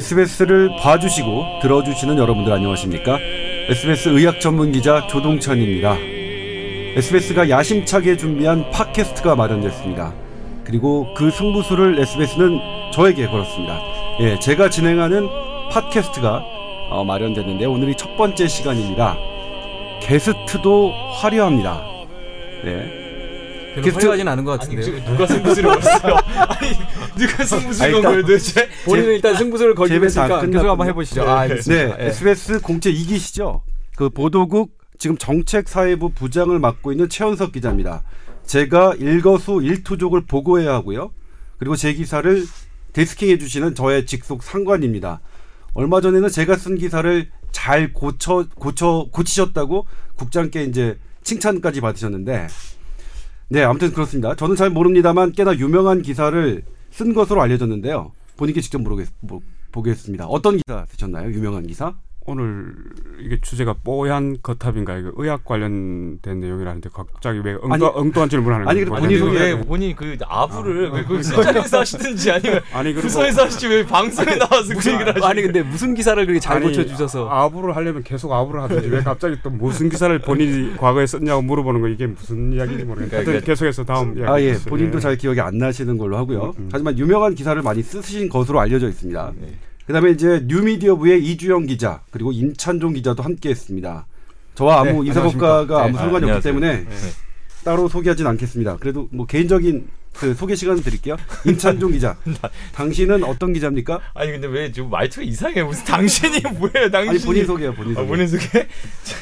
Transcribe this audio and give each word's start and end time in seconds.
네, 0.00 0.06
SBS를 0.06 0.70
봐주시고 0.80 1.58
들어주시는 1.60 2.16
여러분들 2.16 2.50
안녕하십니까? 2.54 3.18
SBS 3.68 4.08
의학 4.08 4.40
전문 4.40 4.72
기자 4.72 5.06
조동찬입니다. 5.06 5.94
SBS가 6.96 7.50
야심차게 7.50 8.16
준비한 8.16 8.70
팟캐스트가 8.70 9.36
마련됐습니다. 9.36 10.14
그리고 10.64 11.12
그 11.14 11.30
승부수를 11.30 11.98
SBS는 11.98 12.58
저에게 12.94 13.26
걸었습니다. 13.26 13.78
예, 14.20 14.38
제가 14.38 14.70
진행하는 14.70 15.28
팟캐스트가 15.70 16.44
어, 16.92 17.04
마련됐는데 17.04 17.66
오늘이 17.66 17.94
첫 17.94 18.16
번째 18.16 18.48
시간입니다. 18.48 19.18
게스트도 20.00 20.92
화려합니다. 21.20 21.82
네. 22.64 22.90
별로 23.74 23.84
게스트- 23.84 23.98
화려하진 24.00 24.28
않은 24.28 24.44
것. 24.44 24.60
지금 24.62 25.04
누가 25.04 25.26
승부수를 25.26 25.68
걸었어요? 25.70 26.16
누가 27.26 27.44
승부수를 27.44 27.92
건 27.92 28.02
거예요 28.02 28.22
도대체? 28.22 28.68
본인은 28.84 29.14
일단 29.14 29.36
승부수를 29.36 29.74
안 29.78 30.04
있으니까 30.06 30.40
계속. 30.46 30.68
한번 30.68 30.88
해보시죠. 30.88 31.24
네. 31.24 31.28
아, 31.28 31.34
네, 31.34 31.40
알겠습니다. 31.52 32.00
예. 32.00 32.06
SBS 32.06 32.60
공채 32.60 32.92
2기시죠. 32.92 33.60
그 33.96 34.08
보도국 34.08 34.78
지금 34.98 35.16
정책사회부 35.16 36.10
부장을 36.10 36.58
맡고 36.58 36.92
있는 36.92 37.08
최현석 37.08 37.52
기자입니다. 37.52 38.02
제가 38.44 38.94
일거수 38.98 39.60
일투족을 39.62 40.26
보고해야 40.26 40.72
하고요. 40.74 41.12
그리고 41.58 41.76
제 41.76 41.92
기사를 41.92 42.44
데스킹해 42.92 43.38
주시는 43.38 43.74
저의 43.74 44.06
직속 44.06 44.42
상관입니다. 44.42 45.20
얼마 45.74 46.00
전에는 46.00 46.28
제가 46.28 46.56
쓴 46.56 46.76
기사를 46.76 47.30
잘 47.52 47.92
고쳐 47.92 48.46
고쳐 48.56 49.06
고치셨다고 49.12 49.86
국장께 50.16 50.64
이제 50.64 50.98
칭찬까지 51.22 51.80
받으셨는데 51.80 52.48
네, 53.48 53.62
아무튼 53.64 53.92
그렇습니다. 53.92 54.34
저는 54.34 54.56
잘 54.56 54.70
모릅니다만 54.70 55.32
꽤나 55.32 55.56
유명한 55.56 56.02
기사를 56.02 56.62
쓴 56.90 57.14
것으로 57.14 57.40
알려졌는데요. 57.42 58.12
본인께 58.36 58.60
직접 58.60 58.80
물어보겠, 58.80 59.08
뭐, 59.20 59.40
보겠습니다. 59.72 60.26
어떤 60.26 60.56
기사 60.58 60.84
쓰셨나요? 60.86 61.30
유명한 61.30 61.66
기사? 61.66 61.94
오늘 62.26 62.74
이게 63.18 63.38
주제가 63.40 63.74
뽀얀 63.82 64.36
거탑인가 64.42 64.98
이거 64.98 65.10
의학 65.16 65.44
관련된 65.44 66.38
내용이라는데 66.38 66.90
갑자기 66.92 67.40
왜 67.42 67.54
엉뚱, 67.54 67.72
아니, 67.72 67.84
엉뚱한 67.84 68.28
질문하는 68.28 68.68
아니, 68.68 68.84
거예요? 68.84 69.00
본인 69.02 69.18
소개- 69.18 69.38
왜 69.40 69.58
본인 69.60 69.96
그 69.96 70.16
아부를 70.26 70.90
왜그 70.90 71.22
술자리에서 71.22 71.80
하시든지 71.80 72.30
아니면 72.30 72.60
아니 72.72 72.94
부서에서 72.94 73.44
하시지 73.46 73.66
왜 73.68 73.84
방송에 73.84 74.36
나와서 74.36 74.68
그 74.74 74.92
얘기를 74.92 75.08
하시지? 75.08 75.26
아니 75.26 75.42
근데 75.42 75.62
무슨 75.62 75.94
기사를 75.94 76.24
그렇게 76.24 76.38
잘 76.38 76.58
아니, 76.58 76.66
고쳐주셔서 76.66 77.28
아부를 77.30 77.74
하려면 77.74 78.02
계속 78.04 78.30
아부를 78.32 78.62
하든지 78.62 78.88
왜 78.88 79.00
갑자기 79.02 79.36
또 79.42 79.50
무슨 79.50 79.88
기사를 79.88 80.16
본인이 80.20 80.76
과거에 80.76 81.06
썼냐고 81.06 81.42
물어보는 81.42 81.80
거 81.80 81.88
이게 81.88 82.06
무슨 82.06 82.52
이야기인지 82.52 82.84
모르겠는데 82.84 83.24
그러니까- 83.24 83.46
계속해서 83.46 83.84
다음 83.84 84.16
이야기 84.18 84.30
아, 84.30 84.40
예. 84.40 84.50
해주세요. 84.50 84.68
본인도 84.70 84.98
예. 84.98 85.00
잘 85.00 85.16
기억이 85.16 85.40
안 85.40 85.56
나시는 85.58 85.96
걸로 85.98 86.16
하고요. 86.18 86.44
음, 86.44 86.52
음. 86.58 86.68
하지만 86.70 86.96
유명한 86.98 87.34
기사를 87.34 87.60
많이 87.62 87.82
쓰신 87.82 88.28
것으로 88.28 88.60
알려져 88.60 88.88
있습니다. 88.88 89.32
네. 89.40 89.48
그 89.90 89.92
다음에 89.92 90.12
이제 90.12 90.44
뉴미디어부의 90.46 91.24
이주영 91.24 91.66
기자, 91.66 92.00
그리고 92.12 92.30
임찬종 92.30 92.92
기자도 92.92 93.24
함께 93.24 93.48
했습니다. 93.48 94.06
저와 94.54 94.82
아무 94.82 95.02
네, 95.02 95.10
이사법과가. 95.10 95.82
아무 95.82 95.92
네, 95.94 95.98
상관이 95.98 96.30
아, 96.30 96.36
없기. 96.36 96.44
때문에 96.44 96.84
네. 96.84 96.88
따로 97.64 97.88
소개하진 97.88 98.24
않겠습니다. 98.24 98.76
그래도 98.76 99.08
뭐 99.10 99.26
개인적인 99.26 99.88
그 100.12 100.34
소개 100.34 100.54
시간을 100.54 100.84
드릴게요. 100.84 101.16
임찬종 101.44 101.90
기자. 101.90 102.16
당신은 102.72 103.24
어떤 103.24 103.52
기자입니까? 103.52 103.98
아니 104.14 104.30
근데 104.30 104.46
왜 104.46 104.70
지금 104.70 104.90
말투가 104.90 105.24
이상해? 105.26 105.64
무슨 105.64 105.84
당신이 105.84 106.38
뭐예요? 106.56 106.88
당신이 106.88 107.08
아니 107.08 107.18
본인 107.24 107.44
소개요, 107.44 107.74
본인 107.74 107.90
아, 107.90 107.94
소개. 107.96 108.06
본인 108.06 108.28
소개? 108.28 108.68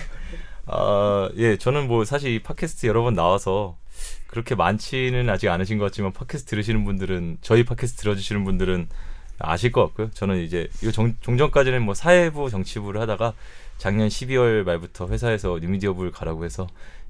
아, 0.66 1.30
예, 1.38 1.56
저는 1.56 1.86
뭐 1.88 2.04
사실 2.04 2.30
이 2.32 2.42
팟캐스트 2.42 2.86
여러 2.88 3.02
번 3.02 3.14
나와서 3.14 3.78
그렇게 4.26 4.54
많지는 4.54 5.30
아직 5.30 5.48
않으신 5.48 5.78
것 5.78 5.86
같지만 5.86 6.12
팟캐스트 6.12 6.50
들으시는 6.50 6.84
분들은 6.84 7.38
저희 7.40 7.64
팟캐스트 7.64 8.02
들어주시는 8.02 8.44
분들은 8.44 8.88
아실 9.38 9.72
것 9.72 9.82
같고요. 9.86 10.10
저는 10.14 10.42
이제 10.42 10.68
이거 10.82 10.90
종, 10.90 11.14
종전까지는 11.20 11.82
뭐 11.82 11.94
사회부 11.94 12.50
정치부를 12.50 13.00
하다가 13.00 13.34
작년 13.78 14.08
12월 14.08 14.64
말부터 14.64 15.08
회사에서 15.08 15.58
뉴미디어부를 15.60 16.10
가라고 16.10 16.44
해서 16.44 16.66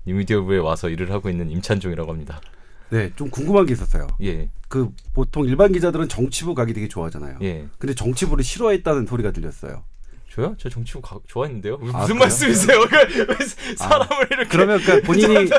뉴미디어부에 0.07 0.59
와서 0.59 0.89
일을 0.89 1.11
하고 1.13 1.31
있는 1.31 1.51
임찬종이라고 1.51 2.11
합니다. 2.11 2.41
네, 2.91 3.11
좀 3.17 3.29
궁금한 3.31 3.67
게 3.67 3.73
있었어요. 3.75 4.07
예, 4.23 4.49
그 4.69 4.91
보통 5.15 5.45
일반 5.45 5.73
기자들은 5.73 6.09
정치부 6.09 6.55
가기 6.55 6.73
되게 6.73 6.89
좋아하잖아요. 6.89 7.39
예. 7.43 7.67
근데 7.79 7.95
정치부를 7.95 8.43
싫어했다는 8.45 9.07
소리가 9.07 9.31
들렸어요. 9.33 9.83
저요? 10.33 10.55
저 10.59 10.69
정치부 10.71 11.01
가, 11.03 11.19
좋아했는데요. 11.27 11.79
무슨 11.79 11.97
아? 12.17 12.19
말씀이세요? 12.19 12.79
사람을 13.77 14.27
이렇게 14.31 14.49
그러면 14.49 14.79
그러니까 14.81 15.07
본인이 15.07 15.51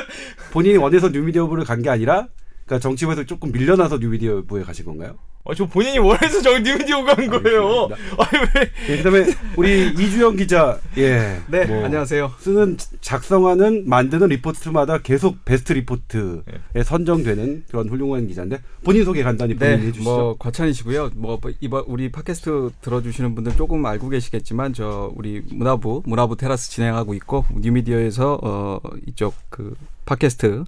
본인이 0.52 0.76
원해서 0.76 1.08
뉴미디어부를 1.08 1.64
간 1.64 1.82
게 1.82 1.88
아니라 1.90 2.28
그러니까 2.70 2.78
정치부에서 2.78 3.24
조금 3.24 3.50
밀려나서 3.50 3.98
뉴미디어부에 3.98 4.62
가신 4.62 4.84
건가요? 4.84 5.16
아, 5.44 5.54
저 5.54 5.66
본인이 5.66 5.98
원해서 5.98 6.40
저 6.40 6.56
뉴미디어 6.60 7.02
간 7.02 7.26
거예요. 7.26 7.88
아니 8.16 8.44
왜? 8.54 8.70
예, 8.90 8.96
그다음에 8.98 9.24
우리 9.56 9.88
이주영 9.88 10.36
기자 10.36 10.78
예. 10.96 11.40
네 11.50 11.64
뭐 11.66 11.84
안녕하세요. 11.86 12.32
쓰는 12.38 12.76
작성하는 13.00 13.88
만드는 13.88 14.28
리포트마다 14.28 14.98
계속 14.98 15.44
베스트 15.44 15.72
리포트에 15.72 16.42
선정되는 16.84 17.64
그런 17.68 17.88
훌륭한 17.88 18.28
기자인데 18.28 18.60
본인 18.84 19.04
소개 19.04 19.24
간단히 19.24 19.54
본인 19.56 19.80
네, 19.80 19.86
해주시죠. 19.88 20.08
뭐 20.08 20.36
과찬이시고요. 20.38 21.10
뭐 21.16 21.40
이번 21.60 21.84
우리 21.88 22.12
팟캐스트 22.12 22.70
들어주시는 22.82 23.34
분들 23.34 23.56
조금 23.56 23.84
알고 23.84 24.10
계시겠지만 24.10 24.74
저 24.74 25.10
우리 25.16 25.42
문화부 25.50 26.04
문화부 26.06 26.36
테라스 26.36 26.70
진행하고 26.70 27.14
있고 27.14 27.44
뉴미디어에서 27.52 28.38
어 28.42 28.80
이쪽 29.08 29.34
그 29.48 29.74
팟캐스트 30.04 30.64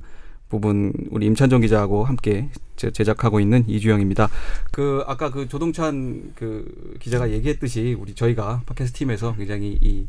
부분 0.52 0.92
우리 1.10 1.24
임찬정 1.26 1.62
기자하고 1.62 2.04
함께 2.04 2.48
제- 2.76 2.90
제작하고 2.90 3.40
있는 3.40 3.64
이주영입니다. 3.66 4.28
그 4.70 5.02
아까 5.06 5.30
그 5.30 5.48
조동찬 5.48 6.32
그 6.34 6.96
기자가 7.00 7.30
얘기했듯이 7.30 7.96
우리 7.98 8.14
저희가 8.14 8.62
팟캐스트 8.66 8.98
팀에서 8.98 9.34
굉장히 9.34 9.78
이 9.80 10.06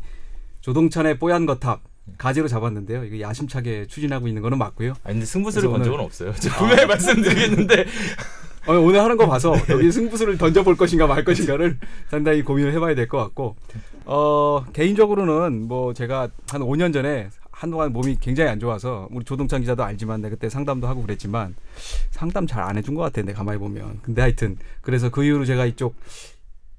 조동찬의 0.61 1.17
뽀얀 1.19 1.45
거탑 1.45 1.81
가지로 2.17 2.49
잡았는데요. 2.49 3.05
이거 3.05 3.21
야심차게 3.21 3.87
추진하고 3.87 4.27
있는 4.27 4.41
거는 4.41 4.57
맞고요. 4.57 4.93
아니 5.05 5.13
근데 5.15 5.25
승부수를 5.25 5.69
건 5.69 5.75
오늘- 5.79 5.85
적은 5.91 5.99
없어요. 6.05 6.33
분명히 6.57 6.85
말씀드리겠는데 6.87 7.85
어, 8.67 8.73
오늘 8.73 8.99
하는 9.01 9.15
거 9.17 9.25
봐서 9.27 9.55
여기 9.69 9.89
승부수를 9.91 10.37
던져볼 10.37 10.75
것인가 10.75 11.07
말 11.07 11.23
것인가를 11.23 11.77
상당히 12.09 12.41
고민을 12.43 12.73
해봐야 12.73 12.95
될 12.95 13.07
것 13.07 13.17
같고 13.17 13.55
어, 14.05 14.65
개인적으로는 14.73 15.67
뭐 15.69 15.93
제가 15.93 16.27
한 16.49 16.61
5년 16.61 16.91
전에 16.93 17.29
한동안 17.53 17.93
몸이 17.93 18.17
굉장히 18.19 18.49
안 18.49 18.59
좋아서 18.59 19.07
우리 19.11 19.23
조동찬 19.23 19.61
기자도 19.61 19.83
알지만 19.83 20.21
내가 20.21 20.35
그때 20.35 20.49
상담도 20.49 20.87
하고 20.87 21.01
그랬지만 21.03 21.55
상담 22.11 22.47
잘 22.47 22.63
안 22.63 22.77
해준 22.77 22.95
것 22.95 23.01
같아 23.01 23.21
내 23.21 23.31
가만히 23.31 23.59
보면 23.59 23.99
근데 24.01 24.21
하여튼 24.21 24.57
그래서 24.81 25.09
그 25.09 25.23
이후로 25.23 25.45
제가 25.45 25.65
이쪽 25.65 25.95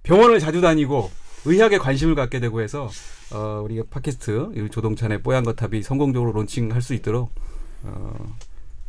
병원을 0.03 0.41
자주 0.41 0.61
다니고 0.61 1.11
의학에 1.47 1.79
관심을 1.79 2.15
갖게 2.15 2.41
되고 2.41 2.61
해서 2.61 2.91
어, 3.33 3.63
우리 3.65 3.83
팟캐스트 3.83 4.53
이 4.57 4.71
조동찬의 4.71 5.23
뽀얀 5.23 5.45
거탑이 5.45 5.83
성공적으로 5.83 6.33
론칭할 6.33 6.83
수 6.83 6.95
있도록 6.95 7.31
어, 7.85 8.37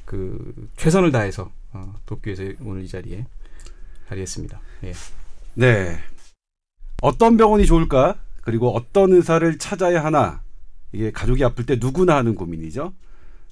그 0.05 0.69
최선을 0.77 1.11
다해서 1.11 1.51
어, 1.73 1.93
돕기 2.05 2.29
위해서 2.29 2.43
오늘 2.63 2.83
이 2.83 2.87
자리에 2.87 3.25
자리했습니다. 4.09 4.59
예. 4.85 4.93
네. 5.53 5.97
어떤 7.01 7.37
병원이 7.37 7.65
좋을까? 7.65 8.15
그리고 8.41 8.73
어떤 8.75 9.11
의사를 9.13 9.57
찾아야 9.57 10.03
하나? 10.03 10.41
이게 10.95 11.11
가족이 11.11 11.43
아플 11.43 11.65
때 11.65 11.75
누구나 11.79 12.15
하는 12.15 12.35
고민이죠. 12.35 12.93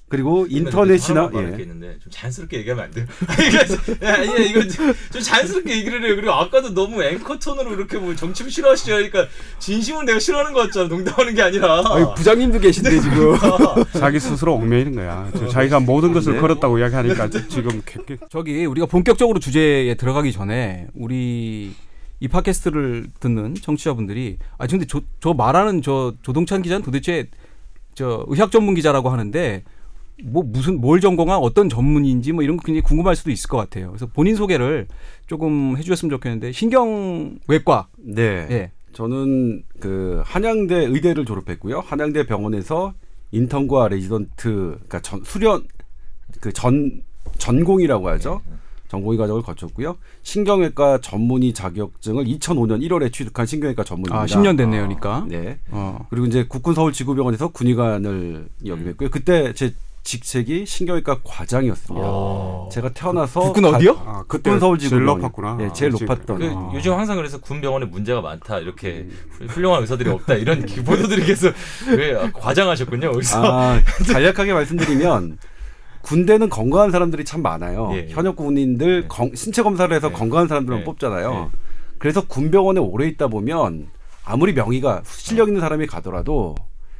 그리고 0.08 0.46
인터넷이나 0.48 1.30
예. 1.34 1.62
있는데 1.62 1.96
좀 1.98 2.10
자연스럽게 2.10 2.58
얘기하면 2.58 2.84
안 2.84 2.90
돼요. 2.92 3.06
이게 3.48 4.06
야, 4.06 4.12
야, 4.12 4.22
이거 4.22 4.66
좀, 4.68 4.92
좀 5.10 5.20
자연스럽게 5.22 5.76
얘기를 5.78 6.04
해요. 6.04 6.14
그리고 6.14 6.30
아까도 6.32 6.72
너무 6.72 7.02
앵커 7.02 7.38
톤으로 7.38 7.74
이렇게 7.74 7.98
뭐 7.98 8.14
정치부 8.14 8.48
싫어하시죠. 8.50 8.92
그러니까 8.92 9.26
진심은 9.58 10.04
내가 10.04 10.20
싫어하는 10.20 10.52
것 10.52 10.60
같잖아. 10.64 10.88
농담하는 10.88 11.34
게 11.34 11.42
아니라. 11.42 11.82
아니, 11.86 12.14
부장님도 12.16 12.60
계신데 12.60 13.00
지금 13.00 13.34
자기 13.98 14.20
스스로 14.20 14.54
얽매이는 14.54 14.94
거야. 14.94 15.30
저 15.36 15.48
자기가 15.48 15.80
모든 15.80 16.12
것을 16.12 16.34
네. 16.34 16.40
걸었다고 16.40 16.78
이야기하니까 16.78 17.30
지금 17.48 17.82
개- 17.84 18.16
저기 18.30 18.66
우리가 18.66 18.86
본격적으로 18.86 19.40
주제에 19.40 19.94
들어가기 19.94 20.32
전에 20.32 20.86
우리 20.94 21.72
이 22.20 22.28
팟캐스트를 22.28 23.08
듣는 23.20 23.54
청취자분들이 23.54 24.38
아 24.58 24.66
근데 24.66 24.86
저, 24.86 25.00
저 25.20 25.34
말하는 25.34 25.82
저 25.82 26.14
조동찬 26.22 26.62
기자는 26.62 26.84
도대체 26.84 27.28
저 27.94 28.24
의학 28.28 28.50
전문 28.50 28.74
기자라고 28.74 29.10
하는데 29.10 29.62
뭐 30.22 30.42
무슨 30.44 30.80
뭘 30.80 31.00
전공한 31.00 31.38
어떤 31.38 31.68
전문인지 31.68 32.32
뭐 32.32 32.42
이런 32.44 32.56
거 32.56 32.62
굉장히 32.64 32.82
궁금할 32.82 33.16
수도 33.16 33.30
있을 33.30 33.48
것 33.48 33.56
같아요. 33.56 33.88
그래서 33.88 34.06
본인 34.06 34.36
소개를 34.36 34.86
조금 35.26 35.76
해주셨으면 35.76 36.10
좋겠는데 36.10 36.52
신경외과 36.52 37.88
네. 37.98 38.46
예. 38.50 38.70
저는 38.92 39.64
그 39.80 40.22
한양대 40.24 40.74
의대를 40.86 41.24
졸업했고요. 41.24 41.80
한양대 41.80 42.26
병원에서 42.26 42.94
인턴과 43.32 43.88
레지던트 43.88 44.50
그러니까 44.52 45.00
전, 45.00 45.22
수련 45.24 45.66
그 46.40 46.52
전 46.52 47.02
전공이라고 47.38 48.08
하죠. 48.10 48.40
전공의 48.94 49.18
과정을 49.18 49.42
거쳤고요. 49.42 49.96
신경외과 50.22 50.98
전문의 51.02 51.52
자격증을 51.52 52.24
2005년 52.24 52.80
1월에 52.88 53.12
취득한 53.12 53.44
신경외과 53.46 53.82
전문입니다. 53.82 54.22
아 54.22 54.26
10년 54.26 54.56
됐네요, 54.56 54.82
그러니까. 54.82 55.24
네. 55.28 55.58
어. 55.70 56.06
그리고 56.10 56.26
이제 56.26 56.44
국군 56.48 56.74
서울지구병원에서 56.74 57.48
군의관을 57.48 58.48
역임했고요. 58.64 59.10
그때 59.10 59.52
제 59.54 59.74
직책이 60.04 60.66
신경외과 60.66 61.20
과장이었습니다. 61.24 62.06
어. 62.06 62.68
제가 62.70 62.90
태어나서 62.92 63.40
국군 63.40 63.62
가- 63.64 63.70
어디요? 63.78 63.92
아, 64.04 64.12
국군 64.18 64.26
그때 64.28 64.58
서울지구병원. 64.60 65.06
제일 65.06 65.22
높았구나. 65.22 65.58
예, 65.62 65.72
제일 65.72 65.92
아. 65.92 65.96
높았던. 65.98 66.38
그 66.38 66.52
아. 66.54 66.70
요즘 66.74 66.92
항상 66.92 67.16
그래서 67.16 67.38
군 67.40 67.60
병원에 67.62 67.86
문제가 67.86 68.20
많다 68.20 68.58
이렇게 68.58 69.06
음. 69.08 69.18
훌- 69.30 69.46
훌륭한 69.48 69.80
의사들이 69.80 70.10
없다 70.10 70.34
이런 70.34 70.64
기- 70.66 70.84
보도들이 70.84 71.24
계속 71.24 71.54
왜 71.96 72.14
아, 72.14 72.30
과장하셨군요 72.32 73.06
여기서 73.08 73.42
아, 73.44 73.80
간략하게 74.12 74.52
말씀드리면 74.52 75.38
군대는 76.04 76.50
건강한 76.50 76.90
사람들이 76.90 77.24
참 77.24 77.40
많아요. 77.42 77.88
예, 77.92 77.96
예. 77.96 78.06
현역 78.10 78.36
군인들 78.36 79.02
네. 79.02 79.08
건- 79.08 79.30
신체 79.34 79.62
검사를 79.62 79.94
해서 79.94 80.08
네. 80.08 80.14
건강한 80.14 80.46
사람들만 80.46 80.80
네. 80.80 80.84
뽑잖아요. 80.84 81.30
네. 81.32 81.48
그래서 81.98 82.26
군병원에 82.26 82.78
오래 82.78 83.06
있다 83.08 83.28
보면 83.28 83.88
아무리 84.24 84.52
명의가 84.52 85.02
실력 85.06 85.48
있는 85.48 85.60
사람이 85.62 85.86
가더라도 85.86 86.54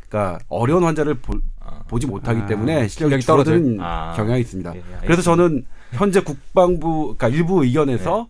그러니까 0.08 0.38
어려운 0.48 0.84
환자를 0.84 1.14
볼- 1.14 1.40
아, 1.60 1.80
보지 1.88 2.06
못하기 2.06 2.40
아, 2.42 2.46
때문에 2.46 2.88
실력이? 2.88 3.22
줄어드는 3.22 3.78
아. 3.80 4.14
경향이 4.16 4.40
있습니다. 4.40 4.74
예, 4.74 4.78
예, 4.78 4.82
그래서. 5.02 5.20
저는 5.22 5.66
현재 5.92 6.20
국방부 6.20 7.14
그러니까 7.16 7.28
일부 7.28 7.62
의견에서 7.64 8.28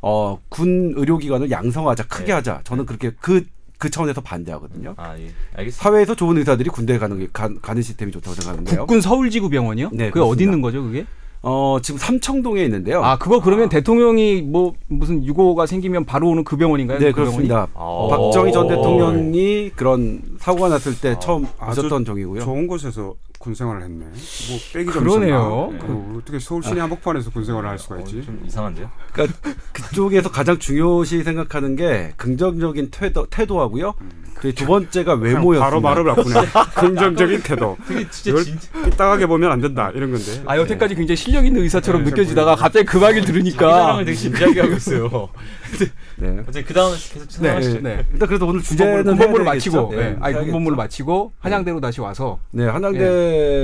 어, 0.00 0.38
군 0.48 0.92
의료기관을 0.96 1.50
양성하자 1.50 2.06
크게 2.08 2.26
네. 2.26 2.32
하자 2.32 2.60
저는 2.64 2.86
그렇게 2.86 3.10
그, 3.20 3.44
그 3.84 3.90
차원에서 3.90 4.20
반대하거든요. 4.22 4.94
아, 4.96 5.14
예. 5.18 5.30
알겠습니다. 5.56 5.82
사회에서 5.82 6.14
좋은 6.14 6.38
의사들이 6.38 6.70
군대에 6.70 6.98
가는 6.98 7.18
게 7.18 7.28
가, 7.32 7.48
는 7.48 7.82
시스템이 7.82 8.12
좋다고 8.12 8.34
생각하는데요. 8.34 8.80
국군 8.80 9.00
서울지구 9.00 9.50
병원이요? 9.50 9.90
네, 9.92 10.10
그게 10.10 10.20
어디 10.20 10.44
그렇습니다. 10.44 10.44
있는 10.44 10.60
거죠, 10.62 10.82
그게? 10.82 11.04
어, 11.42 11.78
지금 11.82 11.98
삼청동에 11.98 12.64
있는데요. 12.64 13.04
아, 13.04 13.18
그거 13.18 13.40
그러면 13.40 13.68
대통령이 13.68 14.40
뭐 14.40 14.72
무슨 14.88 15.22
유고가 15.22 15.66
생기면 15.66 16.06
바로 16.06 16.30
오는 16.30 16.42
그 16.42 16.56
병원인가요? 16.56 16.98
네, 16.98 17.12
그? 17.12 17.16
그렇습니다. 17.16 17.68
어. 17.74 18.08
박정희 18.08 18.52
전 18.52 18.68
대통령이 18.68 19.72
그런 19.76 20.22
사고가 20.38 20.70
났을 20.70 20.98
때 20.98 21.16
처음 21.20 21.46
아주 21.58 21.80
오셨던 21.80 22.06
종이고요. 22.06 22.40
좋은 22.40 22.66
곳에서 22.66 23.14
군 23.44 23.54
생활을 23.54 23.82
했네. 23.82 24.06
뭐 24.06 24.58
빼기 24.72 24.90
좀 24.90 25.04
그러네요. 25.04 25.68
있었나? 25.70 25.86
그 25.86 26.18
어떻게 26.18 26.38
서울 26.38 26.62
시내 26.62 26.80
한복판에서 26.80 27.30
군 27.30 27.44
생활을 27.44 27.68
할 27.68 27.78
수가 27.78 27.96
어, 27.96 27.98
있지? 27.98 28.24
좀 28.24 28.42
이상한데요? 28.46 28.90
그러니까 29.12 29.38
그쪽에서 29.72 30.30
가장 30.30 30.58
중요시 30.58 31.22
생각하는 31.22 31.76
게 31.76 32.14
긍정적인 32.16 32.88
태도, 32.90 33.26
태도하고요. 33.26 33.92
그리고 34.36 34.56
두 34.56 34.66
번째가 34.66 35.14
외모였습니다. 35.14 35.60
바로 35.60 35.80
말을 35.80 36.04
바꾸네. 36.04 36.34
긍정적인 36.74 37.42
태도. 37.42 37.76
진짜 38.10 38.42
진짜 38.42 38.68
삐딱하게 38.84 39.26
보면 39.26 39.52
안 39.52 39.60
된다 39.60 39.90
이런 39.94 40.10
건데. 40.10 40.42
아, 40.46 40.56
여태까지 40.56 40.94
굉장히 40.94 41.16
실력 41.16 41.44
있는 41.46 41.62
의사처럼 41.62 42.04
네, 42.04 42.10
느껴지다가 42.10 42.56
갑자기 42.56 42.86
그 42.86 42.96
말을 42.96 43.22
들으니까 43.22 43.98
되게 43.98 44.14
진지하게 44.14 44.60
하고 44.62 44.72
있어요. 44.74 45.28
네. 46.16 46.38
어차피 46.46 46.64
그 46.64 46.74
다음 46.74 46.92
계속 46.92 47.28
네, 47.28 47.30
생각하시죠. 47.30 47.80
네. 47.80 48.06
일단 48.12 48.28
그래서 48.28 48.46
오늘 48.46 48.62
주제는 48.62 49.04
군복무를 49.04 49.44
해야 49.44 49.54
마치고? 49.54 49.92
네. 49.94 50.16
아니. 50.20 50.36
군복무를 50.36 50.76
마치고 50.76 51.32
한양대로 51.38 51.80
다시 51.80 52.00
와서 52.00 52.38
네, 52.50 52.66
한양대 52.66 52.98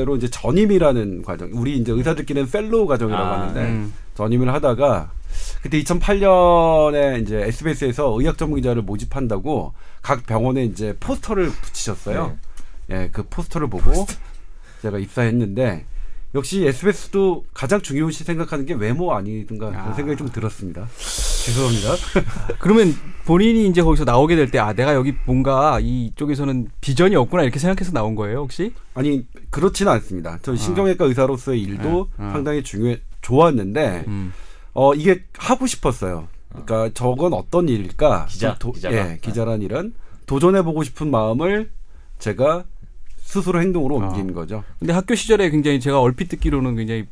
로 0.05 0.17
이제 0.17 0.29
전임이라는 0.29 1.23
과정. 1.23 1.51
우리 1.53 1.77
이제 1.77 1.93
의사들끼리는 1.93 2.51
fellow 2.51 2.87
과정이라고 2.87 3.25
아, 3.25 3.41
하는데 3.41 3.61
음. 3.61 3.93
전임을 4.15 4.53
하다가 4.53 5.13
그때 5.63 5.83
2008년에 5.83 7.23
이제 7.23 7.43
SBS에서 7.43 8.17
의학 8.19 8.39
전문 8.39 8.57
기자를 8.57 8.83
모집한다고 8.83 9.73
각 10.03 10.27
병원에 10.27 10.65
이제 10.65 10.97
포스터를 11.01 11.51
붙이셨어요. 11.51 12.37
예, 12.91 13.09
그 13.13 13.23
포스터를 13.25 13.69
보고 13.69 14.07
제가 14.83 14.99
입사했는데 14.99 15.85
역시 16.35 16.65
SBS도 16.67 17.45
가장 17.53 17.81
중요시 17.81 18.25
생각하는 18.25 18.67
게 18.67 18.75
외모 18.75 19.13
아니던가 19.13 19.69
아. 19.69 19.71
그런 19.71 19.95
생각이 19.95 20.17
좀 20.17 20.31
들었습니다. 20.31 20.89
죄송합니다. 21.45 21.95
그러면 22.59 22.95
본인이 23.25 23.67
이제 23.69 23.83
거기서 23.83 24.05
나오게 24.05 24.37
될 24.37 24.51
때 24.51 24.59
아 24.59 24.73
내가 24.73 24.95
여기 24.95 25.15
뭔가 25.25 25.79
이쪽에서는 25.81 26.69
비전이 26.81 27.17
없구나 27.17 27.43
이렇게 27.45 27.59
생각해서 27.59 27.93
나온 27.93 28.15
거예요 28.15 28.39
혹시? 28.41 28.73
아니 28.95 29.27
그렇지는 29.51 29.93
않습니다. 29.93 30.39
저 30.43 30.55
신경외과 30.57 31.05
의사로서의 31.07 31.61
일도 31.63 32.09
아. 32.19 32.25
아. 32.25 32.33
상당히 32.33 32.63
중요해 32.63 33.01
좋았는데 33.23 34.05
음. 34.09 34.33
어 34.73 34.95
이게 34.95 35.25
하고 35.39 35.67
싶었어요. 35.67 36.29
그러니까 36.51 36.91
저건 36.95 37.33
어떤 37.33 37.69
일일까? 37.69 38.27
기자, 38.27 38.57
좀 38.59 38.73
기자가. 38.73 38.95
예, 38.97 39.19
기자란 39.21 39.63
일은 39.63 39.95
도전해 40.27 40.63
보고 40.63 40.83
싶은 40.83 41.11
마음을 41.11 41.71
제가 42.19 42.65
스스로 43.19 43.61
행동으로 43.61 44.03
아. 44.03 44.07
옮긴 44.09 44.35
거죠. 44.35 44.65
근데 44.79 44.93
학교 44.93 45.15
시절에 45.15 45.51
굉장히 45.51 45.79
제가 45.81 46.01
얼핏 46.01 46.29
듣기로는 46.29 46.75
굉장히 46.77 47.07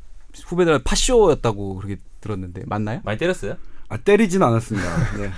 후배들 0.46 0.80
파쇼였다고 0.82 1.76
그렇게 1.76 1.96
들었는데 2.20 2.62
맞나요? 2.66 3.00
많이 3.04 3.16
때렸어요? 3.18 3.56
아 3.88 3.96
때리진 3.96 4.42
않았습니다. 4.42 5.16
네. 5.18 5.30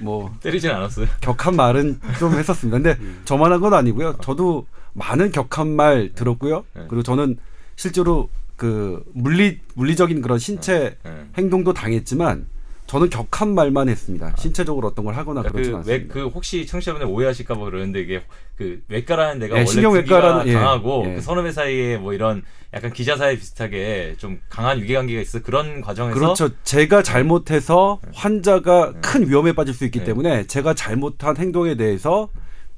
뭐 0.00 0.34
때리진 0.40 0.70
않았어요. 0.70 1.06
격한 1.20 1.54
말은 1.56 2.00
좀 2.18 2.32
했었습니다. 2.34 2.78
근데 2.78 2.96
저만 3.24 3.52
한 3.52 3.60
건 3.60 3.74
아니고요. 3.74 4.16
저도 4.20 4.66
많은 4.94 5.30
격한 5.32 5.68
말 5.68 6.12
들었고요. 6.14 6.64
네. 6.74 6.84
그리고 6.88 7.02
저는 7.02 7.36
실제로 7.76 8.28
그 8.56 9.04
물리 9.14 9.60
물리적인 9.74 10.22
그런 10.22 10.38
신체 10.38 10.96
네. 11.04 11.26
행동도 11.38 11.72
당했지만 11.72 12.46
저는 12.92 13.08
격한 13.08 13.54
말만 13.54 13.88
했습니다. 13.88 14.34
신체적으로 14.36 14.88
어떤 14.88 15.06
걸 15.06 15.14
하거나 15.16 15.40
그러니까 15.40 15.62
그, 15.62 15.68
외, 15.88 15.94
않습니다. 15.94 16.12
그 16.14 16.26
혹시 16.26 16.66
청취자분들 16.66 17.08
오해하실까 17.08 17.54
봐 17.54 17.64
그러는데 17.64 18.00
이게 18.00 18.22
그 18.54 18.82
외과라는 18.88 19.38
데가 19.38 19.54
예, 19.56 19.60
원래 19.60 19.70
신경외과라는- 19.70 20.46
예, 20.48 20.52
강하고 20.52 21.04
예. 21.06 21.14
그 21.14 21.20
선후배 21.22 21.52
사이에 21.52 21.96
뭐 21.96 22.12
이런 22.12 22.42
약간 22.74 22.92
기자 22.92 23.16
사이 23.16 23.38
비슷하게 23.38 24.16
좀 24.18 24.40
강한 24.50 24.78
유괴관계가 24.78 25.22
있어 25.22 25.40
그런 25.40 25.80
과정에서 25.80 26.14
그렇죠. 26.18 26.50
제가 26.64 27.02
잘못해서 27.02 27.98
환자가 28.12 28.92
네. 28.92 29.00
큰 29.00 29.26
위험에 29.26 29.54
빠질 29.54 29.72
수 29.72 29.86
있기 29.86 30.00
네. 30.00 30.04
때문에 30.04 30.46
제가 30.46 30.74
잘못한 30.74 31.38
행동에 31.38 31.76
대해서 31.76 32.28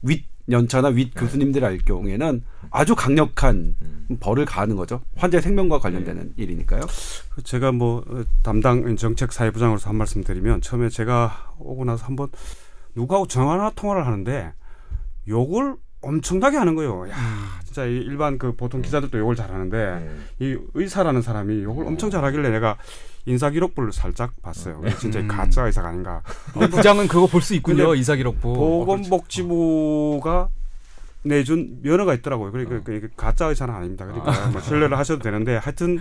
윗 0.00 0.26
연차나 0.50 0.88
윗 0.88 1.12
교수님들 1.14 1.64
알 1.64 1.78
경우에는 1.78 2.42
아주 2.70 2.94
강력한 2.94 3.76
음. 3.80 4.16
벌을 4.20 4.44
가하는 4.44 4.76
거죠. 4.76 5.00
환자의 5.16 5.42
생명과 5.42 5.78
관련되는 5.78 6.34
일이니까요. 6.36 6.82
제가 7.44 7.72
뭐 7.72 8.04
어, 8.06 8.24
담당 8.42 8.96
정책 8.96 9.32
사회부장으로서 9.32 9.88
한 9.88 9.96
말씀 9.96 10.22
드리면 10.22 10.60
처음에 10.60 10.88
제가 10.88 11.54
오고 11.58 11.84
나서 11.84 12.04
한번 12.04 12.28
누구하고 12.94 13.26
전화 13.26 13.70
통화를 13.70 14.06
하는데 14.06 14.52
욕을 15.28 15.76
엄청나게 16.02 16.58
하는 16.58 16.74
거예요. 16.74 17.08
야, 17.08 17.16
진짜 17.64 17.86
이 17.86 17.96
일반 17.96 18.36
그 18.36 18.54
보통 18.54 18.82
기자들도 18.82 19.18
욕을 19.18 19.36
잘하는데 19.36 19.76
네. 20.38 20.46
이 20.46 20.58
의사라는 20.74 21.22
사람이 21.22 21.62
욕을 21.62 21.86
엄청 21.86 22.10
잘하길래 22.10 22.50
내가 22.50 22.76
인사 23.26 23.48
기록부를 23.50 23.92
살짝 23.92 24.32
봤어요. 24.42 24.80
이게 24.86 24.96
진짜 24.96 25.20
음. 25.20 25.28
가짜 25.28 25.64
의사가 25.66 25.88
아닌가. 25.88 26.20
근데 26.52 26.68
부장은 26.68 27.08
그거 27.08 27.26
볼 27.26 27.40
수 27.40 27.54
있군요 27.54 27.86
근데 27.88 28.00
이사기록부. 28.00 28.52
보건복지부가 28.54 30.48
내준 31.22 31.78
면허가 31.82 32.12
있더라고요. 32.14 32.52
그러니까 32.52 32.80
그 32.84 32.94
이게 32.96 33.08
가짜 33.16 33.46
의사는 33.46 33.72
아닙니다. 33.74 34.04
그러니까 34.04 34.48
뭐 34.50 34.60
신뢰를 34.60 34.98
하셔도 34.98 35.22
되는데 35.22 35.56
하여튼 35.56 35.98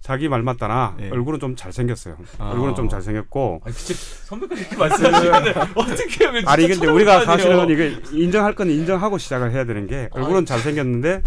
자기 0.00 0.28
말 0.28 0.42
맞다나 0.42 0.96
예. 1.00 1.08
얼굴은 1.10 1.38
좀 1.40 1.54
잘생겼어요. 1.56 2.16
아. 2.38 2.50
얼굴은 2.50 2.74
좀 2.74 2.88
잘생겼고 2.88 3.62
진짜 3.74 3.94
선배가 4.24 4.54
이렇게 4.54 4.76
말씀하시는데 4.76 5.50
어떻게 5.76 6.24
하면 6.26 6.42
아니 6.48 6.66
근데 6.68 6.86
우리가 6.88 7.24
사실은. 7.24 7.70
이게 7.70 7.96
인정할 8.12 8.54
건 8.54 8.68
인정하고 8.68 9.16
시작을 9.16 9.52
해야 9.52 9.64
되는 9.64 9.86
게 9.86 10.08
얼굴은 10.10 10.40
아이. 10.40 10.44
잘생겼는데 10.46 11.22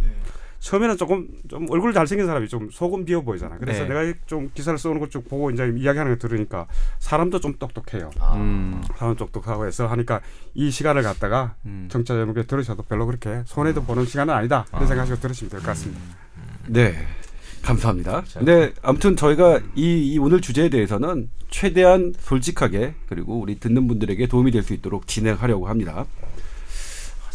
처음에는 0.60 0.98
조금 0.98 1.28
좀 1.48 1.68
얼굴 1.70 1.94
잘생긴 1.94 2.26
사람이 2.28 2.48
좀 2.48 2.70
속은 2.72 3.06
비어 3.06 3.22
보이잖아. 3.22 3.58
그래서 3.58 3.84
네. 3.84 3.90
내가 3.90 4.14
좀 4.26 4.50
기사를 4.54 4.78
써오는 4.78 5.00
것 5.00 5.10
쭉 5.10 5.28
보고 5.30 5.50
이제 5.52 5.64
이야기하는 5.78 6.14
거 6.14 6.18
들으니까 6.28 6.68
사람도 7.00 7.40
좀 7.40 7.54
똑똑해요. 7.58 8.10
아, 8.20 8.34
음. 8.36 8.82
사람 8.98 9.16
똑똑하고 9.16 9.66
해서 9.68 9.88
하니까 9.88 10.20
이 10.54 10.70
시간을 10.72 11.04
갖다가 11.04 11.56
음. 11.66 11.88
정치자 11.90 12.16
여러분께 12.16 12.44
들으셔도 12.44 12.84
별로 12.84 13.06
그렇게 13.06 13.44
손해도 13.46 13.84
보는 13.84 14.06
시간은 14.06 14.34
아니다. 14.34 14.66
이런 14.72 14.84
아. 14.84 14.86
생각하시고 14.88 15.20
들으시면 15.20 15.50
될 15.52 15.60
것 15.62 15.68
같습니다. 15.68 16.02
네. 16.68 16.94
감사합니다. 17.64 18.24
자. 18.26 18.40
근데 18.40 18.72
아무튼 18.82 19.16
저희가 19.16 19.60
이, 19.76 20.14
이 20.14 20.18
오늘 20.20 20.42
주제에 20.42 20.70
대해서는 20.70 21.30
최대한 21.50 22.14
솔직하게 22.20 22.94
그리고 23.10 23.40
우리 23.40 23.60
듣는 23.60 23.88
분들에게 23.88 24.28
도움이 24.28 24.52
될 24.52 24.64
수 24.64 24.74
있도록 24.74 25.08
진행하려고 25.08 25.68
합니다. 25.68 26.06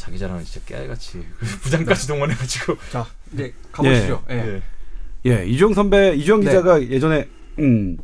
자기 0.03 0.19
자랑은 0.19 0.45
진짜 0.45 0.67
깨알같이 0.67 1.25
부장까지 1.63 2.09
동원해가지고 2.09 2.77
자 2.91 3.07
이제 3.33 3.55
가보시죠. 3.71 4.25
예. 4.31 4.35
예. 4.35 4.63
예, 5.25 5.47
이주영 5.47 5.75
선배, 5.75 6.13
이주영 6.17 6.41
네. 6.41 6.47
기자가 6.47 6.83
예전에 6.83 7.29
음, 7.61 7.97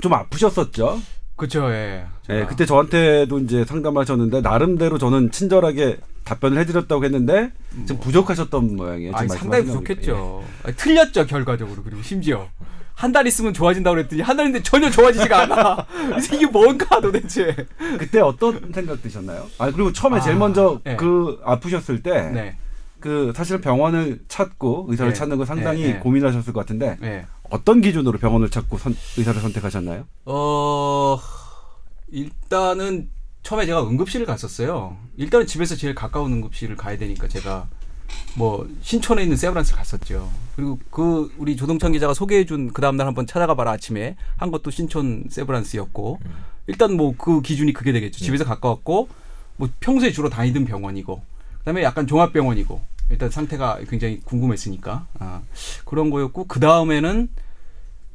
좀 0.00 0.14
아프셨었죠. 0.14 1.02
그렇죠. 1.36 1.70
예. 1.72 2.04
예. 2.30 2.46
그때 2.48 2.66
저한테도 2.66 3.38
이제 3.40 3.64
상담하셨는데 3.64 4.42
나름대로 4.42 4.98
저는 4.98 5.30
친절하게 5.32 5.98
답변을 6.24 6.58
해드렸다고 6.58 7.04
했는데 7.04 7.52
좀 7.86 7.98
부족하셨던 7.98 8.76
모양이에요. 8.76 9.12
아니, 9.14 9.28
상당히 9.28 9.64
부족했죠. 9.64 10.44
아니, 10.62 10.76
틀렸죠 10.76 11.26
결과적으로 11.26 11.82
그리고 11.82 12.02
심지어 12.02 12.48
한 12.94 13.10
달 13.12 13.26
있으면 13.26 13.52
좋아진다고 13.52 13.96
그랬더니 13.96 14.22
한 14.22 14.36
달인데 14.36 14.62
전혀 14.62 14.88
좋아지지가 14.88 15.42
않아. 15.42 15.86
그래서 16.10 16.36
이게 16.36 16.46
뭔가 16.46 17.00
도대체. 17.00 17.56
그때 17.98 18.20
어떤 18.20 18.70
생각 18.72 19.02
드셨나요? 19.02 19.46
아 19.58 19.70
그리고 19.72 19.92
처음에 19.92 20.20
제일 20.20 20.36
아, 20.36 20.38
먼저 20.38 20.80
네. 20.84 20.94
그 20.96 21.40
아프셨을 21.44 22.02
때 22.02 22.30
네. 22.30 22.56
그 23.00 23.32
사실 23.34 23.60
병원을 23.60 24.20
찾고 24.28 24.86
의사를 24.90 25.12
네. 25.12 25.18
찾는 25.18 25.36
거 25.38 25.44
상당히. 25.44 25.98
고민하셨을 25.98 26.52
것 26.52 26.60
같은데 26.60 26.96
네. 27.00 27.26
어떤 27.52 27.80
기준으로 27.82 28.18
병원을 28.18 28.48
찾고 28.50 28.78
선- 28.78 28.96
의사를 29.18 29.40
선택하셨나요? 29.40 30.06
어 30.24 31.18
일단은 32.10 33.10
처음에 33.42 33.66
제가 33.66 33.82
응급실을 33.86 34.24
갔었어요. 34.26 34.96
일단은 35.16 35.46
집에서 35.46 35.74
제일 35.76 35.94
가까운 35.94 36.32
응급실을 36.32 36.76
가야 36.76 36.96
되니까 36.96 37.28
제가 37.28 37.68
뭐 38.36 38.68
신촌에 38.82 39.22
있는 39.22 39.36
세브란스 39.36 39.74
갔었죠. 39.74 40.30
그리고 40.56 40.78
그 40.90 41.32
우리 41.38 41.56
조동찬 41.56 41.92
기자가 41.92 42.14
소개해준 42.14 42.72
그 42.72 42.80
다음날 42.80 43.06
한번 43.06 43.26
찾아가 43.26 43.54
봐라 43.54 43.72
아침에 43.72 44.16
한 44.36 44.50
것도 44.50 44.70
신촌 44.70 45.24
세브란스였고 45.28 46.20
음. 46.24 46.30
일단 46.68 46.96
뭐 46.96 47.14
그 47.18 47.42
기준이 47.42 47.72
그게 47.72 47.92
되겠죠. 47.92 48.24
집에서 48.24 48.44
가까웠고 48.44 49.08
뭐 49.56 49.68
평소에 49.80 50.12
주로 50.12 50.28
다니던 50.30 50.64
병원이고 50.64 51.20
그다음에 51.58 51.82
약간 51.82 52.06
종합병원이고 52.06 52.80
일단 53.12 53.30
상태가 53.30 53.78
굉장히 53.88 54.20
궁금했으니까 54.24 55.06
아, 55.18 55.42
그런 55.84 56.10
거였고 56.10 56.46
그 56.46 56.58
다음에는 56.60 57.28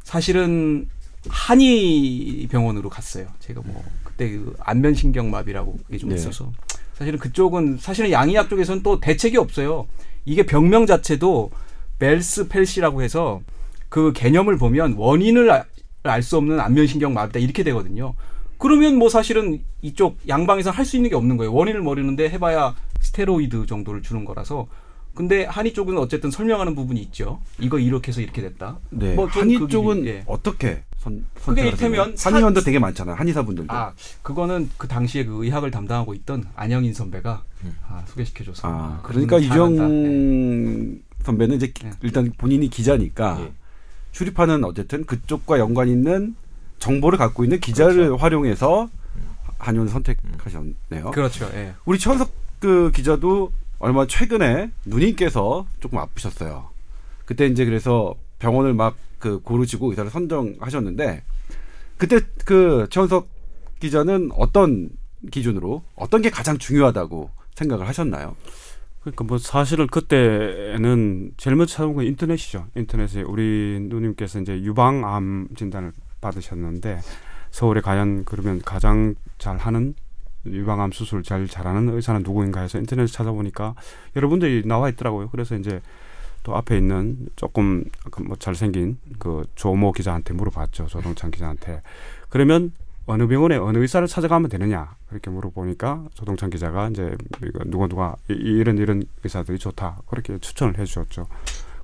사실은 0.04 0.90
한의 1.30 2.48
병원으로 2.50 2.90
갔어요. 2.90 3.28
제가 3.40 3.62
뭐 3.64 3.84
그때 4.04 4.30
그 4.32 4.56
안면신경마비라고 4.60 5.78
그게 5.86 5.98
좀 5.98 6.10
네. 6.10 6.16
있어서 6.16 6.52
사실은 6.96 7.20
그쪽은 7.20 7.78
사실은 7.78 8.12
양의학 8.12 8.50
쪽에서는 8.50 8.82
또 8.82 9.00
대책이 9.00 9.38
없어요. 9.38 9.88
이게 10.26 10.46
병명 10.46 10.88
자체도 10.88 11.52
벨스 12.00 12.48
펠시라고 12.48 13.04
해서 13.04 13.42
그 13.90 14.12
개념을 14.14 14.58
보면 14.58 14.94
원인을 14.98 15.64
알수 16.04 16.38
없는 16.38 16.60
안면신경 16.60 17.14
마비다 17.14 17.40
이렇게 17.40 17.64
되거든요. 17.64 18.16
그러면 18.58 18.96
뭐 18.96 19.10
사실은 19.10 19.62
이쪽 19.84 20.18
양방에서 20.28 20.72
할 20.72 20.86
수 20.86 20.96
있는 20.96 21.12
게 21.12 21.16
없는 21.16 21.38
거예요. 21.38 21.54
원인을 21.54 21.82
모르는데 21.82 22.30
해봐야 22.30 22.74
스테로이드 23.02 23.68
정도를 23.68 24.02
주는 24.02 24.26
거라서. 24.26 24.68
근데 25.18 25.46
한의 25.46 25.74
쪽은 25.74 25.98
어쨌든 25.98 26.30
설명하는 26.30 26.76
부분이 26.76 27.02
있죠. 27.02 27.42
이거 27.58 27.80
이렇게 27.80 28.10
해서 28.10 28.22
이렇게 28.22 28.40
됐다. 28.44 28.78
네. 28.92 29.16
뭐좀 29.16 29.42
한의 29.42 29.58
그 29.58 29.68
쪽은 29.68 30.06
예. 30.06 30.24
어떻게 30.28 30.84
선, 31.00 31.26
그게 31.44 31.72
하세요? 31.72 32.14
한의원도 32.20 32.62
되게 32.62 32.78
많잖아요. 32.78 33.16
한의사분들도. 33.16 33.74
아, 33.74 33.94
그거는 34.22 34.70
그 34.78 34.88
당시에 34.88 35.26
그 35.26 35.44
의학을 35.44 35.72
담당하고 35.72 36.14
있던 36.14 36.44
안영인 36.56 36.94
선배가 36.94 37.42
음. 37.64 37.76
아, 37.90 38.04
소개시켜줘서. 38.06 38.68
아, 38.68 38.72
아, 38.72 39.00
그러니까 39.02 39.40
그분은 39.40 39.50
잘한다. 39.50 39.88
네. 39.88 39.96
이정 40.92 41.00
선배는 41.24 41.56
이제 41.56 41.68
기- 41.72 41.86
네. 41.86 41.92
일단 42.04 42.32
본인이 42.38 42.70
기자니까 42.70 43.40
예. 43.42 43.52
출입하는 44.12 44.64
어쨌든 44.66 45.04
그쪽과 45.04 45.58
연관 45.58 45.88
있는 45.90 46.36
정보를 46.78 47.18
갖고 47.18 47.44
있는 47.44 47.60
기자를 47.60 48.22
활용해서 48.22 48.88
한의원 49.58 49.88
선택하셨네요. 49.88 51.10
그렇죠. 51.12 51.50
예. 51.56 51.74
우리 51.86 51.98
최원석 51.98 52.32
그 52.60 52.92
기자도 52.94 53.52
얼마 53.80 54.06
최근에 54.08 54.72
누님께서 54.86 55.66
조금 55.80 56.00
아프셨어요. 56.00 56.70
그때 57.26 57.46
이제 57.46 57.66
그래서 57.66 58.16
병원을 58.40 58.74
막 58.74 58.96
그 59.20 59.40
고르시고 59.40 59.90
의사를 59.90 60.10
선정하셨는데 60.10 61.24
그때 61.98 62.20
그 62.46 62.88
최원석 62.90 63.28
기자는 63.80 64.32
어떤 64.36 64.90
기준으로 65.32 65.84
어떤 65.96 66.22
게 66.22 66.30
가장 66.30 66.58
중요하다고 66.58 67.32
생각을 67.56 67.88
하셨나요? 67.88 68.36
그러니까 69.02 69.24
뭐 69.24 69.38
사실은 69.38 69.88
그때는 69.88 71.32
제일 71.38 71.56
먼저 71.56 71.74
찾아본 71.74 71.96
건 71.96 72.06
인터넷이죠. 72.06 72.68
인터넷에 72.76 73.22
우리 73.22 73.80
누님께서 73.82 74.40
이제 74.42 74.62
유방암 74.62 75.50
진단을 75.56 75.94
받으셨는데 76.22 77.00
서울에 77.52 77.82
과연 77.82 78.26
그러면 78.26 78.62
가장 78.64 79.16
잘 79.38 79.58
하는 79.58 79.96
유방암 80.54 80.92
수술 80.92 81.24
잘 81.24 81.48
잘하는 81.48 81.90
의사는 81.94 82.22
누구인가 82.24 82.62
해서 82.62 82.78
인터넷에 82.78 83.12
찾아보니까 83.12 83.76
여러분들이 84.16 84.64
나와 84.66 84.90
있더라고요. 84.90 85.30
그래서 85.30 85.56
이제 85.56 85.82
또 86.44 86.56
앞에 86.56 86.78
있는 86.78 87.28
조금 87.36 87.84
뭐 88.26 88.36
잘생긴 88.38 88.98
그 89.20 89.46
조모 89.56 89.92
기자한테 89.92 90.34
물어봤죠. 90.34 90.88
조동찬 90.88 91.32
기자한테. 91.32 91.82
그러면 92.30 92.72
어느 93.06 93.26
병원에 93.28 93.56
어느 93.56 93.78
의사를 93.78 94.06
찾아가면 94.08 94.50
되느냐 94.50 94.96
그렇게 95.10 95.30
물어보니까 95.30 96.06
조동찬 96.14 96.50
기자가 96.50 96.90
이제 96.90 97.16
누가 97.66 97.88
누가 97.88 98.16
이- 98.30 98.34
이런 98.34 98.78
이런 98.78 99.04
의사들이 99.24 99.58
좋다 99.60 100.02
그렇게 100.08 100.38
추천을 100.40 100.78
해주셨죠. 100.78 101.28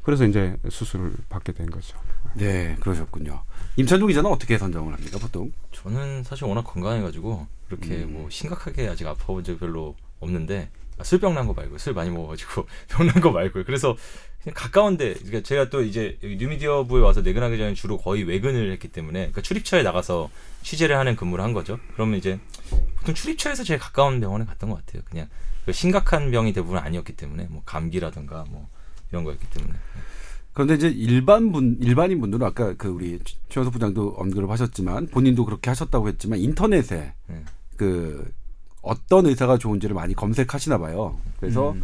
그래서 0.02 0.26
이제 0.26 0.58
수술을 0.70 1.14
받게 1.30 1.54
된 1.54 1.70
거죠. 1.70 1.98
네, 2.36 2.76
그러셨군요. 2.82 3.42
임찬종 3.76 4.08
기자는 4.08 4.30
어떻게 4.30 4.58
선정을 4.58 4.94
합니까, 4.94 5.18
보통? 5.18 5.52
저는 5.72 6.24
사실 6.24 6.46
워낙 6.46 6.64
건강해가지고 6.64 7.48
그렇게 7.68 8.04
음. 8.04 8.14
뭐 8.14 8.30
심각하게 8.30 8.88
아직 8.88 9.08
아파본 9.08 9.44
적 9.44 9.60
별로 9.60 9.96
없는데 10.20 10.70
아, 11.00 11.04
술병 11.04 11.34
난 11.34 11.48
거 11.48 11.54
말고 11.54 11.78
술 11.80 11.94
많이 11.94 12.12
먹어가지고 12.12 12.68
병 12.90 13.08
난 13.08 13.20
거 13.22 13.32
말고요. 13.32 13.64
그래서 13.64 13.98
그냥 14.44 14.54
가까운데 14.56 15.14
그러니까 15.16 15.42
제가 15.42 15.70
또 15.72 15.82
이제 15.82 16.20
뉴미디어부에 16.22 17.02
와서 17.02 17.22
내근하기 17.22 17.58
전에 17.58 17.74
주로 17.74 17.98
거의 17.98 18.24
외근을 18.24 18.72
했기 18.74 18.90
때문에 18.90 19.20
그러니까 19.20 19.42
출입처에 19.42 19.82
나가서 19.82 20.30
취재를 20.62 20.96
하는 20.98 21.16
근무를 21.16 21.44
한 21.44 21.54
거죠. 21.54 21.80
그러면 21.94 22.20
이제 22.20 22.40
보통 22.98 23.16
출입처에서 23.16 23.64
제일 23.64 23.80
가까운 23.80 24.20
병원에 24.20 24.46
갔던 24.46 24.70
것 24.70 24.86
같아요. 24.86 25.02
그냥 25.10 25.28
그 25.66 25.72
심각한 25.72 26.30
병이 26.30 26.54
대부분 26.54 26.78
아니었기 26.78 27.14
때문에 27.14 27.48
뭐 27.50 27.64
감기라든가 27.66 28.46
뭐 28.50 28.68
이런 29.12 29.24
거였기 29.24 29.48
때문에 29.50 29.74
그런데 30.54 30.76
이제 30.76 30.88
일반 30.88 31.52
분 31.52 31.78
일반인 31.82 32.22
분들은 32.22 32.46
아까 32.46 32.74
그 32.78 32.88
우리 32.90 33.20
최- 33.26 33.38
최원석 33.50 33.74
부장도 33.74 34.16
언급을 34.18 34.50
하셨지만 34.50 35.08
본인도 35.08 35.46
그렇게 35.46 35.70
하셨다고 35.70 36.08
했지만 36.10 36.40
인터넷에 36.40 37.14
네. 37.28 37.36
그 37.76 38.32
어떤 38.82 39.26
의사가 39.26 39.58
좋은지를 39.58 39.96
많이 39.96 40.14
검색하시나 40.14 40.78
봐요. 40.78 41.18
그래서 41.40 41.72
음. 41.72 41.84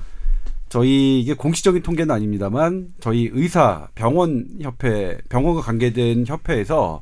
저희 0.68 1.20
이게 1.20 1.34
공식적인 1.34 1.82
통계는 1.82 2.14
아닙니다만 2.14 2.94
저희 3.00 3.30
의사 3.34 3.88
병원 3.96 4.46
협회 4.62 5.18
병원과 5.30 5.62
관계된 5.62 6.26
협회에서 6.28 7.02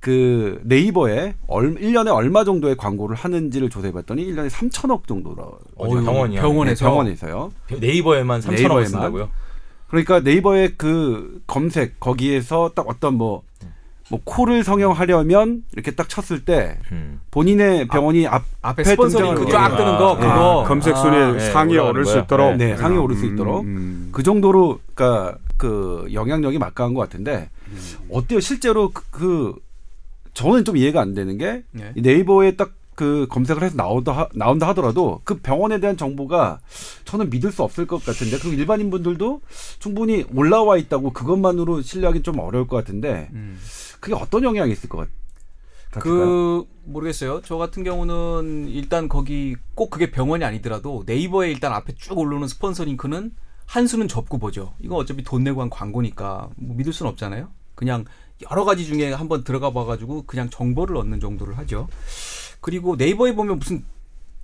그 0.00 0.60
네이버에 0.64 1.34
얼, 1.46 1.74
1년에 1.76 2.12
얼마 2.14 2.44
정도의 2.44 2.76
광고를 2.76 3.16
하는지를 3.16 3.70
조사해 3.70 3.92
봤더니 3.92 4.26
1년에 4.26 4.50
3천억 4.50 5.06
정도로 5.06 5.58
병원이요? 5.78 6.40
병원에서 6.40 6.84
병원에서요. 6.86 7.52
네이버에만 7.80 8.40
3천 8.40 8.46
원 8.48 8.54
네이버에만? 8.56 8.84
쓴다고요? 8.86 9.30
그러니까 9.90 10.20
네이버의 10.20 10.74
그 10.76 11.42
검색 11.46 11.98
거기에서 11.98 12.70
딱 12.76 12.88
어떤 12.88 13.14
뭐, 13.14 13.42
뭐 14.08 14.20
코를 14.22 14.62
성형하려면 14.62 15.64
이렇게 15.72 15.90
딱 15.90 16.08
쳤을 16.08 16.44
때 16.44 16.78
음. 16.92 17.20
본인의 17.32 17.88
병원이 17.88 18.26
앞, 18.28 18.44
앞에 18.62 18.82
앞에 18.82 18.84
스폰서 18.84 19.12
링크 19.12 19.34
쫙 19.34 19.70
거. 19.70 19.76
뜨는 19.76 19.98
거 19.98 20.12
아, 20.12 20.16
그거 20.16 20.64
검색 20.68 20.94
아, 20.94 20.96
순위에 20.96 21.32
네, 21.32 21.50
상위에 21.50 21.74
올라가는 21.74 21.90
오를 21.90 22.06
수? 22.06 22.18
있도록 22.18 22.56
네, 22.56 22.76
상위에 22.76 22.98
오를 22.98 23.16
수 23.16 23.26
음, 23.26 23.32
있도록. 23.34 23.64
음. 23.64 24.08
그 24.12 24.22
정도로 24.22 24.78
그러니까 24.94 25.36
그 25.56 26.06
영향력이 26.12 26.58
막강한 26.58 26.94
것 26.94 27.00
같은데 27.00 27.50
어때요? 28.10 28.38
실제로 28.40 28.90
그, 28.90 29.02
그 29.10 29.54
저는 30.34 30.64
좀 30.64 30.76
이해가 30.76 31.00
안 31.00 31.14
되는 31.14 31.36
게 31.36 31.64
네. 31.72 31.92
이 31.96 32.00
네이버에 32.00 32.52
딱 32.52 32.70
그 33.00 33.26
검색을 33.30 33.62
해서 33.62 33.76
나온다 33.78 34.12
하- 34.12 34.28
나온다 34.34 34.68
하더라도 34.68 35.22
그 35.24 35.38
병원에 35.38 35.80
대한 35.80 35.96
정보가 35.96 36.60
저는 37.06 37.30
믿을 37.30 37.50
수 37.50 37.62
없을 37.62 37.86
것 37.86 38.04
같은데 38.04 38.36
그리고 38.38 38.54
일반인 38.54 38.90
분들도 38.90 39.40
충분히 39.78 40.26
올라와 40.34 40.76
있다고 40.76 41.14
그것만으로 41.14 41.80
신뢰하기 41.80 42.22
좀 42.22 42.38
어려울 42.40 42.66
것 42.66 42.76
같은데 42.76 43.30
음. 43.32 43.58
그게 44.00 44.14
어떤 44.14 44.44
영향이 44.44 44.70
있을 44.72 44.90
것 44.90 44.98
같, 44.98 45.08
같을까요? 45.92 46.02
그 46.02 46.66
모르겠어요. 46.84 47.40
저 47.42 47.56
같은 47.56 47.84
경우는 47.84 48.68
일단 48.68 49.08
거기 49.08 49.56
꼭 49.74 49.88
그게 49.88 50.10
병원이 50.10 50.44
아니더라도 50.44 51.02
네이버에 51.06 51.50
일단 51.50 51.72
앞에 51.72 51.94
쭉 51.96 52.18
올라오는 52.18 52.46
스폰서 52.48 52.84
링크는 52.84 53.32
한 53.64 53.86
수는 53.86 54.08
접고 54.08 54.36
보죠. 54.36 54.74
이거 54.78 54.96
어차피 54.96 55.24
돈 55.24 55.42
내고 55.42 55.62
한 55.62 55.70
광고니까 55.70 56.50
뭐 56.56 56.76
믿을 56.76 56.92
수는 56.92 57.10
없잖아요. 57.12 57.48
그냥 57.74 58.04
여러 58.50 58.66
가지 58.66 58.84
중에 58.84 59.10
한번 59.10 59.42
들어가 59.42 59.72
봐가지고 59.72 60.24
그냥 60.26 60.50
정보를 60.50 60.98
얻는 60.98 61.18
정도를 61.20 61.56
하죠. 61.56 61.88
그리고 62.60 62.96
네이버에 62.96 63.34
보면 63.34 63.58
무슨 63.58 63.84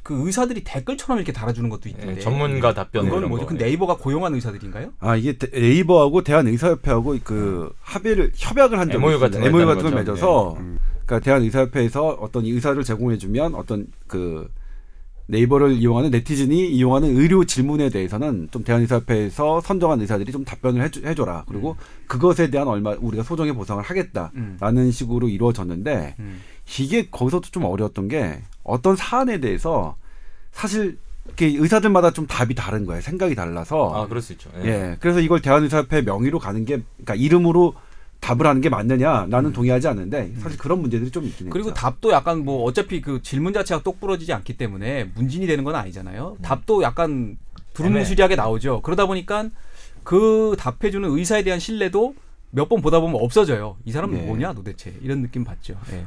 그 0.02 0.24
의사들이 0.26 0.62
댓글처럼 0.62 1.18
이렇게 1.18 1.32
달아주는 1.32 1.68
것도 1.68 1.88
있던데. 1.88 2.16
예, 2.16 2.20
전문가 2.20 2.72
답변 2.72 3.06
이런 3.06 3.28
뭐죠? 3.28 3.46
거. 3.46 3.54
그 3.54 3.62
네이버가 3.62 3.96
고용한 3.96 4.34
의사들인가요? 4.34 4.92
아 5.00 5.16
이게 5.16 5.36
데- 5.36 5.48
네이버하고 5.58 6.22
대한의사협회하고 6.22 7.16
그 7.24 7.72
합의를 7.80 8.30
협약을 8.36 8.78
한 8.78 8.88
적이 8.88 8.98
MOU 8.98 9.14
있습니다. 9.16 9.26
같은 9.38 9.40
거 9.40 9.46
MOU 9.58 9.66
같은 9.66 9.82
걸 9.82 9.90
거죠. 9.92 10.12
맺어서 10.12 10.52
음. 10.60 10.78
그러니까 11.04 11.24
대한의사협회에서 11.24 12.06
어떤 12.20 12.44
이 12.44 12.50
의사를 12.52 12.80
제공해주면 12.82 13.54
어떤 13.56 13.86
그 14.06 14.48
네이버를 15.28 15.72
이용하는 15.72 16.10
네티즌이 16.12 16.68
이용하는 16.70 17.16
의료 17.16 17.44
질문에 17.44 17.90
대해서는 17.90 18.46
좀 18.52 18.62
대한의사협회에서 18.62 19.60
선정한 19.60 20.00
의사들이 20.00 20.30
좀 20.30 20.44
답변을 20.44 20.80
해줘, 20.84 21.00
해줘라. 21.04 21.44
그리고 21.48 21.76
그것에 22.06 22.48
대한 22.48 22.68
얼마 22.68 22.92
우리가 22.96 23.24
소정의 23.24 23.52
보상을 23.54 23.82
하겠다라는 23.82 24.82
음. 24.86 24.90
식으로 24.92 25.28
이루어졌는데 25.28 26.14
음. 26.20 26.40
이게 26.78 27.08
거기서도 27.10 27.50
좀 27.50 27.64
어려웠던 27.64 28.08
게 28.08 28.42
어떤 28.62 28.96
사안에 28.96 29.40
대해서 29.40 29.96
사실 30.52 30.98
이렇게 31.26 31.46
의사들마다 31.46 32.12
좀 32.12 32.26
답이 32.26 32.54
다른 32.54 32.86
거예요. 32.86 33.00
생각이 33.02 33.34
달라서. 33.34 33.92
아 33.94 34.06
그럴 34.06 34.22
수 34.22 34.32
있죠. 34.32 34.50
예. 34.62 34.68
예. 34.68 34.96
그래서 35.00 35.20
이걸 35.20 35.42
대한의사협회 35.42 36.02
명의로 36.02 36.38
가는 36.38 36.64
게, 36.64 36.82
그러니까 36.96 37.14
이름으로 37.14 37.74
답을 38.20 38.46
하는 38.46 38.60
게 38.60 38.68
맞느냐, 38.68 39.26
나는 39.28 39.52
동의하지 39.52 39.88
않는데 39.88 40.32
사실 40.38 40.58
그런 40.58 40.80
문제들이 40.80 41.10
좀 41.10 41.24
있긴 41.24 41.48
음. 41.48 41.50
그리고 41.50 41.68
했죠. 41.68 41.80
답도 41.80 42.12
약간 42.12 42.44
뭐 42.44 42.64
어차피 42.64 43.00
그 43.00 43.20
질문 43.22 43.52
자체가 43.52 43.82
똑부러지지 43.82 44.32
않기 44.32 44.56
때문에 44.56 45.10
문진이 45.14 45.46
되는 45.46 45.64
건 45.64 45.74
아니잖아요. 45.74 46.38
답도 46.42 46.82
약간 46.82 47.36
두루뭉술하게 47.74 48.36
나오죠. 48.36 48.80
그러다 48.82 49.06
보니까 49.06 49.50
그 50.02 50.56
답해주는 50.58 51.08
의사에 51.10 51.42
대한 51.42 51.60
신뢰도 51.60 52.14
몇 52.56 52.70
번 52.70 52.80
보다 52.80 53.00
보면 53.00 53.20
없어져요. 53.20 53.76
이 53.84 53.92
사람은 53.92 54.16
네. 54.16 54.26
뭐냐 54.26 54.54
도대체 54.54 54.94
이런 55.02 55.20
느낌 55.20 55.44
받죠. 55.44 55.78
예. 55.92 56.04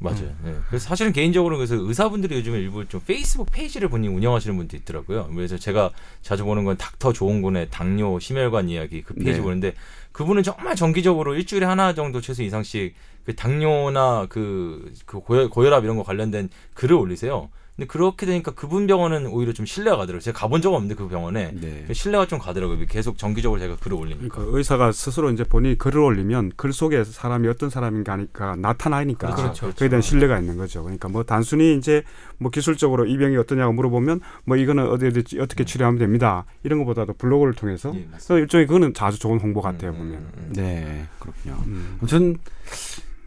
맞아요. 0.00 0.34
네. 0.44 0.54
그래서 0.68 0.86
사실은 0.86 1.12
개인적으로 1.12 1.56
그래서 1.56 1.76
의사분들이 1.76 2.36
요즘에 2.36 2.58
일부 2.58 2.86
좀 2.86 3.00
페이스북 3.06 3.50
페이지를 3.50 3.88
본인 3.88 4.14
운영하시는 4.14 4.54
분도 4.54 4.76
있더라고요. 4.76 5.30
그래서 5.34 5.56
제가 5.56 5.90
자주 6.20 6.44
보는 6.44 6.64
건 6.64 6.76
닥터 6.76 7.14
조홍근의 7.14 7.68
당뇨 7.70 8.18
심혈관 8.18 8.68
이야기 8.68 9.00
그 9.00 9.14
페이지 9.14 9.38
네. 9.38 9.40
보는데 9.40 9.74
그분은 10.12 10.42
정말 10.42 10.76
정기적으로 10.76 11.34
일주일에 11.36 11.64
하나 11.64 11.94
정도 11.94 12.20
최소 12.20 12.42
이상씩 12.42 12.94
그 13.24 13.34
당뇨나 13.34 14.26
그, 14.28 14.92
그 15.06 15.20
고혈, 15.20 15.48
고혈압 15.48 15.84
이런 15.84 15.96
거 15.96 16.02
관련된 16.02 16.50
글을 16.74 16.96
올리세요. 16.96 17.48
근데 17.76 17.86
그렇게 17.86 18.26
되니까 18.26 18.50
그분 18.50 18.86
병원은 18.86 19.26
오히려 19.28 19.54
좀 19.54 19.64
신뢰가 19.64 19.96
가더라고요. 19.96 20.20
제가 20.20 20.38
가본 20.38 20.60
적 20.60 20.74
없는데 20.74 20.94
그 20.94 21.08
병원에 21.08 21.52
네. 21.58 21.86
신뢰가 21.90 22.26
좀 22.26 22.38
가더라고요. 22.38 22.84
계속 22.86 23.16
정기적으로 23.16 23.58
제가 23.58 23.76
글을 23.76 23.96
올리니까. 23.96 24.28
그러니까 24.28 24.58
의사가 24.58 24.92
스스로 24.92 25.30
이제 25.30 25.42
본인이 25.42 25.78
글을 25.78 25.98
올리면 26.00 26.52
글 26.56 26.74
속에 26.74 27.02
사람이 27.02 27.48
어떤 27.48 27.70
사람인가 27.70 28.12
하니까 28.12 28.56
나타나니까 28.56 29.34
그렇죠. 29.34 29.72
그에 29.74 29.88
대한 29.88 30.02
신뢰가 30.02 30.38
있는 30.38 30.58
거죠. 30.58 30.82
그러니까 30.82 31.08
뭐 31.08 31.22
단순히 31.22 31.74
이제 31.78 32.02
뭐 32.36 32.50
기술적으로 32.50 33.06
이 33.06 33.16
병이 33.16 33.38
어떠냐고 33.38 33.72
물어보면 33.72 34.20
뭐 34.44 34.58
이거는 34.58 34.90
어디 34.90 35.06
어디 35.06 35.40
어떻게 35.40 35.64
치료하면 35.64 35.98
됩니다. 35.98 36.44
이런 36.64 36.78
것보다도 36.80 37.14
블로그를 37.14 37.54
통해서 37.54 37.92
예. 37.94 38.06
그래서 38.10 38.38
일종의 38.38 38.66
그거는 38.66 38.92
아주 38.98 39.18
좋은 39.18 39.40
홍보 39.40 39.62
같아요 39.62 39.92
음, 39.92 39.96
보면. 39.96 40.14
음, 40.14 40.32
음. 40.36 40.52
네, 40.54 41.06
그렇군요. 41.18 41.62
음. 41.66 41.96
아무튼 41.98 42.36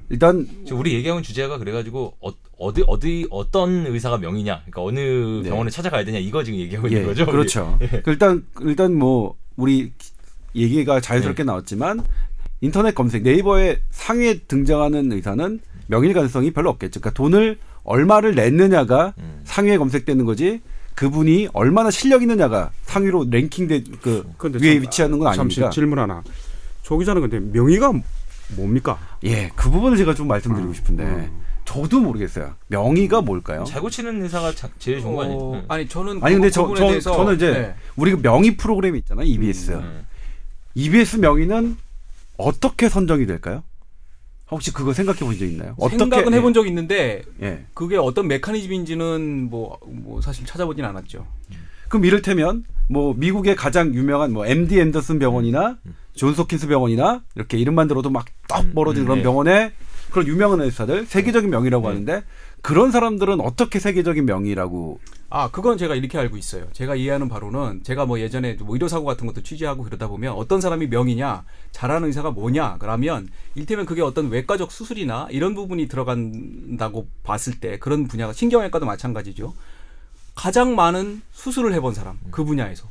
일단 0.09 0.47
우리 0.71 0.93
얘기하는 0.93 1.23
주제가 1.23 1.57
그래가지고 1.57 2.15
어, 2.21 2.31
어디 2.57 2.83
어디 2.87 3.27
어떤 3.29 3.85
의사가 3.87 4.17
명이냐, 4.17 4.61
그러니까 4.65 4.83
어느 4.83 5.41
네. 5.43 5.49
병원에 5.49 5.69
찾아가야 5.69 6.05
되냐 6.05 6.19
이거 6.19 6.43
지금 6.43 6.59
얘기하고 6.59 6.89
예, 6.89 6.93
있는 6.97 7.07
거죠. 7.07 7.23
우리? 7.23 7.31
그렇죠. 7.31 7.77
그 8.03 8.11
일단 8.11 8.45
일단 8.61 8.93
뭐 8.95 9.35
우리 9.57 9.91
얘기가 10.55 10.99
자연스럽게 11.01 11.43
네. 11.43 11.47
나왔지만 11.47 12.03
인터넷 12.61 12.95
검색 12.95 13.23
네이버에 13.23 13.79
상위에 13.91 14.39
등장하는 14.47 15.11
의사는 15.11 15.59
명일 15.87 16.13
가능성이 16.13 16.51
별로 16.51 16.69
없겠죠. 16.71 17.01
그러니까 17.01 17.17
돈을 17.17 17.57
얼마를 17.83 18.35
냈느냐가 18.35 19.13
음. 19.17 19.41
상위에 19.43 19.77
검색되는 19.77 20.25
거지. 20.25 20.61
그분이 20.95 21.49
얼마나 21.51 21.91
실력 21.91 22.21
있느냐가 22.21 22.71
상위로 22.83 23.25
랭킹돼 23.29 23.83
그 24.01 24.25
근데 24.37 24.59
위에 24.59 24.73
참- 24.75 24.81
위치하는 24.83 25.19
건 25.19 25.33
잠시 25.33 25.59
아닙니까? 25.59 25.69
질문 25.71 25.99
하나. 25.99 26.23
조 26.83 26.97
기자는 26.97 27.21
근데 27.21 27.39
명의가 27.39 27.91
뭡니까? 28.55 28.97
예, 29.25 29.51
그 29.55 29.69
부분을 29.69 29.97
제가 29.97 30.13
좀 30.13 30.27
말씀드리고 30.29 30.69
음, 30.69 30.73
싶은데 30.73 31.03
음. 31.03 31.41
저도 31.65 31.99
모르겠어요. 31.99 32.53
명의가 32.67 33.21
뭘까요? 33.21 33.63
잘 33.65 33.81
고치는 33.81 34.21
의사가 34.23 34.53
자- 34.53 34.69
제일 34.79 35.01
좋은 35.01 35.15
거 35.15 35.23
아니에요? 35.23 35.37
어, 35.39 35.55
네. 35.55 35.65
아니 35.67 35.87
저는 35.87 36.23
아니 36.23 36.35
근데 36.35 36.47
그 36.47 36.51
저, 36.51 36.61
부분에 36.63 36.79
저 36.79 36.87
대해서 36.89 37.11
저는 37.15 37.35
이제 37.35 37.51
네. 37.51 37.75
우리가 37.95 38.19
명의 38.21 38.55
프로그램이 38.55 38.99
있잖아요, 38.99 39.25
EBS. 39.25 39.71
음. 39.71 40.05
EBS 40.75 41.17
명의는 41.17 41.77
어떻게 42.37 42.87
선정이 42.89 43.25
될까요? 43.25 43.63
혹시 44.51 44.71
그거 44.71 44.93
생각해 44.93 45.19
본 45.19 45.37
적 45.39 45.45
있나요? 45.45 45.75
생각은 45.89 46.33
해본 46.33 46.53
적 46.53 46.67
있는데 46.67 47.23
예. 47.41 47.65
그게 47.73 47.97
어떤 47.97 48.27
메커니즘인지는 48.27 49.49
뭐, 49.49 49.79
뭐 49.87 50.21
사실 50.21 50.45
찾아보진 50.45 50.85
않았죠. 50.85 51.25
그럼 51.89 52.05
이를테면 52.05 52.63
뭐 52.87 53.13
미국의 53.17 53.55
가장 53.55 53.93
유명한 53.95 54.33
뭐 54.33 54.45
MD 54.45 54.79
앤더슨 54.79 55.17
병원이나 55.17 55.77
존스 56.13 56.41
홉킨스 56.41 56.67
병원이나 56.67 57.23
이렇게 57.35 57.57
이름만 57.57 57.87
들어도 57.87 58.09
막떡 58.11 58.65
음, 58.65 58.73
벌어진 58.75 59.03
음, 59.03 59.05
그런 59.05 59.17
네. 59.19 59.23
병원에 59.23 59.71
그런 60.11 60.27
유명한 60.27 60.61
의사들 60.61 61.05
세계적인 61.05 61.49
명의라고 61.49 61.83
네. 61.83 61.87
하는데 61.87 62.23
그런 62.61 62.91
사람들은 62.91 63.41
어떻게 63.41 63.79
세계적인 63.79 64.25
명의라고 64.25 64.99
아, 65.29 65.49
그건 65.51 65.77
제가 65.77 65.95
이렇게 65.95 66.17
알고 66.17 66.37
있어요. 66.37 66.67
제가 66.71 66.95
이해하는 66.95 67.27
바로는 67.27 67.83
제가 67.83 68.05
뭐 68.05 68.19
예전에 68.19 68.53
뭐 68.53 68.73
의료 68.73 68.87
사고 68.87 69.05
같은 69.05 69.27
것도 69.27 69.43
취재하고 69.43 69.83
그러다 69.83 70.07
보면 70.07 70.33
어떤 70.33 70.61
사람이 70.61 70.87
명이냐, 70.87 71.43
잘하는 71.71 72.07
의사가 72.07 72.31
뭐냐, 72.31 72.77
그러면 72.79 73.27
일테면 73.55 73.85
그게 73.85 74.01
어떤 74.01 74.29
외과적 74.29 74.71
수술이나 74.71 75.27
이런 75.31 75.55
부분이 75.55 75.87
들어간다고 75.87 77.07
봤을 77.23 77.59
때 77.59 77.79
그런 77.79 78.07
분야가 78.07 78.33
신경외과도 78.33 78.85
마찬가지죠. 78.85 79.53
가장 80.35 80.75
많은 80.75 81.21
수술을 81.33 81.73
해본 81.73 81.93
사람, 81.93 82.19
그 82.31 82.43
분야에서 82.43 82.87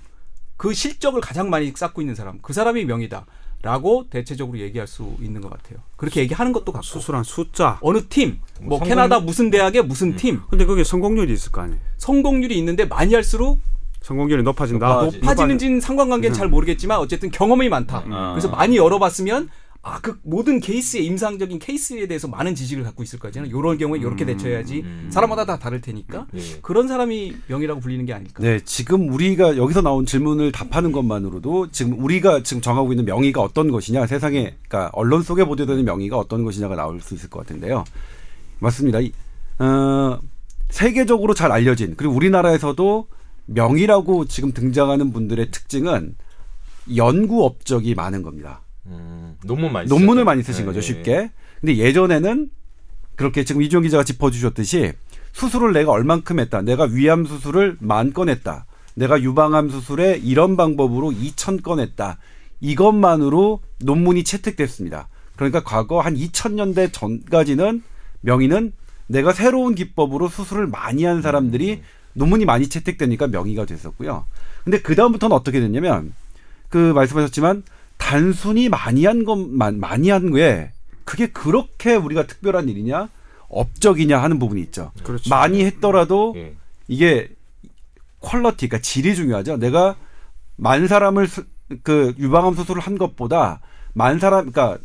그 0.56 0.74
실적을 0.74 1.20
가장 1.20 1.50
많이 1.50 1.72
쌓고 1.74 2.02
있는 2.02 2.14
사람, 2.14 2.40
그 2.42 2.52
사람이 2.52 2.84
명이다. 2.84 3.26
라고 3.64 4.04
대체적으로 4.10 4.58
얘기할 4.58 4.86
수 4.86 5.14
있는 5.22 5.40
것 5.40 5.48
같아요. 5.50 5.78
그렇게 5.96 6.20
얘기하는 6.20 6.52
것도 6.52 6.70
같고 6.70 6.82
수술한 6.86 7.24
숫자. 7.24 7.78
어느 7.80 8.02
팀, 8.08 8.40
뭐 8.60 8.78
성공- 8.78 8.88
캐나다 8.88 9.20
무슨 9.20 9.50
대학의 9.50 9.82
무슨 9.84 10.16
팀 10.16 10.42
근데 10.50 10.66
그게 10.66 10.84
성공률이 10.84 11.32
있을 11.32 11.50
거 11.50 11.62
아니에요. 11.62 11.80
성공률이 11.96 12.56
있는데 12.58 12.84
많이 12.84 13.14
할수록 13.14 13.58
성공률이 14.02 14.42
높아진다. 14.42 14.86
높아지- 14.86 15.18
높아지는지는 15.20 15.80
상관관계는 15.80 16.34
잘 16.36 16.48
모르겠지만 16.48 16.98
어쨌든 16.98 17.30
경험이 17.30 17.70
많다. 17.70 18.04
아. 18.10 18.32
그래서 18.34 18.50
많이 18.50 18.76
열어봤으면 18.76 19.48
아 19.84 20.00
그 20.04 20.18
모든 20.22 20.60
케이스의 20.60 21.06
임상적인 21.06 21.58
케이스에 21.58 22.06
대해서 22.06 22.28
많은 22.28 22.54
지식을 22.54 22.84
갖고 22.84 23.02
있을 23.02 23.18
거잖아요. 23.18 23.48
이런 23.48 23.78
경우에 23.78 23.98
이렇게 23.98 24.26
대처해야지 24.26 24.82
음. 24.82 25.08
사람마다 25.10 25.46
다 25.46 25.58
다를 25.58 25.80
테니까 25.80 26.26
예. 26.34 26.40
그런 26.60 26.88
사람이 26.88 27.34
명이라고 27.46 27.80
불리는 27.80 28.04
게 28.04 28.12
아닐까. 28.12 28.42
네, 28.42 28.60
지금 28.64 29.08
우리가 29.08 29.56
여기서 29.56 29.80
나온 29.80 30.04
질문을 30.04 30.52
답하는 30.52 30.92
것만으로도 30.92 31.70
지금 31.70 31.98
우리가 32.02 32.42
지금 32.42 32.60
정하고 32.60 32.92
있는 32.92 33.06
명의가 33.06 33.40
어떤 33.40 33.70
것이냐, 33.70 34.06
세상에, 34.06 34.56
그러니까 34.68 34.90
언론 34.92 35.22
속에 35.22 35.44
보도되는 35.44 35.86
명의가 35.86 36.18
어떤 36.18 36.44
것이냐가 36.44 36.76
나올 36.76 37.00
수 37.00 37.14
있을 37.14 37.30
것 37.30 37.40
같은데요. 37.40 37.84
맞습니다. 38.58 39.00
이, 39.00 39.10
어, 39.58 40.18
세계적으로 40.68 41.32
잘 41.32 41.50
알려진 41.50 41.94
그리고 41.96 42.12
우리나라에서도 42.14 43.08
명의라고 43.46 44.26
지금 44.26 44.52
등장하는 44.52 45.14
분들의 45.14 45.50
특징은 45.50 46.14
연구 46.96 47.46
업적이 47.46 47.94
많은 47.94 48.22
겁니다. 48.22 48.63
음, 48.86 49.36
논문 49.44 49.72
많이 49.72 49.88
논문을 49.88 50.14
쓰셨죠? 50.22 50.24
많이 50.24 50.42
쓰신 50.42 50.62
네, 50.62 50.66
거죠, 50.66 50.80
네, 50.80 50.86
쉽게. 50.86 51.30
근데 51.60 51.76
예전에는 51.76 52.50
그렇게 53.16 53.44
지금 53.44 53.62
이종 53.62 53.82
기자가 53.82 54.04
짚어주셨듯이 54.04 54.92
수술을 55.32 55.72
내가 55.72 55.92
얼만큼 55.92 56.38
했다. 56.40 56.62
내가 56.62 56.84
위암 56.84 57.24
수술을 57.24 57.76
만 57.80 58.12
건 58.12 58.28
했다. 58.28 58.66
내가 58.94 59.20
유방암 59.20 59.70
수술에 59.70 60.20
이런 60.22 60.56
방법으로 60.56 61.10
2천 61.10 61.62
건 61.62 61.80
했다. 61.80 62.18
이것만으로 62.60 63.60
논문이 63.80 64.24
채택됐습니다. 64.24 65.08
그러니까 65.36 65.62
과거 65.64 66.00
한 66.00 66.14
2000년대 66.14 66.92
전까지는 66.92 67.82
명의는 68.20 68.72
내가 69.08 69.32
새로운 69.32 69.74
기법으로 69.74 70.28
수술을 70.28 70.66
많이 70.68 71.04
한 71.04 71.22
사람들이 71.22 71.82
논문이 72.14 72.44
많이 72.44 72.68
채택되니까 72.68 73.26
명의가 73.26 73.64
됐었고요. 73.66 74.24
근데 74.62 74.80
그다음부터는 74.80 75.34
어떻게 75.34 75.58
됐냐면 75.60 76.14
그 76.68 76.92
말씀하셨지만 76.92 77.64
단순히 78.08 78.68
많이 78.68 79.06
한 79.06 79.24
것만 79.24 79.80
많이 79.80 80.10
한 80.10 80.30
거에 80.30 80.70
그게 81.04 81.28
그렇게 81.28 81.94
우리가 81.94 82.26
특별한 82.26 82.68
일이냐 82.68 83.08
업적이냐 83.48 84.22
하는 84.22 84.38
부분이 84.38 84.60
있죠. 84.62 84.92
그렇죠. 85.02 85.30
많이 85.30 85.64
했더라도 85.64 86.34
예. 86.36 86.54
이게 86.86 87.30
퀄러티, 88.20 88.68
그러니까 88.68 88.82
질이 88.82 89.14
중요하죠. 89.14 89.56
내가 89.56 89.96
만 90.56 90.86
사람을 90.86 91.28
수- 91.28 91.44
그 91.82 92.14
유방암 92.18 92.54
수술을 92.56 92.82
한 92.82 92.98
것보다 92.98 93.60
만 93.94 94.18
사람, 94.18 94.50
그러니까 94.50 94.78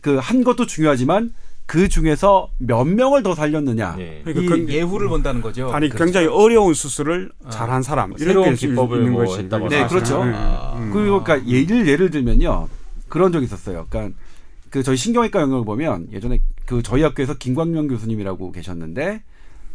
그 0.00 0.18
한 0.18 0.42
것도 0.44 0.66
중요하지만 0.66 1.34
그 1.66 1.88
중에서 1.88 2.48
몇 2.58 2.84
명을 2.84 3.22
더 3.24 3.34
살렸느냐. 3.34 3.96
예. 3.98 4.22
그러니까 4.24 4.54
이 4.56 4.66
그- 4.66 4.72
예후를 4.72 5.08
본다는 5.08 5.40
거죠. 5.42 5.70
아니 5.72 5.88
그렇죠. 5.88 6.04
굉장히 6.04 6.28
어려운 6.28 6.74
수술을 6.74 7.32
잘한 7.50 7.82
사람 7.82 8.10
뭐 8.10 8.16
이렇게 8.18 8.28
새로운 8.30 8.48
할수 8.48 8.68
기법을 8.68 8.98
있는 8.98 9.12
뭐 9.12 9.24
것이 9.24 9.40
했다거나. 9.40 9.68
네, 9.68 9.86
그렇죠. 9.88 10.22
음, 10.22 10.32
아. 10.34 10.76
음. 10.78 10.90
그러니까 10.92 11.44
예를 11.46 11.88
예를 11.88 12.10
들면요 12.10 12.68
그런 13.08 13.32
적이 13.32 13.46
있었어요. 13.46 13.86
그러니까 13.90 14.16
그 14.70 14.82
저희 14.84 14.96
신경외과 14.96 15.40
영역을 15.40 15.64
보면 15.64 16.08
예전에 16.12 16.38
그 16.66 16.82
저희 16.82 17.02
학교에서 17.02 17.34
김광명 17.34 17.88
교수님이라고 17.88 18.52
계셨는데 18.52 19.22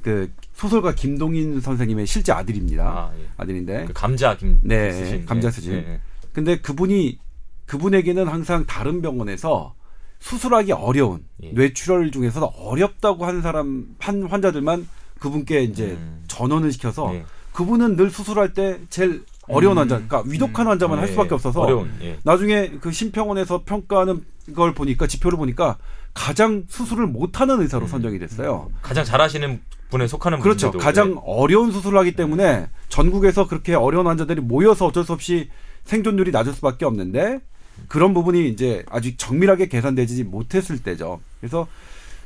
그 0.02 0.32
소설가 0.54 0.94
김동인 0.96 1.60
선생님의 1.60 2.08
실제 2.08 2.32
아들입니다. 2.32 2.84
아, 2.86 3.12
예. 3.20 3.26
아들인데 3.38 3.86
그 3.88 3.94
감자 3.94 4.36
김 4.38 4.60
네, 4.64 4.92
쓰신, 4.94 5.26
감자 5.26 5.50
예. 5.50 5.52
쓰신. 5.52 5.74
예, 5.74 5.78
예. 5.78 6.00
근데 6.32 6.58
그분이 6.60 7.20
그분에게는 7.66 8.28
항상 8.30 8.66
다른 8.66 9.02
병원에서 9.02 9.76
수술하기 10.22 10.72
어려운 10.72 11.26
예. 11.44 11.52
뇌출혈 11.52 12.12
중에서도 12.12 12.46
어렵다고 12.46 13.26
한 13.26 13.42
사람 13.42 13.88
한 14.00 14.24
환자들만 14.24 14.88
그분께 15.20 15.64
이제 15.64 15.98
음. 16.00 16.24
전원을 16.28 16.72
시켜서 16.72 17.14
예. 17.14 17.26
그분은 17.52 17.98
늘 17.98 18.10
수술할 18.10 18.54
때 18.54 18.80
제일 18.90 19.26
어려운 19.48 19.74
음. 19.74 19.80
환자, 19.80 19.96
그러니까 19.96 20.24
위독한 20.26 20.68
환자만 20.68 21.00
할 21.00 21.08
예, 21.08 21.12
수밖에 21.12 21.34
없어서 21.34 21.62
어려운 21.62 21.92
예. 22.02 22.18
나중에 22.24 22.70
그 22.80 22.92
심평원에서 22.92 23.64
평가하는 23.66 24.24
걸 24.56 24.74
보니까 24.74 25.08
지표를 25.08 25.38
보니까 25.38 25.78
가장 26.14 26.66
수술을 26.70 27.08
못하는 27.08 27.60
의사로 27.60 27.86
음. 27.86 27.88
선정이 27.88 28.20
됐어요. 28.20 28.70
가장 28.82 29.04
잘하시는 29.04 29.60
분에 29.90 30.08
속하는 30.08 30.40
그렇죠. 30.40 30.72
가장 30.72 31.12
예. 31.12 31.16
어려운 31.26 31.72
수술을 31.72 31.98
하기 32.00 32.14
때문에 32.14 32.70
전국에서 32.90 33.48
그렇게 33.48 33.74
어려운 33.74 34.06
환자들이 34.06 34.40
모여서 34.40 34.86
어쩔 34.86 35.04
수 35.04 35.14
없이 35.14 35.50
생존율이 35.86 36.32
낮을 36.32 36.54
수밖에 36.54 36.86
없는데 36.86 37.40
그런 37.88 38.14
부분이 38.14 38.48
이제 38.50 38.84
아주 38.90 39.16
정밀하게 39.18 39.68
계산되지 39.68 40.24
못했을 40.26 40.80
때죠. 40.80 41.20
그래서 41.40 41.68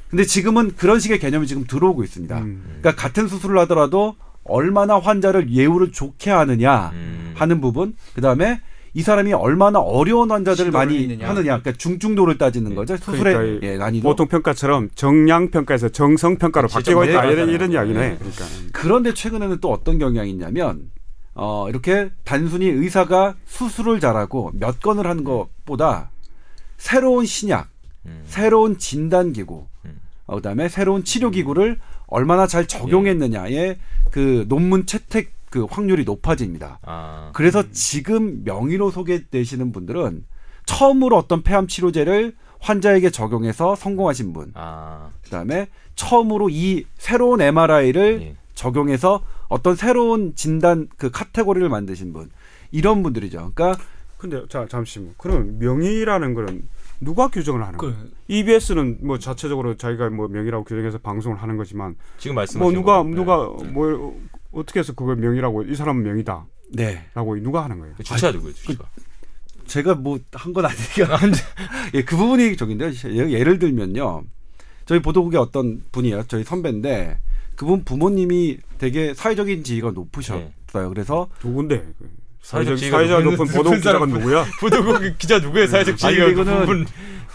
근데 0.10 0.24
지금은 0.24 0.76
그런 0.76 1.00
식의 1.00 1.20
개념이 1.20 1.48
지금 1.48 1.66
들어오고 1.66 2.04
있습니다. 2.04 2.38
음. 2.38 2.64
그러니까 2.82 2.96
같은 2.96 3.28
수술을 3.28 3.58
하더라도 3.60 4.16
얼마나 4.44 5.00
환자를 5.00 5.52
예우를 5.52 5.92
좋게 5.92 6.30
하느냐 6.30 6.92
음. 6.94 7.34
하는 7.36 7.60
부분, 7.62 7.96
그 8.14 8.22
다음에 8.22 8.62
이 8.94 9.02
사람이 9.02 9.34
얼마나 9.34 9.80
어려운 9.80 10.32
환자들을 10.32 10.72
많이 10.72 11.02
했느냐. 11.04 11.28
하느냐, 11.28 11.60
그러니까 11.60 11.74
중증도를 11.74 12.38
따지는 12.38 12.70
네. 12.70 12.76
거죠. 12.76 12.96
수술의 12.96 13.34
그러니까 13.34 13.68
예, 13.68 13.78
난이도. 13.78 14.08
보통 14.08 14.28
평가처럼 14.28 14.90
정량 14.96 15.50
평가에서 15.50 15.90
정성 15.90 16.38
평가로 16.38 16.70
바뀌고 16.70 17.04
있다 17.04 17.24
네, 17.24 17.34
이런. 17.34 17.50
이런 17.50 17.72
이야기네. 17.74 18.00
네. 18.00 18.16
그러니까 18.18 18.46
그런데 18.72 19.14
최근에는 19.14 19.58
또 19.60 19.74
어떤 19.74 20.00
경향이 20.00 20.30
있냐면 20.30 20.92
어, 21.34 21.68
이렇게 21.68 22.10
단순히 22.24 22.68
의사가 22.68 23.36
수술을 23.56 24.02
잘하고 24.02 24.52
몇 24.54 24.82
건을 24.82 25.08
하는 25.08 25.24
것보다 25.24 26.12
새로운 26.78 27.26
신약, 27.26 27.70
음. 28.06 28.24
새로운 28.26 28.78
진단 28.78 29.32
기구, 29.32 29.66
음. 29.86 30.00
어, 30.26 30.36
그다음에 30.36 30.68
새로운 30.68 31.04
치료 31.06 31.32
기구를 31.32 31.80
얼마나 32.08 32.48
잘 32.48 32.68
적용했느냐의 32.68 33.80
그 34.12 34.46
논문 34.50 34.86
채택 34.86 35.34
그 35.50 35.64
확률이 35.64 36.04
높아집니다. 36.04 36.80
아. 36.84 37.30
그래서 37.34 37.64
지금 37.72 38.44
명의로 38.44 38.92
소개되시는 38.92 39.72
분들은 39.72 40.26
처음으로 40.66 41.16
어떤 41.16 41.42
폐암 41.42 41.68
치료제를 41.68 42.36
환자에게 42.60 43.10
적용해서 43.10 43.76
성공하신 43.76 44.34
분, 44.34 44.52
아. 44.56 45.12
그다음에 45.24 45.68
처음으로 45.96 46.50
이 46.50 46.86
새로운 46.98 47.40
MRI를 47.40 48.22
예. 48.22 48.36
적용해서 48.54 49.22
어떤 49.48 49.76
새로운 49.76 50.36
진단 50.36 50.90
그 50.98 51.10
카테고리를 51.12 51.70
만드신 51.70 52.12
분 52.12 52.30
이런 52.76 53.04
분들이죠. 53.04 53.52
그러니까 53.56 53.82
근데 54.18 54.42
자 54.50 54.66
잠시만. 54.70 55.14
그럼 55.18 55.58
명의라는 55.60 56.34
거는 56.34 56.68
누가 57.02 57.28
규정을 57.28 57.62
하는 57.64 57.78
거예요? 57.78 57.94
그 57.96 58.12
EBS는 58.28 59.00
뭐 59.02 59.20
자체적으로 59.20 59.76
자기가 59.76 60.10
뭐 60.10 60.28
명의라고 60.28 60.64
규정해서 60.64 60.98
방송을 60.98 61.42
하는 61.42 61.58
거지만 61.58 61.96
지금 62.18 62.36
말씀하신 62.36 62.60
뭐 62.62 62.72
누가 62.72 63.04
거죠. 63.04 63.16
누가 63.16 63.64
네. 63.66 63.72
뭐 63.72 64.20
어떻게 64.52 64.80
해서 64.80 64.94
그걸 64.94 65.18
명의라고 65.18 65.64
이 65.64 65.76
사람은 65.76 66.04
명의다라고 66.04 66.48
네 66.74 67.10
누가 67.42 67.64
하는 67.64 67.80
거예요? 67.80 67.94
그 67.98 68.04
주체가 68.04 68.32
누구예요? 68.34 68.54
주체가. 68.56 68.86
제가 69.68 69.96
뭐 69.96 70.20
한 70.34 70.54
건 70.54 70.66
아니니까 70.66 71.20
예, 71.96 72.04
그 72.04 72.16
부분이 72.16 72.56
저긴데요. 72.56 72.92
예- 73.08 73.32
예를 73.32 73.58
들면요. 73.60 74.24
저희 74.86 75.02
보도국의 75.02 75.40
어떤 75.40 75.82
분이에요. 75.92 76.24
저희 76.28 76.44
선배인데 76.44 77.20
그분 77.56 77.84
부모님이 77.84 78.60
되게 78.78 79.14
사회적인 79.14 79.64
지위가 79.64 79.92
높으셨어요. 79.92 80.50
그래서 80.90 81.28
누군데? 81.44 81.84
사회적 82.46 82.78
사회적 82.78 83.24
높은- 83.24 83.24
높은 83.24 83.38
높은 83.46 83.56
보도 83.56 83.72
기자가. 83.72 84.06
누구야? 84.06 84.46
부도국 84.60 85.18
기자 85.18 85.40
누구의 85.40 85.68
사회적 85.68 85.98
지위가 85.98 86.26
이거는 86.28 86.60
부분. 86.60 86.86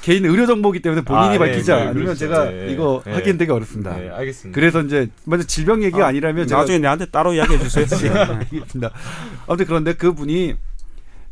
개인 0.03 0.25
의료 0.25 0.46
정보기 0.46 0.81
때문에 0.81 1.03
본인이 1.03 1.35
아, 1.35 1.38
밝히지 1.38 1.70
네, 1.70 1.77
네, 1.77 1.83
않으면 1.88 1.94
그렇죠. 2.05 2.18
제가 2.20 2.44
네, 2.44 2.73
이거 2.73 3.03
네. 3.05 3.23
되게 3.37 3.51
어렵습니다. 3.53 3.96
네, 3.96 4.09
알겠습니다. 4.09 4.55
그래서 4.59 4.81
이제 4.83 5.09
먼저 5.25 5.44
질병 5.46 5.83
얘기가 5.83 6.07
아, 6.07 6.12
니라면 6.12 6.46
나중에 6.46 6.79
내한테 6.79 7.07
따로 7.07 7.35
이야기해 7.35 7.59
주세요. 7.59 7.87
네. 7.87 8.09
알겠습니다. 8.55 8.90
아무튼 9.46 9.66
그런데 9.66 9.94
그분이 9.94 10.55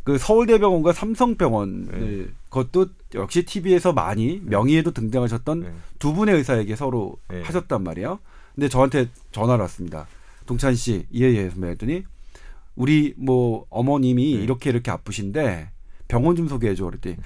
그 0.05 0.19
서울대병원과 0.19 0.93
삼성병원을 0.93 1.87
네. 1.91 2.27
그것도 2.51 2.87
역시 3.15 3.45
TV에서 3.45 3.93
많이 3.93 4.41
명의에도 4.45 4.91
등장하셨던 4.91 5.61
네. 5.61 5.73
두 5.99 6.13
분의 6.13 6.35
의사에게 6.35 6.77
서로 6.77 7.17
네. 7.31 7.43
하셨단 7.43 7.83
말이에요. 7.85 8.19
근데 8.55 8.69
저한테 8.69 9.09
전화를 9.33 9.63
왔습니다. 9.63 10.07
동찬 10.47 10.75
씨, 10.75 11.07
예예 11.15 11.51
선배 11.51 11.69
했더니 11.69 12.05
우리 12.79 13.13
뭐 13.17 13.67
어머님이 13.71 14.37
네. 14.37 14.43
이렇게 14.43 14.71
이렇게 14.71 14.93
아프신데 14.93 15.69
병원 16.07 16.37
좀 16.37 16.49
소개해 16.49 16.77
줘 16.77 16.85
그랬더니 16.87 17.17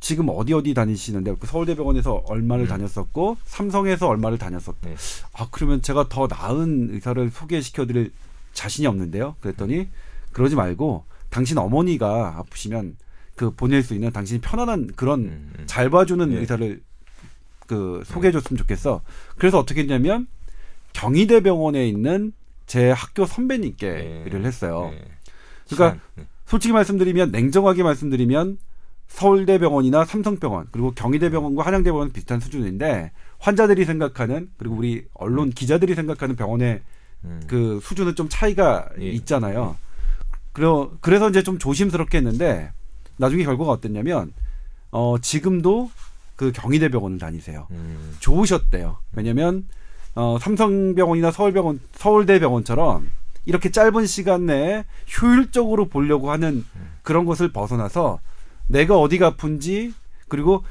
지금 0.00 0.28
어디 0.30 0.54
어디 0.54 0.72
다니시는데 0.72 1.34
그 1.38 1.46
서울대병원에서 1.46 2.22
얼마를 2.26 2.64
음. 2.64 2.68
다녔었고 2.68 3.36
삼성에서 3.44 4.08
얼마를 4.08 4.38
다녔었고 4.38 4.88
네. 4.88 4.96
아 5.34 5.48
그러면 5.50 5.82
제가 5.82 6.08
더 6.08 6.26
나은 6.26 6.94
의사를 6.94 7.30
소개시켜드릴 7.30 8.10
자신이 8.54 8.86
없는데요. 8.86 9.36
그랬더니 9.40 9.88
그러지 10.32 10.56
말고 10.56 11.04
당신 11.28 11.58
어머니가 11.58 12.38
아프시면 12.38 12.96
그 13.36 13.50
보낼 13.50 13.82
수 13.82 13.92
있는 13.92 14.10
당신이 14.10 14.40
편안한 14.40 14.92
그런 14.96 15.20
음, 15.20 15.52
음. 15.58 15.64
잘 15.66 15.90
봐주는 15.90 16.26
네. 16.30 16.38
의사를 16.38 16.82
그 17.66 18.02
소개해줬으면 18.06 18.56
좋겠어. 18.56 19.02
그래서 19.36 19.58
어떻게 19.58 19.82
했냐면 19.82 20.26
경희대병원에 20.94 21.86
있는 21.86 22.32
제 22.70 22.92
학교 22.92 23.26
선배님께 23.26 23.90
네. 23.90 24.22
의뢰를 24.24 24.46
했어요. 24.46 24.90
네. 24.92 25.04
그러니까 25.68 25.98
시간, 25.98 26.00
네. 26.14 26.24
솔직히 26.46 26.72
말씀드리면 26.72 27.32
냉정하게 27.32 27.82
말씀드리면 27.82 28.58
서울대병원이나 29.08 30.04
삼성병원 30.04 30.68
그리고 30.70 30.92
경희대병원과 30.92 31.66
한양대병원은 31.66 32.12
비슷한 32.12 32.38
수준인데 32.38 33.10
환자들이 33.40 33.84
생각하는 33.86 34.50
그리고 34.56 34.76
우리 34.76 35.04
언론 35.14 35.50
기자들이 35.50 35.96
생각하는 35.96 36.36
병원의 36.36 36.80
음. 37.24 37.42
그 37.48 37.80
수준은 37.82 38.14
좀 38.14 38.28
차이가 38.28 38.88
예. 39.00 39.06
있잖아요. 39.06 39.76
그래서 40.52 40.92
그래서 41.00 41.28
이제 41.28 41.42
좀 41.42 41.58
조심스럽게 41.58 42.18
했는데 42.18 42.70
나중에 43.16 43.42
결과가 43.42 43.72
어땠냐면 43.72 44.32
어 44.92 45.16
지금도 45.20 45.90
그 46.36 46.52
경희대병원을 46.52 47.18
다니세요. 47.18 47.66
음. 47.72 48.14
좋으셨대요. 48.20 48.98
왜냐면 49.14 49.66
어 50.14 50.38
삼성병원이나 50.40 51.30
서울병원 51.30 51.80
서울대병원처럼 51.92 53.10
이렇게 53.46 53.70
짧은 53.70 54.06
시간 54.06 54.46
내에 54.46 54.84
효율적으로 55.20 55.86
보려고 55.86 56.30
하는 56.30 56.64
그런 57.02 57.24
것을 57.24 57.52
벗어나서 57.52 58.20
내가 58.66 58.98
어디가 58.98 59.28
아픈지 59.28 59.94
그리고 60.28 60.62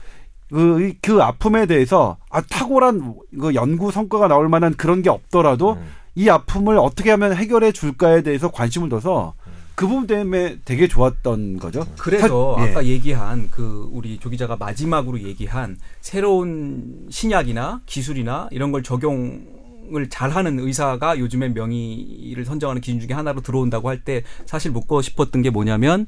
그, 0.49 0.93
그 1.02 1.21
아픔에 1.21 1.65
대해서 1.65 2.17
아 2.30 2.41
탁월한 2.41 3.15
그 3.39 3.54
연구 3.54 3.91
성과가 3.91 4.28
나올 4.28 4.49
만한 4.49 4.75
그런 4.75 5.02
게 5.02 5.10
없더라도 5.10 5.73
음. 5.73 5.88
이 6.15 6.28
아픔을 6.28 6.78
어떻게 6.78 7.12
하면 7.12 7.36
해결해 7.36 7.71
줄까에 7.71 8.23
대해서 8.23 8.49
관심을 8.49 8.89
둬서 8.89 9.34
그 9.80 9.88
부분 9.88 10.08
때문에 10.08 10.58
되게 10.65 10.89
좋았던 10.89 11.58
거죠. 11.58 11.86
그래서 11.98 12.58
사- 12.58 12.65
예. 12.68 12.72
아까 12.72 12.86
얘기한 12.86 13.48
그 13.50 13.88
우리 13.94 14.20
조 14.20 14.30
기자가 14.30 14.58
마지막으로 14.58 15.22
얘기한 15.22 15.78
새로운 16.02 17.08
신약이나 17.10 17.80
기술이나 17.86 18.50
이런 18.52 18.74
걸 18.74 18.84
적용 18.84 19.58
을 19.96 20.08
잘하는 20.08 20.60
의사가 20.60 21.18
요즘에 21.18 21.48
명의를 21.50 22.46
선정하는 22.46 22.80
기준 22.82 23.00
중에 23.00 23.15
하나로 23.15 23.42
들어온다고 23.42 23.89
할 23.89 24.04
때 24.04 24.22
사실 24.46 24.70
묻고 24.70 25.02
싶었던 25.02 25.42
게 25.42 25.50
뭐냐면 25.50 26.06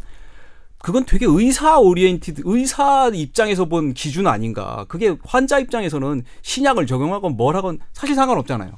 그건 0.80 1.04
되게 1.06 1.26
의사 1.28 1.80
oriented 1.80 2.42
의사 2.46 3.10
입장에서 3.12 3.66
본 3.66 3.94
기준 3.96 4.28
아닌가. 4.28 4.86
그게 4.88 5.16
환자 5.24 5.58
입장에서는 5.60 6.24
신약을 6.44 6.86
적용하건 6.88 7.38
뭘 7.38 7.56
하건 7.56 7.80
사실 7.94 8.16
상관없잖아요. 8.16 8.72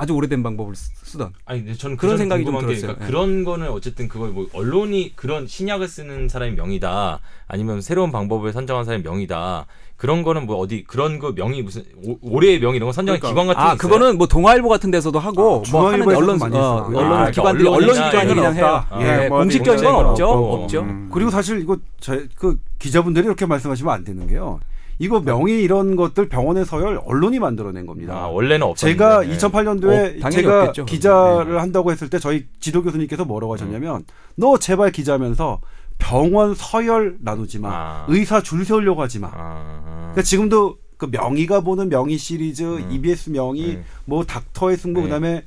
아주 0.00 0.14
오래된 0.14 0.42
방법을 0.42 0.74
쓰- 0.74 0.90
쓰던. 1.04 1.32
아니 1.44 1.60
근데 1.60 1.74
저는 1.76 1.96
그런 1.98 2.12
그 2.12 2.16
점이 2.16 2.18
생각이 2.18 2.44
좀 2.46 2.58
들었어요. 2.58 2.80
그러니까 2.80 3.04
예. 3.04 3.06
그런 3.06 3.44
거는 3.44 3.68
어쨌든 3.70 4.08
그걸 4.08 4.30
뭐 4.30 4.46
언론이 4.54 5.12
그런 5.14 5.46
신약을 5.46 5.88
쓰는 5.88 6.28
사람이 6.30 6.52
명의다 6.52 7.20
아니면 7.46 7.82
새로운 7.82 8.10
방법을 8.10 8.52
선정한 8.54 8.86
사람이 8.86 9.04
명의다 9.04 9.66
그런 9.98 10.22
거는 10.22 10.46
뭐 10.46 10.56
어디 10.56 10.82
그런 10.84 11.18
그 11.18 11.34
명의 11.34 11.62
무슨 11.62 11.84
오- 12.02 12.16
올해의 12.22 12.60
명의 12.60 12.76
이런 12.76 12.86
거 12.86 12.92
선정하는 12.92 13.20
그러니까. 13.20 13.42
기관 13.42 13.54
같은 13.54 13.70
아? 13.70 13.76
그거는 13.76 14.16
뭐 14.16 14.26
동아일보 14.26 14.68
같은 14.70 14.90
데서도 14.90 15.18
하고 15.18 15.62
아, 15.66 15.70
뭐 15.70 15.90
하는 15.92 16.06
언론 16.16 16.38
많이 16.38 16.56
어, 16.56 16.58
했어요. 16.58 16.84
언론 16.86 17.04
아, 17.04 17.08
그러니까 17.08 17.30
기관들이 17.32 17.68
언론 17.68 17.88
기관이 17.94 18.32
이런 18.32 18.36
그냥 18.36 18.54
해요. 18.56 18.84
거. 18.88 19.02
예, 19.02 19.10
아, 19.10 19.28
뭐 19.28 19.38
공식적인 19.40 19.84
건 19.84 19.92
공식적인 19.94 20.06
없죠. 20.06 20.26
건 20.26 20.36
없고. 20.38 20.54
없죠. 20.62 20.80
음. 20.80 21.10
그리고 21.12 21.30
사실 21.30 21.60
이거 21.60 21.76
제, 22.00 22.26
그 22.34 22.58
기자분들이 22.78 23.26
이렇게 23.26 23.44
말씀하시면 23.44 23.92
안 23.92 24.04
되는 24.04 24.26
게요. 24.26 24.60
이거 25.00 25.20
명의 25.20 25.62
이런 25.62 25.96
것들 25.96 26.28
병원의 26.28 26.66
서열 26.66 27.00
언론이 27.06 27.38
만들어낸 27.38 27.86
겁니다. 27.86 28.14
아, 28.14 28.26
원래는 28.26 28.66
없었는데 28.66 28.98
제가 28.98 29.20
네. 29.22 29.36
2008년도에 29.36 30.24
어, 30.24 30.28
제가 30.28 30.60
없겠죠. 30.60 30.84
기자를 30.84 31.52
네. 31.54 31.58
한다고 31.58 31.90
했을 31.90 32.10
때 32.10 32.18
저희 32.18 32.44
지도 32.60 32.82
교수님께서 32.82 33.24
뭐라고 33.24 33.54
하셨냐면 33.54 34.04
너 34.36 34.58
제발 34.58 34.92
기자면서 34.92 35.62
병원 35.96 36.54
서열 36.54 37.16
나누지 37.20 37.60
마. 37.60 37.70
아. 37.72 38.06
의사 38.08 38.42
줄 38.42 38.66
세우려고 38.66 39.00
하지 39.00 39.20
마. 39.20 39.30
아, 39.32 40.10
그러니까 40.12 40.22
지금도 40.22 40.76
그 40.98 41.08
명의가 41.10 41.62
보는 41.62 41.88
명의 41.88 42.18
시리즈, 42.18 42.62
음. 42.62 42.92
EBS 42.92 43.30
명의, 43.30 43.76
네. 43.76 43.84
뭐 44.04 44.24
닥터의 44.24 44.76
승부 44.76 45.00
네. 45.00 45.06
그다음에 45.06 45.44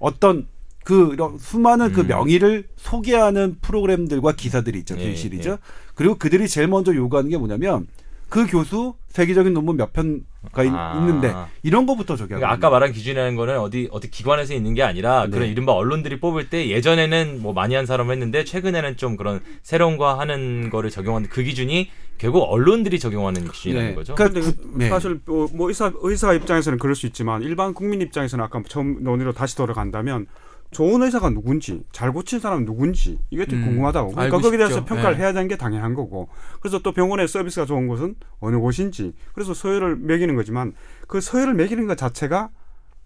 어떤 0.00 0.48
그 0.82 1.16
수많은 1.38 1.92
그 1.92 2.00
음. 2.00 2.08
명의를 2.08 2.66
소개하는 2.74 3.58
프로그램들과 3.60 4.32
기사들이 4.32 4.80
있죠. 4.80 4.96
예, 4.98 5.10
그 5.10 5.16
시리즈. 5.16 5.48
예. 5.50 5.58
그리고 5.94 6.16
그들이 6.16 6.48
제일 6.48 6.66
먼저 6.66 6.92
요구하는 6.92 7.30
게 7.30 7.36
뭐냐면 7.36 7.86
그 8.28 8.46
교수 8.46 8.94
세계적인 9.08 9.52
논문 9.54 9.76
몇 9.76 9.92
편가 9.92 10.64
있- 10.64 10.70
아. 10.74 10.94
있는데 10.98 11.32
이런 11.62 11.86
거부터 11.86 12.16
저기 12.16 12.28
그러니까 12.34 12.50
아까 12.52 12.70
말한 12.70 12.92
기준이라는 12.92 13.36
거는 13.36 13.58
어디 13.58 13.88
어디 13.92 14.10
기관에서 14.10 14.52
있는 14.54 14.74
게 14.74 14.82
아니라 14.82 15.24
네. 15.24 15.30
그런 15.30 15.48
이른바 15.48 15.72
언론들이 15.72 16.20
뽑을 16.20 16.50
때 16.50 16.68
예전에는 16.68 17.40
뭐 17.40 17.52
많이 17.52 17.74
한 17.74 17.86
사람 17.86 18.10
했는데 18.10 18.44
최근에는 18.44 18.96
좀 18.96 19.16
그런 19.16 19.40
새로운 19.62 19.96
거 19.96 20.14
하는 20.18 20.70
거를 20.70 20.90
적용하는 20.90 21.28
그 21.30 21.42
기준이 21.42 21.88
결국 22.18 22.42
언론들이 22.42 22.98
적용하는 22.98 23.50
기준이라는 23.50 23.90
네. 23.90 23.94
거죠. 23.94 24.14
그러니까 24.14 24.40
근데 24.40 24.56
구- 24.62 24.78
네. 24.78 24.88
사실 24.88 25.20
뭐, 25.24 25.48
뭐 25.52 25.68
의사 25.68 25.92
의사 26.00 26.32
입장에서는 26.34 26.78
그럴 26.78 26.94
수 26.94 27.06
있지만 27.06 27.42
일반 27.42 27.74
국민 27.74 28.00
입장에서는 28.02 28.44
아까 28.44 28.62
처음 28.68 29.02
논의로 29.02 29.32
다시 29.32 29.56
돌아간다면 29.56 30.26
좋은 30.70 31.02
의사가 31.02 31.30
누군지 31.30 31.82
잘 31.92 32.12
고친 32.12 32.40
사람은 32.40 32.64
누군지 32.64 33.18
이게 33.30 33.46
좀 33.46 33.60
음, 33.60 33.64
궁금하다고 33.66 34.10
그러니까 34.12 34.38
거기에 34.38 34.58
대해서 34.58 34.76
싶죠. 34.76 34.84
평가를 34.86 35.16
네. 35.16 35.22
해야 35.22 35.32
되는 35.32 35.48
게 35.48 35.56
당연한 35.56 35.94
거고 35.94 36.28
그래서 36.60 36.80
또 36.80 36.92
병원의 36.92 37.28
서비스가 37.28 37.66
좋은 37.66 37.86
곳은 37.88 38.16
어느 38.40 38.56
곳인지 38.56 39.14
그래서 39.32 39.54
서열을 39.54 39.96
매기는 39.96 40.34
거지만 40.36 40.74
그 41.06 41.20
서열을 41.20 41.54
매기는 41.54 41.86
것 41.86 41.96
자체가 41.96 42.50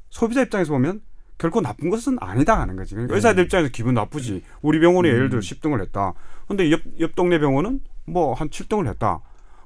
소비자 0.08 0.42
입장에서 0.42 0.72
보면 0.72 1.02
결코 1.38 1.60
나쁜 1.62 1.88
것은 1.88 2.18
아니다 2.20 2.60
하는 2.60 2.76
거지. 2.76 2.94
그러니까 2.94 3.12
네. 3.14 3.16
의사들 3.16 3.44
입장에서 3.44 3.70
기분 3.72 3.94
나쁘지. 3.94 4.42
우리 4.60 4.78
병원이 4.80 5.08
음. 5.08 5.14
예를 5.14 5.30
들어 5.30 5.40
10등을 5.40 5.80
했다. 5.80 6.12
근데 6.48 6.70
옆, 6.70 6.80
옆 6.98 7.14
동네 7.14 7.38
병원은 7.38 7.80
뭐 8.04 8.34
한 8.34 8.48
7등을 8.50 8.88
했다. 8.88 9.20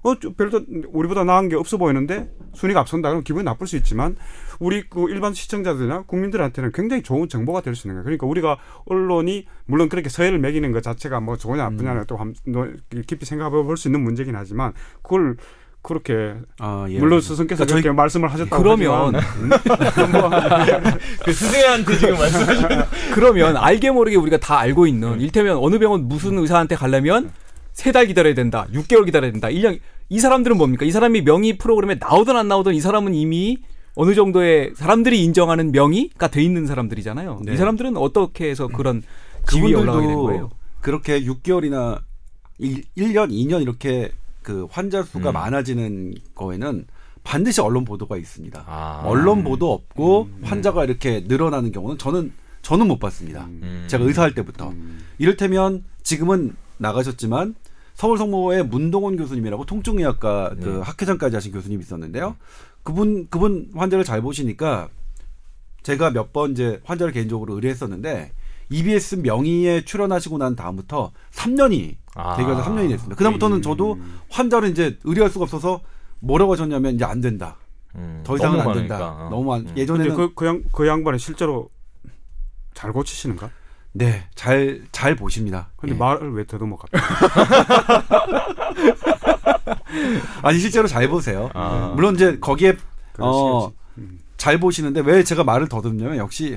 어, 0.05 0.19
저 0.21 0.33
별도 0.35 0.61
우리보다 0.93 1.25
나은 1.25 1.49
게 1.49 1.57
없어 1.57 1.77
보이는데 1.79 2.31
순위가 2.55 2.81
앞선다. 2.81 3.09
그럼 3.09 3.25
기분이 3.25 3.45
나쁠 3.45 3.67
수 3.67 3.77
있지만 3.77 4.17
우리 4.61 4.83
그 4.88 5.07
일반 5.11 5.35
시청자들이나 5.35 6.03
국민들한테는 6.03 6.71
굉장히 6.73 7.03
좋은 7.03 7.29
정보가 7.29 7.62
될 7.62 7.75
수 7.75 7.88
있는 7.88 7.97
거예요. 7.97 8.05
그러니까 8.05 8.27
우리가 8.27 8.59
언론이 8.87 9.47
물론 9.67 9.88
그렇게 9.88 10.09
서해를 10.09 10.38
매기는 10.38 10.71
것 10.73 10.83
자체가 10.83 11.21
뭐 11.21 11.37
좋으냐 11.37 11.64
나쁘냐는 11.71 12.03
음. 12.03 12.05
또 12.07 12.17
한- 12.17 12.35
너- 12.47 12.69
깊이 13.07 13.27
생각해 13.27 13.51
볼 13.51 13.77
수 13.77 13.88
있는 13.88 14.01
문제긴 14.03 14.37
하지만 14.37 14.73
그걸 15.03 15.37
그렇게 15.83 16.35
아, 16.61 16.87
예. 16.88 16.99
물론 16.99 17.21
스승께서 17.21 17.67
그러니까 17.67 17.88
저희- 17.90 17.95
말씀을 17.97 18.33
하셨다고 18.33 18.62
그러면 18.62 19.12
뭐, 19.12 19.21
그 21.25 21.33
스승한테 21.33 21.99
지금 21.99 22.17
말씀하시는 22.17 22.69
그러면 23.14 23.57
알게 23.57 23.90
모르게 23.90 24.17
우리가 24.17 24.38
다 24.38 24.59
알고 24.59 24.87
있는 24.87 25.21
일테면 25.21 25.57
어느 25.59 25.79
병원 25.79 26.09
무슨 26.09 26.38
의사한테 26.38 26.77
가려면 26.77 27.31
세 27.75 27.93
달 27.93 28.07
기다려야 28.07 28.35
된다. 28.35 28.67
6개월 28.73 29.05
기다려야 29.05 29.33
된다. 29.33 29.49
1년 29.49 29.79
이 30.09 30.19
사람들은 30.21 30.57
뭡니까? 30.57 30.85
이 30.87 30.91
사람이 30.91 31.23
명의 31.23 31.59
프로그램에 31.59 31.97
나오든 32.01 32.37
안 32.37 32.49
나오든 32.49 32.73
이 32.75 32.81
사람은 32.81 33.15
이미 33.15 33.59
어느 33.97 34.15
정도의 34.15 34.73
사람들이 34.77 35.23
인정하는 35.23 35.73
명의가 35.73 36.29
돼 36.29 36.43
있는 36.43 36.67
사람들이잖아요. 36.67 37.43
네. 37.45 37.55
이 37.55 37.57
사람들은 37.57 37.97
어떻게 37.97 38.49
해서 38.49 38.69
그런 38.69 39.03
지위에 39.51 39.75
올라가게 39.75 40.07
된 40.07 40.17
거예요? 40.17 40.51
그렇게 40.81 41.21
6개월이나 41.23 42.01
1, 42.59 42.83
1년, 42.97 43.31
2년 43.31 43.63
이렇게 43.63 44.11
그 44.43 44.67
환자 44.71 45.03
수가 45.03 45.31
음. 45.31 45.35
많아지는 45.35 46.15
거에는 46.35 46.87
반드시 47.25 47.61
언론 47.61 47.85
보도가 47.85 48.17
있습니다. 48.17 48.65
아. 48.67 49.03
언론 49.05 49.43
보도 49.43 49.73
없고 49.73 50.29
음. 50.31 50.41
환자가 50.45 50.85
이렇게 50.85 51.25
늘어나는 51.27 51.73
경우는 51.73 51.99
저는 51.99 52.33
저는 52.63 52.87
못 52.87 52.99
봤습니다. 52.99 53.47
음. 53.47 53.85
제가 53.89 54.05
의사할 54.05 54.35
때부터 54.35 54.71
음. 54.71 55.01
이를테면 55.19 55.85
지금은 56.03 56.55
나가셨지만 56.79 57.55
서울 57.95 58.19
성모의 58.19 58.67
문동원 58.67 59.17
교수님이라고 59.17 59.67
통증의학과 59.67 60.55
그 60.61 60.65
네. 60.69 60.81
학회장까지 60.83 61.37
하신 61.37 61.53
교수님이 61.53 61.83
있었는데요. 61.83 62.37
그분 62.83 63.29
그분 63.29 63.71
환자를 63.75 64.05
잘 64.05 64.21
보시니까 64.21 64.89
제가 65.83 66.11
몇 66.11 66.33
번 66.33 66.53
이제 66.53 66.81
환자를 66.85 67.13
개인적으로 67.13 67.55
의뢰했었는데 67.55 68.33
EBS 68.71 69.17
명의에 69.17 69.85
출연하시고 69.85 70.39
난 70.39 70.57
다음부터 70.57 71.13
3년이 71.33 71.97
아. 72.15 72.37
대개가 72.37 72.65
3년이 72.65 72.89
됐습니다. 72.91 73.17
그다음부터는 73.17 73.63
저도 73.63 73.95
음. 73.95 74.21
환자를 74.31 74.71
이제 74.71 74.99
의뢰할 75.05 75.31
수가 75.31 75.45
없어서 75.45 75.81
뭐라고 76.21 76.53
하셨냐면 76.55 76.95
이제 76.95 77.05
안 77.05 77.21
된다. 77.21 77.57
음, 77.95 78.23
더 78.25 78.35
이상은 78.37 78.59
안 78.61 78.73
된다. 78.73 78.99
많으니까. 78.99 79.27
어. 79.27 79.31
너무 79.31 79.55
안, 79.55 79.61
음. 79.69 79.75
예전에는 79.77 80.15
그, 80.17 80.35
그, 80.35 80.47
양, 80.47 80.63
그 80.73 80.87
양반이 80.89 81.19
실제로 81.19 81.71
잘 82.73 82.93
고치시는가? 82.93 83.51
네, 83.97 84.25
잘 84.35 84.83
잘 84.91 85.15
보십니다. 85.15 85.69
근데 85.77 85.95
예. 85.95 85.99
말을 85.99 86.33
왜 86.35 86.45
더듬어 86.45 86.77
갑자기? 86.77 87.05
아니 90.43 90.59
실제로 90.59 90.89
잘 90.89 91.09
보세요. 91.09 91.49
아. 91.55 91.93
물론 91.95 92.15
이제 92.17 92.39
거기에 92.41 92.77
어. 93.19 93.71
음. 93.99 94.19
잘 94.37 94.59
보시는데 94.59 95.01
왜 95.01 95.23
제가 95.23 95.45
말을 95.45 95.69
더듬냐면 95.69 96.17
역시 96.17 96.57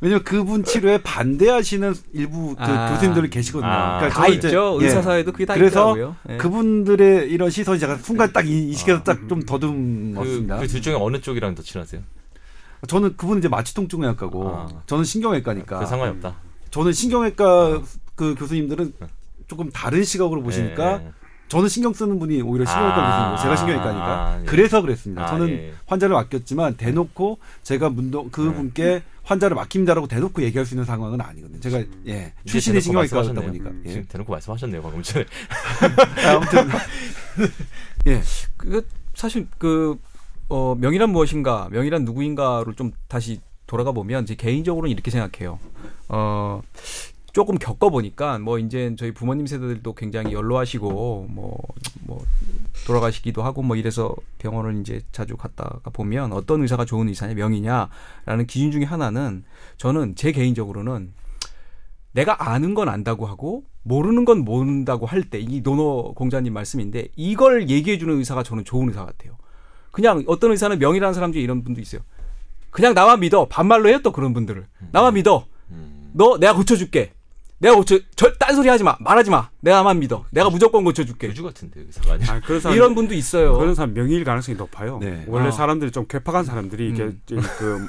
왜냐면 0.00 0.24
그분 0.24 0.64
치료에 0.64 0.98
반대하시는 1.02 1.94
일부 2.14 2.54
그 2.56 2.62
아. 2.62 2.90
교수님들이 2.90 3.28
계시거든요. 3.28 3.70
아. 3.70 3.98
그러니까 3.98 4.18
다 4.20 4.28
이제, 4.28 4.48
있죠. 4.48 4.78
예, 4.80 4.84
의사 4.86 5.02
사회도 5.02 5.32
그게 5.32 5.44
다 5.44 5.54
그래서 5.54 5.90
있더라고요. 5.90 6.16
예. 6.30 6.36
그분들의 6.38 7.30
이런 7.30 7.50
시선이 7.50 7.78
제가 7.78 7.96
순간 7.98 8.32
딱 8.32 8.46
이- 8.48 8.68
인식해서 8.68 9.00
아. 9.00 9.04
딱좀 9.04 9.42
더듬었습니다. 9.44 10.56
그둘 10.58 10.80
중에 10.80 10.94
어느 10.98 11.20
쪽이랑 11.20 11.54
더 11.54 11.62
친하세요? 11.62 12.00
저는 12.88 13.16
그분은 13.16 13.38
이제 13.40 13.48
마취통증의학과고 13.48 14.48
아. 14.48 14.68
저는 14.86 15.04
신경외과니까 15.04 15.80
그 15.80 15.86
상관이 15.86 16.12
없다. 16.12 16.36
저는 16.76 16.92
신경외과 16.92 17.82
그 18.14 18.34
교수님들은 18.34 18.92
조금 19.46 19.70
다른 19.70 20.04
시각으로 20.04 20.42
보시니까 20.42 21.00
예, 21.00 21.06
예. 21.06 21.10
저는 21.48 21.70
신경 21.70 21.94
쓰는 21.94 22.18
분이 22.18 22.42
오히려 22.42 22.66
신경외과 22.66 22.96
아, 22.96 23.30
교수님이고 23.30 23.42
제가 23.42 23.56
신경외과니까 23.56 24.06
아, 24.06 24.40
예. 24.42 24.44
그래서 24.44 24.82
그랬습니다. 24.82 25.24
아, 25.24 25.26
저는 25.28 25.48
예. 25.48 25.72
환자를 25.86 26.14
맡겼지만 26.14 26.76
대놓고 26.76 27.38
제가 27.62 27.88
문동 27.88 28.28
그 28.30 28.52
분께 28.52 29.02
환자를 29.22 29.54
맡깁니다라고 29.54 30.06
대놓고 30.06 30.42
얘기할 30.42 30.66
수 30.66 30.74
있는 30.74 30.84
상황은 30.84 31.18
아니거든요. 31.18 31.60
제가 31.60 31.82
예 32.08 32.34
출신이 32.44 32.78
신경외과다. 32.82 33.32
보니까 33.32 33.70
음, 33.70 33.82
예. 33.86 33.90
지금 33.90 34.06
대놓고 34.10 34.32
말씀하셨네요 34.32 34.82
방금 34.82 35.02
전에. 35.02 35.24
아무튼 36.28 36.68
예그 38.06 38.86
사실 39.14 39.48
그 39.56 39.98
어, 40.50 40.74
명이란 40.78 41.10
무엇인가, 41.10 41.68
명이란 41.72 42.04
누구인가를 42.04 42.74
좀 42.74 42.92
다시 43.08 43.40
돌아가 43.66 43.92
보면 43.92 44.26
제 44.26 44.34
개인적으로는 44.34 44.92
이렇게 44.92 45.10
생각해요. 45.10 45.58
어, 46.08 46.62
조금 47.32 47.58
겪어 47.58 47.90
보니까 47.90 48.38
뭐 48.38 48.58
이제 48.58 48.94
저희 48.98 49.12
부모님 49.12 49.46
세대들도 49.46 49.94
굉장히 49.94 50.32
연로하시고 50.32 51.26
뭐 51.30 51.66
뭐 52.06 52.24
돌아가시기도 52.86 53.42
하고 53.42 53.62
뭐 53.62 53.74
이래서 53.74 54.14
병원을 54.38 54.80
이제 54.80 55.00
자주 55.10 55.36
갔다가 55.36 55.90
보면 55.92 56.32
어떤 56.32 56.62
의사가 56.62 56.84
좋은 56.84 57.08
의사냐 57.08 57.34
명이냐라는 57.34 58.46
기준 58.46 58.70
중에 58.70 58.84
하나는 58.84 59.42
저는 59.76 60.14
제 60.14 60.30
개인적으로는 60.30 61.12
내가 62.12 62.48
아는 62.52 62.74
건 62.74 62.88
안다고 62.88 63.26
하고 63.26 63.64
모르는 63.82 64.24
건 64.24 64.44
모른다고 64.44 65.04
할 65.06 65.24
때 65.30 65.40
이 65.40 65.62
노노 65.62 66.14
공자님 66.14 66.52
말씀인데 66.52 67.08
이걸 67.16 67.68
얘기해 67.68 67.98
주는 67.98 68.16
의사가 68.18 68.44
저는 68.44 68.64
좋은 68.64 68.88
의사 68.88 69.04
같아요. 69.04 69.36
그냥 69.90 70.22
어떤 70.28 70.52
의사는 70.52 70.78
명이라는 70.78 71.12
사람 71.12 71.32
중에 71.32 71.42
이런 71.42 71.64
분도 71.64 71.80
있어요. 71.80 72.02
그냥 72.76 72.92
나만 72.92 73.20
믿어. 73.20 73.46
반말로 73.48 73.88
해요 73.88 74.00
또 74.02 74.12
그런 74.12 74.34
분들을. 74.34 74.66
나만 74.92 75.14
믿어. 75.14 75.46
음. 75.70 76.10
너 76.12 76.36
내가 76.38 76.52
고쳐줄게. 76.52 77.12
내가 77.58 77.74
고쳐. 77.74 77.98
절 78.16 78.36
딴소리 78.38 78.68
하지 78.68 78.84
마. 78.84 78.96
말하지 79.00 79.30
마. 79.30 79.48
내가 79.60 79.78
나만 79.78 79.98
믿어. 79.98 80.26
내가 80.30 80.50
무조건 80.50 80.84
고쳐줄게. 80.84 81.28
교주 81.28 81.42
같은데 81.42 81.86
아니라. 82.06 82.34
아, 82.34 82.40
그런 82.40 82.60
사람 82.60 82.76
이런 82.76 82.94
분도 82.94 83.14
있어요. 83.14 83.56
그런 83.56 83.74
사람 83.74 83.94
명의일 83.94 84.24
가능성이 84.24 84.58
높아요. 84.58 84.98
네. 85.00 85.24
원래 85.26 85.48
아. 85.48 85.50
사람들이 85.50 85.90
좀 85.90 86.04
괴팍한 86.06 86.44
사람들이 86.44 86.90
이게 86.90 87.04
음. 87.04 87.18
그 87.56 87.88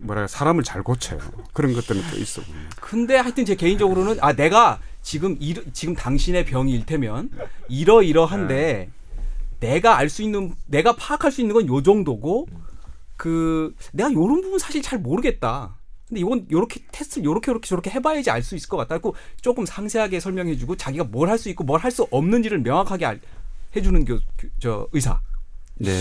뭐랄까 0.00 0.26
사람을 0.26 0.64
잘 0.64 0.82
고쳐요. 0.82 1.20
그런 1.52 1.72
것들은 1.72 2.02
또 2.10 2.16
있어. 2.18 2.42
근데 2.80 3.16
하여튼 3.16 3.44
제 3.44 3.54
개인적으로는 3.54 4.16
아 4.22 4.32
내가 4.32 4.80
지금 5.02 5.36
이 5.38 5.54
지금 5.72 5.94
당신의 5.94 6.44
병이 6.46 6.72
일테면 6.72 7.30
이러이러한데 7.68 8.90
내가 9.60 9.96
알 9.98 10.08
수 10.10 10.22
있는 10.22 10.52
내가 10.66 10.96
파악할 10.96 11.30
수 11.30 11.40
있는 11.40 11.54
건 11.54 11.68
요 11.68 11.80
정도고 11.80 12.48
그 13.16 13.74
내가 13.92 14.12
요런 14.12 14.40
부분 14.42 14.58
사실 14.58 14.82
잘 14.82 14.98
모르겠다. 14.98 15.76
근데 16.08 16.20
이건 16.20 16.46
요렇게 16.50 16.84
테스트를 16.92 17.24
요렇게 17.24 17.50
요렇게 17.50 17.66
저렇게 17.68 17.90
해봐야지 17.90 18.30
알 18.30 18.42
수 18.42 18.54
있을 18.54 18.68
것 18.68 18.76
같다. 18.76 18.98
고 18.98 19.14
조금 19.40 19.66
상세하게 19.66 20.20
설명해주고 20.20 20.76
자기가 20.76 21.04
뭘 21.04 21.28
할 21.28 21.38
수 21.38 21.48
있고 21.50 21.64
뭘 21.64 21.80
할 21.80 21.90
수 21.90 22.06
없는지를 22.10 22.60
명확하게 22.60 23.06
알, 23.06 23.20
해주는 23.74 24.04
교, 24.04 24.18
교- 24.38 24.48
저 24.60 24.86
의사. 24.92 25.20
네. 25.74 25.92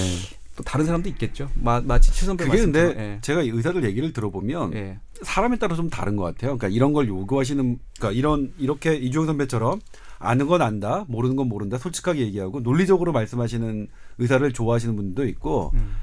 또 0.56 0.64
다른 0.64 0.86
사람도 0.86 1.10
있겠죠. 1.10 1.50
마, 1.56 1.82
마치 1.82 2.14
최 2.14 2.26
선배 2.26 2.46
그게 2.46 2.58
근데 2.60 2.82
말씀처럼. 2.84 3.22
제가 3.22 3.42
이 3.42 3.50
의사들 3.50 3.84
얘기를 3.84 4.14
들어보면 4.14 4.74
예. 4.74 4.78
예. 4.78 5.00
사람에 5.22 5.58
따라 5.58 5.76
좀 5.76 5.90
다른 5.90 6.16
것 6.16 6.24
같아요. 6.24 6.56
그러니까 6.58 6.70
이런 6.70 6.94
걸 6.94 7.08
요구하시는 7.10 7.78
그러니까 7.98 8.18
이런 8.18 8.54
이렇게 8.58 8.96
이주영 8.96 9.26
선배처럼 9.26 9.82
아는 10.20 10.48
건 10.48 10.62
안다, 10.62 11.04
모르는 11.10 11.36
건 11.36 11.50
모른다, 11.50 11.78
솔직하게 11.78 12.22
얘기하고 12.22 12.62
논리적으로 12.62 13.12
말씀하시는 13.12 13.88
의사를 14.20 14.54
좋아하시는 14.54 14.96
분도 14.96 15.26
있고, 15.28 15.72
음. 15.74 15.96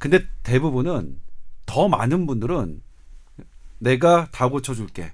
근데 0.00 0.24
대부분은 0.42 1.16
더 1.66 1.88
많은 1.88 2.26
분들은 2.26 2.80
내가 3.78 4.28
다 4.32 4.48
고쳐줄게, 4.48 5.12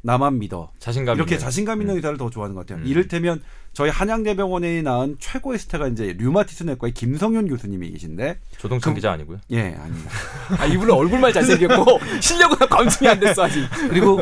나만 0.00 0.38
믿어. 0.38 0.72
자신감 0.78 1.16
이렇게 1.16 1.34
있는. 1.34 1.44
자신감 1.44 1.80
있는 1.82 1.94
음. 1.94 1.96
의사를 1.96 2.16
더 2.16 2.30
좋아하는 2.30 2.54
것 2.54 2.66
같아요. 2.66 2.82
음. 2.82 2.88
이를테면 2.88 3.42
저희 3.74 3.90
한양대병원에 3.90 4.80
낳은 4.80 5.16
최고의 5.20 5.58
스타가 5.58 5.86
이제 5.88 6.14
류마티스 6.18 6.62
내과의 6.64 6.94
김성윤 6.94 7.46
교수님이 7.48 7.90
계신데, 7.90 8.38
조동찬 8.56 8.94
그- 8.94 8.98
기자 8.98 9.12
아니고요. 9.12 9.38
예, 9.50 9.74
아닙니다. 9.74 10.10
아 10.58 10.64
이분은 10.64 10.94
얼굴만 10.94 11.34
잘생겼고 11.34 12.00
실력은 12.22 12.66
검증이 12.68 13.08
안 13.08 13.20
됐어 13.20 13.44
아직. 13.44 13.68
그리고 13.90 14.20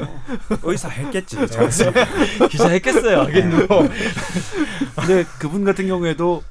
의사 0.64 0.88
했겠지. 0.88 1.36
기자 2.50 2.68
했겠어요. 2.68 3.26
누구. 3.48 3.88
근데 4.96 5.24
그분 5.38 5.64
같은 5.64 5.86
경우에도 5.86 6.42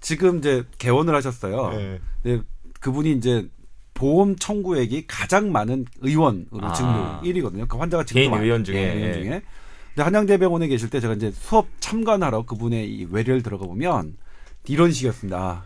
지금 0.00 0.38
이제 0.38 0.64
개원을 0.78 1.14
하셨어요. 1.14 2.00
네. 2.24 2.40
그분이 2.80 3.12
이제 3.12 3.48
보험 3.94 4.36
청구액이 4.36 5.06
가장 5.06 5.52
많은 5.52 5.84
의원으로 6.00 6.46
아. 6.62 6.72
지금도 6.72 7.20
1위거든요. 7.22 7.52
그러니까 7.52 7.78
환자가 7.78 8.04
지금 8.04 8.22
개인 8.22 8.34
의원 8.34 8.64
중에. 8.64 8.94
의원 8.94 9.12
중에. 9.12 9.42
근데 9.94 10.02
한양대병원에 10.02 10.68
계실 10.68 10.88
때 10.88 11.00
제가 11.00 11.14
이제 11.14 11.30
수업 11.32 11.68
참관하러 11.80 12.44
그분의 12.46 12.90
이 12.90 13.06
외래를 13.10 13.42
들어가 13.42 13.66
보면 13.66 14.16
이런 14.68 14.92
식이었습니다. 14.92 15.38
아, 15.38 15.64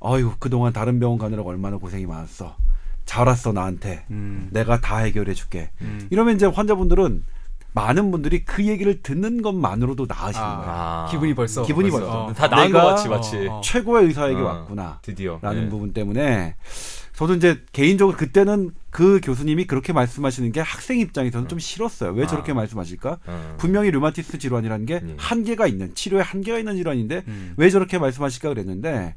어휴 0.00 0.34
그동안 0.38 0.72
다른 0.72 0.98
병원 0.98 1.18
가느라고 1.18 1.48
얼마나 1.48 1.76
고생이 1.76 2.06
많았어. 2.06 2.56
잘 3.04 3.26
왔어 3.26 3.52
나한테. 3.52 4.04
음. 4.10 4.48
내가 4.52 4.80
다 4.80 4.98
해결해 4.98 5.34
줄게. 5.34 5.70
음. 5.80 6.08
이러면 6.10 6.34
이제 6.36 6.46
환자분들은 6.46 7.24
많은 7.78 8.10
분들이 8.10 8.44
그 8.44 8.64
얘기를 8.66 9.02
듣는 9.02 9.40
것만으로도 9.42 10.06
나으시는 10.08 10.44
아. 10.44 10.56
거예요. 10.56 10.72
아. 10.72 11.06
기분이 11.10 11.34
벌써 11.34 11.62
기분이 11.62 11.90
벌써. 11.90 12.06
벌써. 12.06 12.24
어. 12.24 12.32
다 12.32 12.48
나은 12.48 12.72
것 12.72 12.78
같이 12.84 13.08
마치. 13.08 13.46
어, 13.46 13.58
어. 13.58 13.60
최고의 13.62 14.06
의사에게 14.06 14.40
어, 14.40 14.44
왔구나. 14.44 14.98
드디어. 15.02 15.38
라는 15.42 15.64
네. 15.64 15.68
부분 15.68 15.92
때문에 15.92 16.56
저도 17.14 17.34
이제 17.34 17.62
개인적으로 17.72 18.16
그때는 18.16 18.72
그 18.90 19.20
교수님이 19.22 19.66
그렇게 19.66 19.92
말씀하시는 19.92 20.50
게 20.52 20.60
학생 20.60 20.98
입장에서는 20.98 21.48
좀 21.48 21.58
싫었어요. 21.58 22.12
왜 22.12 22.26
저렇게 22.26 22.52
아. 22.52 22.54
말씀하실까? 22.56 23.18
어. 23.26 23.54
분명히 23.58 23.90
류마티스 23.90 24.38
질환이라는 24.38 24.86
게 24.86 24.94
예. 24.94 25.14
한계가 25.16 25.66
있는 25.66 25.94
치료에 25.94 26.20
한계가 26.20 26.58
있는 26.58 26.76
질환인데 26.76 27.22
음. 27.28 27.54
왜 27.56 27.70
저렇게 27.70 27.98
말씀하실까 27.98 28.48
그랬는데 28.48 29.14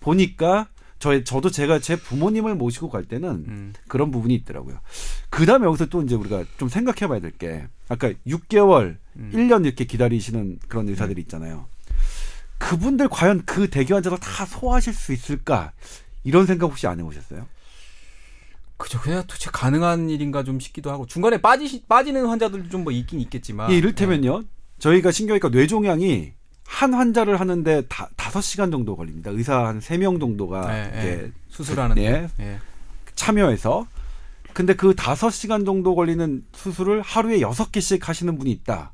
보니까 0.00 0.68
저 0.98 1.22
저도 1.24 1.50
제가 1.50 1.78
제 1.80 1.96
부모님을 1.96 2.54
모시고 2.54 2.88
갈 2.88 3.04
때는 3.04 3.28
음. 3.48 3.72
그런 3.88 4.10
부분이 4.10 4.34
있더라고요. 4.36 4.78
그다음에 5.30 5.66
여기서 5.66 5.86
또 5.86 6.02
이제 6.02 6.14
우리가 6.14 6.44
좀 6.58 6.68
생각해 6.68 7.08
봐야 7.08 7.20
될 7.20 7.32
게 7.32 7.66
아까 7.88 8.12
6개월, 8.26 8.96
음. 9.16 9.30
1년 9.34 9.66
이렇게 9.66 9.84
기다리시는 9.84 10.60
그런 10.68 10.88
의사들이 10.88 11.20
있잖아요. 11.22 11.66
그분들 12.58 13.08
과연 13.08 13.42
그 13.44 13.68
대기 13.68 13.92
환자를 13.92 14.18
다 14.18 14.46
소화하실 14.46 14.94
수 14.94 15.12
있을까? 15.12 15.72
이런 16.22 16.46
생각 16.46 16.68
혹시 16.68 16.86
안 16.86 16.98
해보셨어요? 17.00 17.46
그죠. 18.76 19.00
그냥 19.00 19.22
도대체 19.26 19.50
가능한 19.52 20.08
일인가 20.10 20.42
좀 20.42 20.58
싶기도 20.60 20.90
하고 20.90 21.06
중간에 21.06 21.38
빠지 21.40 21.82
빠지는 21.88 22.26
환자들도 22.26 22.68
좀 22.70 22.84
뭐 22.84 22.92
있긴 22.92 23.20
있겠지만. 23.20 23.70
이 23.70 23.76
이를테면요. 23.76 24.42
저희가 24.78 25.10
신경외과 25.10 25.48
뇌종양이 25.50 26.32
한 26.66 26.94
환자를 26.94 27.38
하는데 27.40 27.82
다, 27.88 28.08
다섯 28.34 28.40
시간 28.40 28.72
정도 28.72 28.96
걸립니다. 28.96 29.30
의사 29.30 29.64
한 29.66 29.78
세 29.80 29.96
명 29.96 30.18
정도가 30.18 30.66
네, 30.66 30.90
네. 30.90 31.32
수술하는데. 31.50 32.02
예. 32.02 32.28
예. 32.40 32.58
참여해서 33.14 33.86
근데 34.52 34.74
그 34.74 34.96
다섯 34.96 35.30
시간 35.30 35.64
정도 35.64 35.94
걸리는 35.94 36.42
수술을 36.52 37.00
하루에 37.00 37.40
여섯 37.40 37.70
개씩 37.70 38.08
하시는 38.08 38.36
분이 38.36 38.50
있다. 38.50 38.92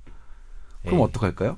그럼 0.84 0.98
예. 0.98 1.02
어떡할까요? 1.04 1.56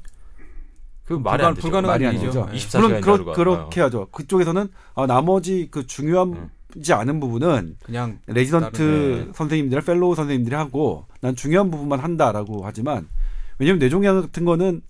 그 1.05 1.15
말이 1.15 1.43
안 1.45 1.55
불가. 1.55 1.81
불가능한 1.83 2.01
말이. 2.01 2.25
예. 2.53 2.57
24 2.57 2.79
물론 2.81 3.01
그러. 3.01 3.25
그렇게 3.33 3.81
하죠. 3.81 4.07
그쪽에서는 4.13 4.69
아, 4.95 5.07
나머지 5.07 5.67
그 5.69 5.85
중요하지 5.85 6.93
않은 6.93 7.19
부분은 7.19 7.79
그냥 7.83 8.21
레지던트 8.29 8.77
다른, 8.79 9.27
네. 9.27 9.33
선생님들, 9.35 9.81
fellow 9.81 10.15
선생님들이 10.15 10.55
하고 10.55 11.07
난 11.21 11.35
중요한 11.35 11.69
부분만 11.73 11.99
한다라고 11.99 12.61
하지만 12.65 13.09
왜냐면 13.59 13.81
뇌종양 13.81 14.21
같은 14.23 14.45
거는 14.45 14.83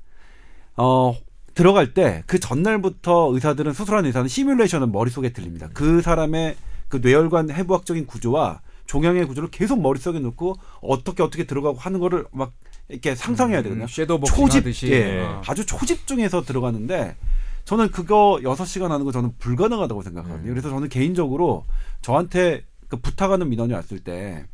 어 0.76 1.14
들어갈 1.54 1.94
때 1.94 2.22
그 2.26 2.38
전날부터 2.38 3.30
의사들은 3.32 3.72
수술한 3.72 4.06
의사는 4.06 4.28
시뮬레이션을 4.28 4.86
머릿속에 4.86 5.30
들립니다. 5.30 5.68
그 5.74 6.00
사람의 6.02 6.56
그 6.88 6.98
뇌혈관 6.98 7.50
해부학적인 7.50 8.06
구조와 8.06 8.60
종양의 8.86 9.26
구조를 9.26 9.50
계속 9.50 9.80
머릿속에 9.80 10.18
넣고 10.18 10.56
어떻게 10.80 11.22
어떻게 11.22 11.44
들어가고 11.44 11.78
하는 11.78 12.00
거를 12.00 12.26
막 12.32 12.52
이렇게 12.88 13.14
상상해야 13.14 13.62
되거든요. 13.62 13.84
음, 13.84 13.88
섀도우 13.88 14.20
복싱 14.20 14.36
초집 14.36 14.56
하듯이. 14.62 14.92
예, 14.92 15.20
어. 15.20 15.42
아주 15.46 15.64
초집중해서 15.64 16.42
들어가는데 16.42 17.16
저는 17.64 17.90
그거 17.90 18.40
여섯 18.42 18.64
시간 18.64 18.90
하는 18.90 19.04
거 19.04 19.12
저는 19.12 19.32
불가능하다고 19.38 20.02
생각하거든요. 20.02 20.48
음. 20.48 20.54
그래서 20.54 20.68
저는 20.68 20.88
개인적으로 20.88 21.64
저한테 22.02 22.64
그 22.88 22.96
부탁하는 22.96 23.48
민원이 23.48 23.72
왔을 23.72 23.98
때 24.00 24.44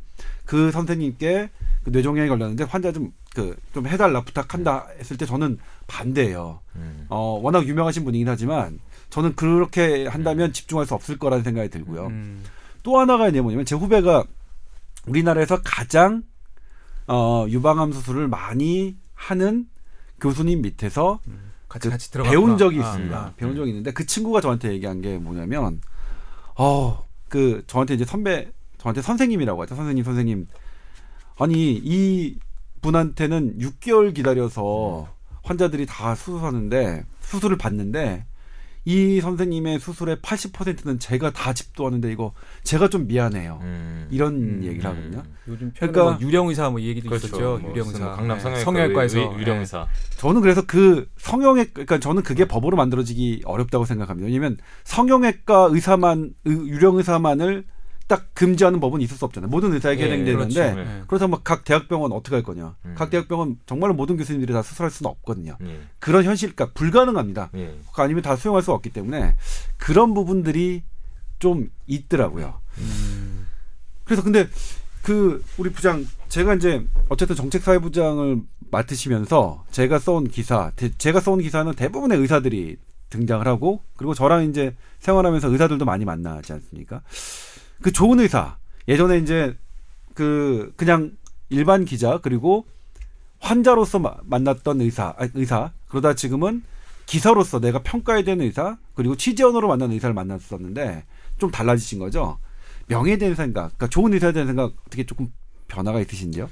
그 0.49 0.71
선생님께 0.71 1.51
그 1.83 1.91
뇌종양이 1.91 2.27
걸렸는데 2.27 2.63
환자 2.63 2.91
좀그 2.91 3.55
좀 3.71 3.85
해달라 3.87 4.23
부탁한다 4.23 4.87
했을 4.99 5.15
때 5.15 5.27
저는 5.27 5.59
반대예요. 5.89 6.61
음. 6.75 7.05
어 7.09 7.39
워낙 7.41 7.67
유명하신 7.67 8.05
분이긴 8.05 8.29
하지만 8.29 8.79
저는 9.09 9.35
그렇게 9.35 10.07
한다면 10.07 10.53
집중할 10.53 10.85
수 10.85 10.93
없을 10.93 11.17
거라는 11.17 11.43
생각이 11.43 11.69
들고요. 11.69 12.07
음. 12.07 12.43
또 12.83 12.99
하나가 12.99 13.29
뭐냐면 13.29 13.65
제 13.65 13.75
후배가 13.75 14.23
우리나라에서 15.07 15.59
가장 15.63 16.23
어 17.07 17.45
유방암 17.49 17.91
수술을 17.91 18.27
많이 18.27 18.95
하는 19.15 19.67
교수님 20.21 20.61
밑에서 20.61 21.19
같이 21.67 21.87
그 21.87 21.91
같이 21.91 22.11
배운 22.11 22.57
적이 22.57 22.81
아, 22.81 22.87
있습니다. 22.87 23.17
아. 23.17 23.33
배운 23.35 23.55
적이 23.55 23.71
있는데 23.71 23.91
그 23.91 24.05
친구가 24.05 24.41
저한테 24.41 24.71
얘기한 24.71 25.01
게 25.01 25.17
뭐냐면 25.17 25.81
어 26.55 27.09
그 27.29 27.63
저한테 27.67 27.93
이제 27.93 28.03
선배 28.03 28.51
저한테 28.79 29.01
선생님이라고 29.01 29.61
하죠. 29.61 29.75
선생님 29.75 30.03
선생님 30.03 30.47
아니 31.37 31.79
이 31.81 32.37
분한테는 32.81 33.59
6개월 33.59 34.13
기다려서 34.13 35.07
환자들이 35.43 35.85
다 35.85 36.15
수술하는데 36.15 37.03
수술을 37.21 37.57
받는데 37.57 38.25
이 38.85 39.19
선생님의 39.21 39.79
수술의 39.79 40.17
80%는 40.17 40.99
제가 40.99 41.31
다 41.31 41.53
집도하는데 41.53 42.11
이거 42.11 42.33
제가 42.63 42.87
좀 42.87 43.07
미안해요. 43.07 43.59
음. 43.61 44.07
이런 44.09 44.33
음. 44.35 44.61
얘기를 44.63 44.89
하거든요. 44.89 45.21
요즘 45.47 45.71
최근에 45.73 45.91
그러니까- 45.91 46.03
뭐 46.17 46.19
유령 46.27 46.47
의사 46.47 46.69
뭐 46.69 46.81
얘기도 46.81 47.09
그렇죠. 47.09 47.27
있었죠. 47.27 47.57
뭐 47.61 47.71
유령 47.71 47.87
의사. 47.89 48.11
강남 48.15 48.37
예. 48.37 48.59
성형외과 48.63 49.03
의- 49.03 49.37
유령 49.37 49.57
예. 49.57 49.59
의사. 49.59 49.85
저는 50.17 50.41
그래서 50.41 50.63
그 50.65 51.07
성형외 51.17 51.65
그러니까 51.73 51.99
저는 51.99 52.23
그게 52.23 52.45
법으로 52.45 52.77
만들어지기 52.77 53.43
어렵다고 53.45 53.85
생각합니다. 53.85 54.25
왜냐하면 54.27 54.57
성형외과 54.85 55.67
의사만 55.71 56.31
의- 56.45 56.57
유령 56.69 56.97
의사만을 56.97 57.65
딱 58.09 58.33
금지하는 58.33 58.79
법은 58.79 59.01
있을 59.01 59.15
수 59.17 59.23
없잖아요. 59.25 59.49
모든 59.51 59.71
의사에게 59.71 60.01
예, 60.01 60.05
해당되는데 60.07 60.53
그렇죠. 60.53 60.75
네. 60.75 60.81
예. 60.81 61.03
그렇다면 61.07 61.29
뭐각 61.29 61.63
대학병원 61.63 62.11
어떻게 62.11 62.35
할 62.35 62.43
거냐? 62.43 62.75
음. 62.85 62.95
각 62.97 63.11
대학병원 63.11 63.59
정말로 63.67 63.93
모든 63.93 64.17
교수님들이 64.17 64.51
다 64.51 64.63
수술할 64.63 64.89
수는 64.89 65.11
없거든요. 65.11 65.55
예. 65.61 65.79
그런 65.99 66.23
현실, 66.25 66.55
그러니까 66.55 66.73
불가능합니다. 66.73 67.51
예. 67.55 67.79
아니면 67.95 68.23
다 68.23 68.35
수용할 68.35 68.63
수가 68.63 68.73
없기 68.73 68.89
때문에 68.89 69.35
그런 69.77 70.15
부분들이 70.15 70.81
좀 71.37 71.69
있더라고요. 71.85 72.59
음. 72.79 73.45
그래서 74.05 74.23
근데 74.23 74.47
그 75.03 75.43
우리 75.59 75.69
부장 75.71 76.03
제가 76.29 76.55
이제 76.55 76.83
어쨌든 77.09 77.35
정책사회부장을 77.35 78.41
맡으시면서 78.71 79.65
제가 79.69 79.99
써온 79.99 80.27
기사 80.29 80.71
대- 80.75 80.91
제가 80.97 81.19
써온 81.19 81.41
기사는 81.41 81.71
대부분의 81.73 82.17
의사들이 82.17 82.77
등장을 83.11 83.47
하고 83.47 83.83
그리고 83.95 84.13
저랑 84.15 84.49
이제 84.49 84.75
생활하면서 84.99 85.49
의사들도 85.51 85.85
많이 85.85 86.05
만나지 86.05 86.53
않습니까? 86.53 87.01
그 87.81 87.91
좋은 87.91 88.19
의사 88.19 88.57
예전에 88.87 89.17
이제 89.17 89.55
그 90.13 90.73
그냥 90.75 91.11
일반 91.49 91.85
기자 91.85 92.19
그리고 92.21 92.65
환자로서 93.39 93.99
마- 93.99 94.17
만났던 94.23 94.81
의사 94.81 95.13
아, 95.17 95.27
의사 95.33 95.71
그러다 95.87 96.13
지금은 96.13 96.63
기사로서 97.05 97.59
내가 97.59 97.81
평가해야 97.81 98.23
되는 98.23 98.45
의사 98.45 98.77
그리고 98.95 99.15
취재원으로 99.15 99.67
만난 99.67 99.91
의사를 99.91 100.13
만났었는데 100.13 101.05
좀 101.37 101.49
달라지신 101.51 101.99
거죠. 101.99 102.37
명예에 102.87 103.17
대한 103.17 103.35
생각, 103.35 103.61
그러니까 103.77 103.87
좋은 103.87 104.13
의사에 104.13 104.31
대한 104.33 104.47
생각 104.47 104.73
어떻게 104.85 105.05
조금 105.05 105.31
변화가 105.69 106.01
있으신지요? 106.01 106.49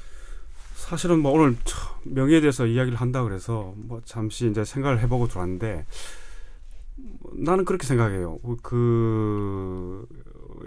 사실은 0.75 1.19
뭐 1.19 1.31
오늘 1.33 1.55
처- 1.65 1.99
명예에 2.05 2.39
대해서 2.41 2.65
이야기를 2.65 2.99
한다 2.99 3.23
그래서 3.23 3.73
뭐 3.75 4.01
잠시 4.05 4.49
이제 4.49 4.63
생각을 4.63 4.99
해보고 5.01 5.27
들어왔는데 5.27 5.85
나는 7.35 7.65
그렇게 7.65 7.85
생각해요. 7.85 8.39
그 8.63 10.05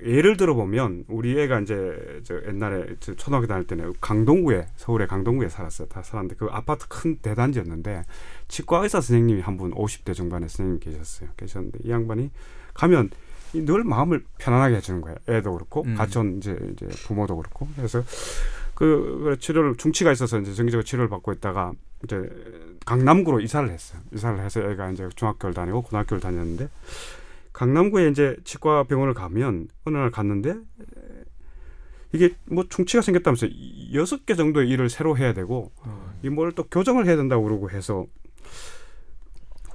예를 0.05 0.37
들어 0.37 0.55
보면 0.55 1.05
우리 1.09 1.39
애가 1.41 1.61
이제 1.61 2.21
저 2.25 2.35
옛날에 2.47 2.87
저 3.01 3.15
초등학교 3.15 3.47
다닐 3.47 3.67
때는 3.67 3.95
강동구에 4.01 4.67
서울의 4.77 5.09
강동구에 5.09 5.49
살았어요. 5.49 5.89
다 5.89 6.03
살았는데 6.03 6.37
그 6.37 6.47
아파트 6.51 6.87
큰 6.89 7.17
대단지였는데 7.19 8.05
치과 8.49 8.83
의사 8.83 9.01
선생님이 9.01 9.41
한 9.43 9.57
분 9.57 9.73
50대 9.75 10.15
중반의 10.15 10.49
선생님 10.49 10.81
계셨어요. 10.81 11.29
계셨는데 11.37 11.81
이 11.85 11.91
양반이 11.91 12.31
가면 12.75 13.11
이늘 13.53 13.85
마음을 13.85 14.25
편안하게 14.39 14.77
해주는 14.77 15.01
거예요. 15.01 15.17
애도 15.29 15.53
그렇고 15.53 15.83
음. 15.83 15.97
같이 15.97 16.19
온 16.19 16.39
이제 16.39 16.57
이제 16.73 16.87
부모도 17.07 17.37
그렇고 17.37 17.69
그래서 17.77 18.03
그, 18.75 19.21
그 19.25 19.39
치료를 19.39 19.77
중치가 19.77 20.13
있어서 20.13 20.39
이제 20.39 20.55
정기적으로 20.55 20.85
치료를 20.85 21.09
받고 21.11 21.33
있다가 21.33 21.73
이제 22.05 22.17
강남구로 22.87 23.41
이사를 23.41 23.69
했어요. 23.69 24.01
이사를 24.15 24.41
해서 24.41 24.61
애가 24.63 24.93
이제 24.93 25.09
중학교를 25.15 25.53
다니고 25.53 25.83
고등학교를 25.83 26.21
다녔는데 26.21 26.69
강남구에 27.53 28.09
이제 28.09 28.37
치과 28.45 28.85
병원을 28.85 29.15
가면 29.15 29.69
어느 29.85 29.97
날 29.97 30.11
갔는데 30.11 30.57
이게 32.13 32.35
뭐 32.47 32.65
충치가 32.69 33.03
생겼다면서 33.03 33.47
이- 33.47 33.95
여섯 33.95 34.27
개 34.27 34.35
정도의 34.35 34.69
일을 34.71 34.89
새로 34.91 35.17
해야 35.17 35.33
되고 35.33 35.73
어. 35.85 36.13
이뭘 36.23 36.53
또 36.53 36.65
교정을 36.65 37.07
해야 37.07 37.17
된다고 37.17 37.45
그러고 37.45 37.71
해서 37.71 38.07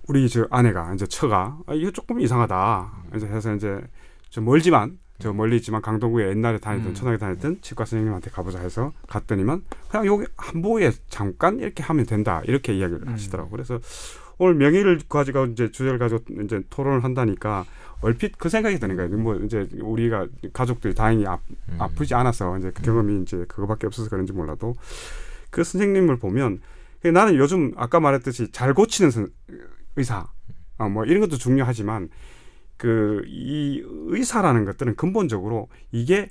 우리 0.08 0.28
저 0.30 0.48
아내가 0.52 0.94
이제 0.94 1.08
처가 1.08 1.58
아, 1.66 1.74
이거 1.74 1.92
조금 1.92 2.20
이상하다 2.20 2.92
이제 3.16 3.26
해서 3.28 3.54
이제 3.56 3.82
좀 4.30 4.46
멀지만 4.46 5.00
저 5.18 5.32
멀리 5.32 5.56
있지만 5.56 5.82
강동구에 5.82 6.28
옛날에 6.30 6.60
다니던 6.60 6.90
음. 6.90 6.94
초등학교 6.94 7.18
다녔던 7.20 7.62
치과 7.62 7.86
선생님한테 7.86 8.30
가보자 8.32 8.60
해서 8.60 8.92
갔더니만 9.08 9.64
그냥 9.90 10.06
여기 10.06 10.26
한복에 10.36 10.92
잠깐 11.08 11.60
이렇게 11.60 11.84
하면 11.84 12.06
된다 12.06 12.42
이렇게 12.46 12.74
이야기를 12.76 13.08
음. 13.08 13.14
하시더라고 13.14 13.50
그래서 13.50 13.80
오늘 14.38 14.56
명의를 14.56 15.00
가지고 15.08 15.46
이제 15.46 15.72
주제를 15.72 15.98
가지고 16.00 16.24
이제 16.44 16.62
토론을 16.70 17.04
한다니까 17.04 17.66
얼핏 18.02 18.38
그 18.38 18.50
생각이 18.50 18.78
드는 18.80 18.96
거예요. 18.98 19.18
뭐 19.18 19.36
이제 19.36 19.68
우리가 19.82 20.28
가족들이 20.54 20.94
다행히 20.94 21.26
아, 21.26 21.40
음. 21.70 21.78
아프지 21.80 22.14
않아서 22.14 22.58
이제 22.58 22.72
그 22.74 22.82
경험이 22.82 23.22
이제 23.22 23.46
그거밖에 23.48 23.88
없어서 23.88 24.10
그런지 24.10 24.34
몰라도 24.34 24.76
그 25.50 25.64
선생님을 25.64 26.18
보면 26.18 26.62
나는 27.14 27.36
요즘 27.36 27.72
아까 27.78 28.00
말했듯이 28.00 28.52
잘 28.52 28.74
고치는 28.74 29.12
선- 29.12 29.30
의사 29.96 30.28
아, 30.78 30.90
뭐 30.90 31.06
이런 31.06 31.22
것도 31.22 31.38
중요하지만 31.38 32.10
그 32.78 33.24
이 33.28 33.82
의사라는 33.86 34.66
것들은 34.66 34.96
근본적으로 34.98 35.70
이게 35.94 36.30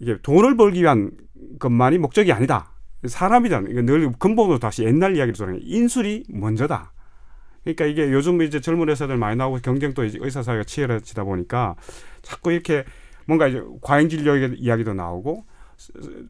이게 0.00 0.16
돈을 0.22 0.56
벌기 0.56 0.80
위한 0.82 1.10
것만이 1.58 1.98
목적이 1.98 2.32
아니다. 2.32 2.70
사람이란 3.06 3.68
이거 3.70 3.82
늘 3.82 4.10
근본으로 4.18 4.58
다시 4.58 4.84
옛날 4.84 5.16
이야기를 5.16 5.34
전해 5.34 5.58
인술이 5.62 6.24
먼저다. 6.28 6.92
그러니까 7.62 7.86
이게 7.86 8.12
요즘 8.12 8.42
이제 8.42 8.60
젊은 8.60 8.88
의사들 8.88 9.16
많이 9.16 9.36
나오고 9.36 9.58
경쟁도 9.62 10.04
이제 10.04 10.18
의사 10.20 10.42
사회가 10.42 10.64
치열해지다 10.64 11.24
보니까 11.24 11.76
자꾸 12.22 12.52
이렇게 12.52 12.84
뭔가 13.26 13.48
이제 13.48 13.62
과잉 13.80 14.08
진료 14.08 14.36
이야기도 14.36 14.92
나오고 14.92 15.46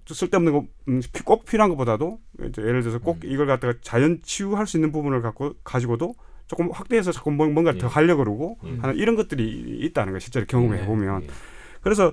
쓸데없는 0.07 0.53
거 0.53 0.65
음, 0.89 1.01
꼭 1.25 1.45
필요한 1.45 1.71
것보다도 1.71 2.19
이제 2.49 2.63
예를 2.63 2.83
들어서 2.83 2.99
꼭 2.99 3.19
음. 3.25 3.31
이걸 3.31 3.47
갖다가 3.47 3.75
자연 3.83 4.21
치유할 4.23 4.67
수 4.67 4.77
있는 4.77 4.93
부분을 4.93 5.23
갖고 5.23 5.55
가지고도 5.65 6.15
조금 6.47 6.71
확대해서 6.71 7.11
자꾸 7.13 7.31
뭔- 7.31 7.53
뭔가 7.55 7.73
예. 7.75 7.79
더 7.79 7.87
하려 7.89 8.17
고 8.17 8.25
그러고 8.25 8.59
예. 8.65 8.77
하는 8.79 8.97
이런 8.97 9.17
것들이 9.17 9.79
있다는 9.81 10.13
거 10.13 10.19
실제로 10.19 10.47
경험해 10.47 10.83
예. 10.83 10.87
보면 10.87 11.23
예. 11.25 11.27
그래서 11.81 12.13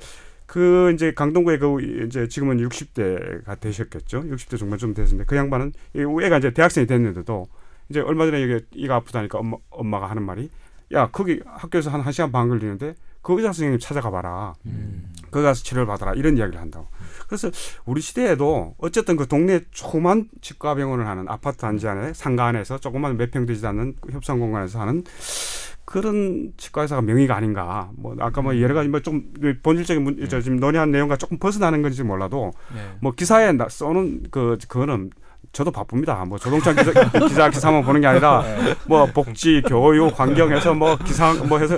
그 0.51 0.91
이제 0.93 1.13
강동구의 1.13 1.59
그 1.59 2.05
이제 2.05 2.27
지금은 2.27 2.57
60대가 2.57 3.57
되셨겠죠. 3.57 4.23
60대 4.23 4.57
중반쯤 4.57 4.93
됐는데 4.93 5.23
그 5.23 5.37
양반은 5.37 5.71
이 5.95 6.01
애가 6.01 6.39
이제 6.39 6.51
대학생이 6.51 6.87
됐는데도 6.87 7.47
이제 7.87 8.01
얼마 8.01 8.25
전에 8.25 8.41
이게 8.41 8.59
이가 8.73 8.95
아프다니까 8.97 9.39
엄마, 9.39 9.55
엄마가 9.69 10.09
하는 10.09 10.23
말이 10.23 10.49
야 10.91 11.07
거기 11.09 11.39
학교에서 11.45 11.89
한 11.89 12.03
1시간 12.03 12.33
반 12.33 12.49
걸리는데 12.49 12.95
그 13.21 13.31
의사 13.31 13.53
선생님 13.53 13.79
찾아가 13.79 14.11
봐라. 14.11 14.53
음. 14.65 15.05
거기 15.31 15.45
가서 15.45 15.63
치료를 15.63 15.87
받아라 15.87 16.15
이런 16.15 16.37
이야기를 16.37 16.59
한다고. 16.59 16.87
그래서 17.27 17.49
우리 17.85 18.01
시대에도 18.01 18.75
어쨌든 18.77 19.15
그 19.15 19.27
동네 19.29 19.61
조그만 19.71 20.27
치과 20.41 20.75
병원을 20.75 21.07
하는 21.07 21.29
아파트 21.29 21.59
단지 21.59 21.87
안에 21.87 22.11
상가 22.13 22.47
안에서 22.47 22.77
조그만 22.77 23.15
몇 23.15 23.31
평 23.31 23.45
되지 23.45 23.65
않는 23.67 23.95
그 24.01 24.11
협상 24.11 24.37
공간에서 24.41 24.81
하는 24.81 25.05
그런 25.91 26.53
치과 26.57 26.83
의사가 26.83 27.01
명의가 27.01 27.35
아닌가. 27.35 27.89
뭐 27.97 28.15
아까 28.19 28.41
뭐 28.41 28.57
여러 28.59 28.73
가지 28.73 28.87
뭐 28.87 29.01
좀 29.01 29.23
본질적인 29.61 30.03
문, 30.03 30.27
저 30.29 30.39
지금 30.39 30.57
논의한 30.57 30.89
내용과 30.91 31.17
조금 31.17 31.37
벗어나는 31.37 31.81
건지 31.81 32.01
몰라도 32.03 32.51
네. 32.73 32.79
뭐 33.01 33.11
기사에 33.11 33.51
나- 33.51 33.67
써놓은 33.69 34.23
그 34.31 34.57
그거는 34.67 35.09
저도 35.51 35.71
바쁩니다. 35.71 36.23
뭐 36.25 36.37
조동찬 36.37 36.75
기자, 36.77 36.91
기자 37.27 37.49
기사만 37.49 37.83
보는 37.83 37.99
게 37.99 38.07
아니라 38.07 38.41
뭐 38.87 39.05
복지, 39.07 39.61
교육, 39.67 40.17
환경해서 40.17 40.73
뭐 40.75 40.95
기사 40.97 41.33
뭐 41.33 41.59
해서 41.59 41.77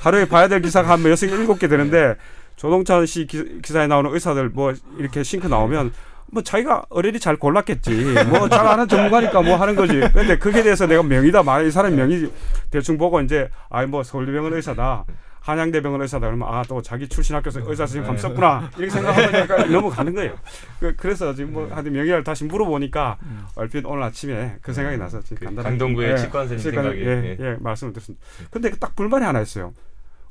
하루에 0.00 0.26
봐야 0.26 0.48
될 0.48 0.62
기사가 0.62 0.88
한 0.90 1.04
여섯 1.04 1.26
개 1.26 1.34
일곱 1.34 1.58
개 1.58 1.68
되는데 1.68 2.16
조동찬 2.56 3.04
씨 3.04 3.26
기, 3.26 3.60
기사에 3.60 3.86
나오는 3.88 4.10
의사들 4.12 4.48
뭐 4.50 4.72
이렇게 4.98 5.22
싱크 5.22 5.48
나오면 5.48 5.92
뭐 6.32 6.42
자기가 6.42 6.84
어레리 6.90 7.18
잘 7.20 7.36
골랐겠지. 7.36 7.90
뭐 8.28 8.48
잘 8.48 8.66
아는 8.66 8.86
전문가니까 8.88 9.42
뭐 9.42 9.56
하는 9.56 9.74
거지. 9.74 9.98
근데 10.12 10.38
그게 10.38 10.62
대해서 10.62 10.86
내가 10.86 11.02
명의다 11.02 11.42
말이 11.42 11.70
사람 11.70 11.96
명의 11.96 12.30
대충 12.70 12.98
보고 12.98 13.20
이제 13.20 13.48
아이 13.68 13.86
뭐 13.86 14.02
서울대병원 14.02 14.52
의사다. 14.54 15.04
한양대병원 15.40 16.02
의사다 16.02 16.26
그러면 16.26 16.46
아 16.52 16.62
또 16.68 16.82
자기 16.82 17.08
출신 17.08 17.34
학교에서 17.34 17.60
의사 17.60 17.86
선생님 17.86 18.06
한번 18.06 18.20
썼구나 18.20 18.70
이렇게 18.76 18.90
생각하면 18.90 19.32
약간 19.34 19.72
넘어가는 19.72 20.14
거예요. 20.14 20.34
그, 20.78 20.94
그래서 20.96 21.34
지금 21.34 21.54
뭐 21.54 21.68
하여튼 21.72 21.92
명예를 21.94 22.22
다시 22.22 22.44
물어보니까 22.44 23.16
얼핏 23.56 23.84
오늘 23.86 24.02
아침에 24.02 24.56
그 24.60 24.72
생각이 24.74 24.98
나서 24.98 25.20
지금 25.22 25.38
그 25.38 25.44
간단하게 25.46 25.78
강동구의 25.78 26.12
예, 26.12 26.16
치과 26.18 26.46
선생님 26.46 26.74
생각이, 26.82 27.00
예, 27.00 27.06
예. 27.40 27.44
예, 27.44 27.56
말씀을 27.58 27.92
드렸습니다. 27.94 28.24
근데 28.50 28.70
딱 28.78 28.94
불만이 28.94 29.24
하나 29.24 29.40
있어요. 29.40 29.72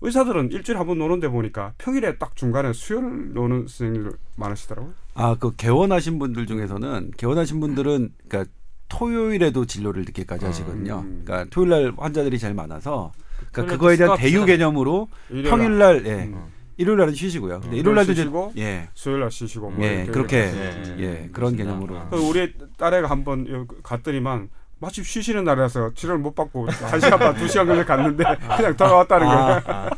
의사들은 0.02 0.52
일주일에 0.52 0.78
한 0.78 0.88
번 0.88 1.00
노는데 1.00 1.28
보니까 1.28 1.74
평일에 1.80 2.18
딱 2.18 2.36
중간에 2.36 2.72
수요일 2.72 3.34
노는 3.34 3.68
선생님들 3.68 4.12
많으시더라고요. 4.38 4.93
아, 5.20 5.36
그 5.38 5.53
개원하신 5.57 6.17
분들 6.17 6.47
중에서는 6.47 7.11
개원하신 7.17 7.59
분들은 7.59 8.13
그러니까 8.30 8.49
토요일에도 8.88 9.65
진료를 9.65 10.05
늦게까지 10.05 10.45
하시거든요. 10.45 11.03
음. 11.05 11.24
그러니까 11.26 11.49
토요일 11.51 11.70
날 11.70 11.93
환자들이 11.97 12.39
제일 12.39 12.53
많아서 12.53 13.11
그러니까 13.51 13.76
그거에 13.76 13.97
대한 13.97 14.13
또 14.13 14.17
대유. 14.17 14.45
개념으로 14.45 15.09
일요일 15.30 15.49
평일 15.49 15.78
날 15.78 16.05
예. 16.05 16.24
음. 16.24 16.45
일요일 16.78 16.99
날은 16.99 17.13
쉬시고요. 17.13 17.59
근데 17.59 17.76
음. 17.76 17.80
일요일 17.80 17.95
날도 17.97 18.13
쉬시고 18.13 18.53
예. 18.57 18.88
수요일 18.93 19.20
날 19.20 19.30
쉬시고 19.30 19.72
뭐 19.72 19.86
예, 19.86 20.05
이렇게 20.05 20.11
그렇게 20.11 20.38
예. 20.38 20.95
예, 20.99 21.30
그런 21.34 21.57
개념으로. 21.57 22.07
그 22.09 22.15
우리 22.15 22.53
딸애가 22.78 23.09
한번 23.09 23.45
여기 23.49 23.67
갔더니만 23.84 24.49
마침 24.80 25.03
쉬시는 25.03 25.43
날이라서 25.43 25.93
치료를 25.95 26.20
못 26.22 26.34
받고 26.34 26.70
한 26.70 26.99
시간 27.01 27.20
반, 27.20 27.36
두 27.36 27.45
시간 27.49 27.67
걸려 27.67 27.86
갔는데 27.86 28.24
그냥 28.55 28.78
돌아왔다는 28.78 29.28
거예요. 29.28 29.61
아, 29.65 29.89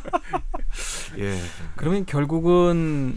예. 1.18 1.38
그러면 1.76 2.04
결국은 2.06 3.14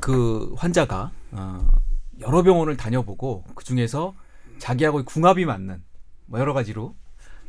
그 0.00 0.52
환자가 0.56 1.10
어, 1.32 1.68
여러 2.20 2.42
병원을 2.42 2.76
다녀보고 2.76 3.44
그 3.54 3.64
중에서 3.64 4.14
자기하고 4.58 5.04
궁합이 5.04 5.44
맞는 5.44 5.82
뭐 6.26 6.40
여러 6.40 6.52
가지로 6.52 6.94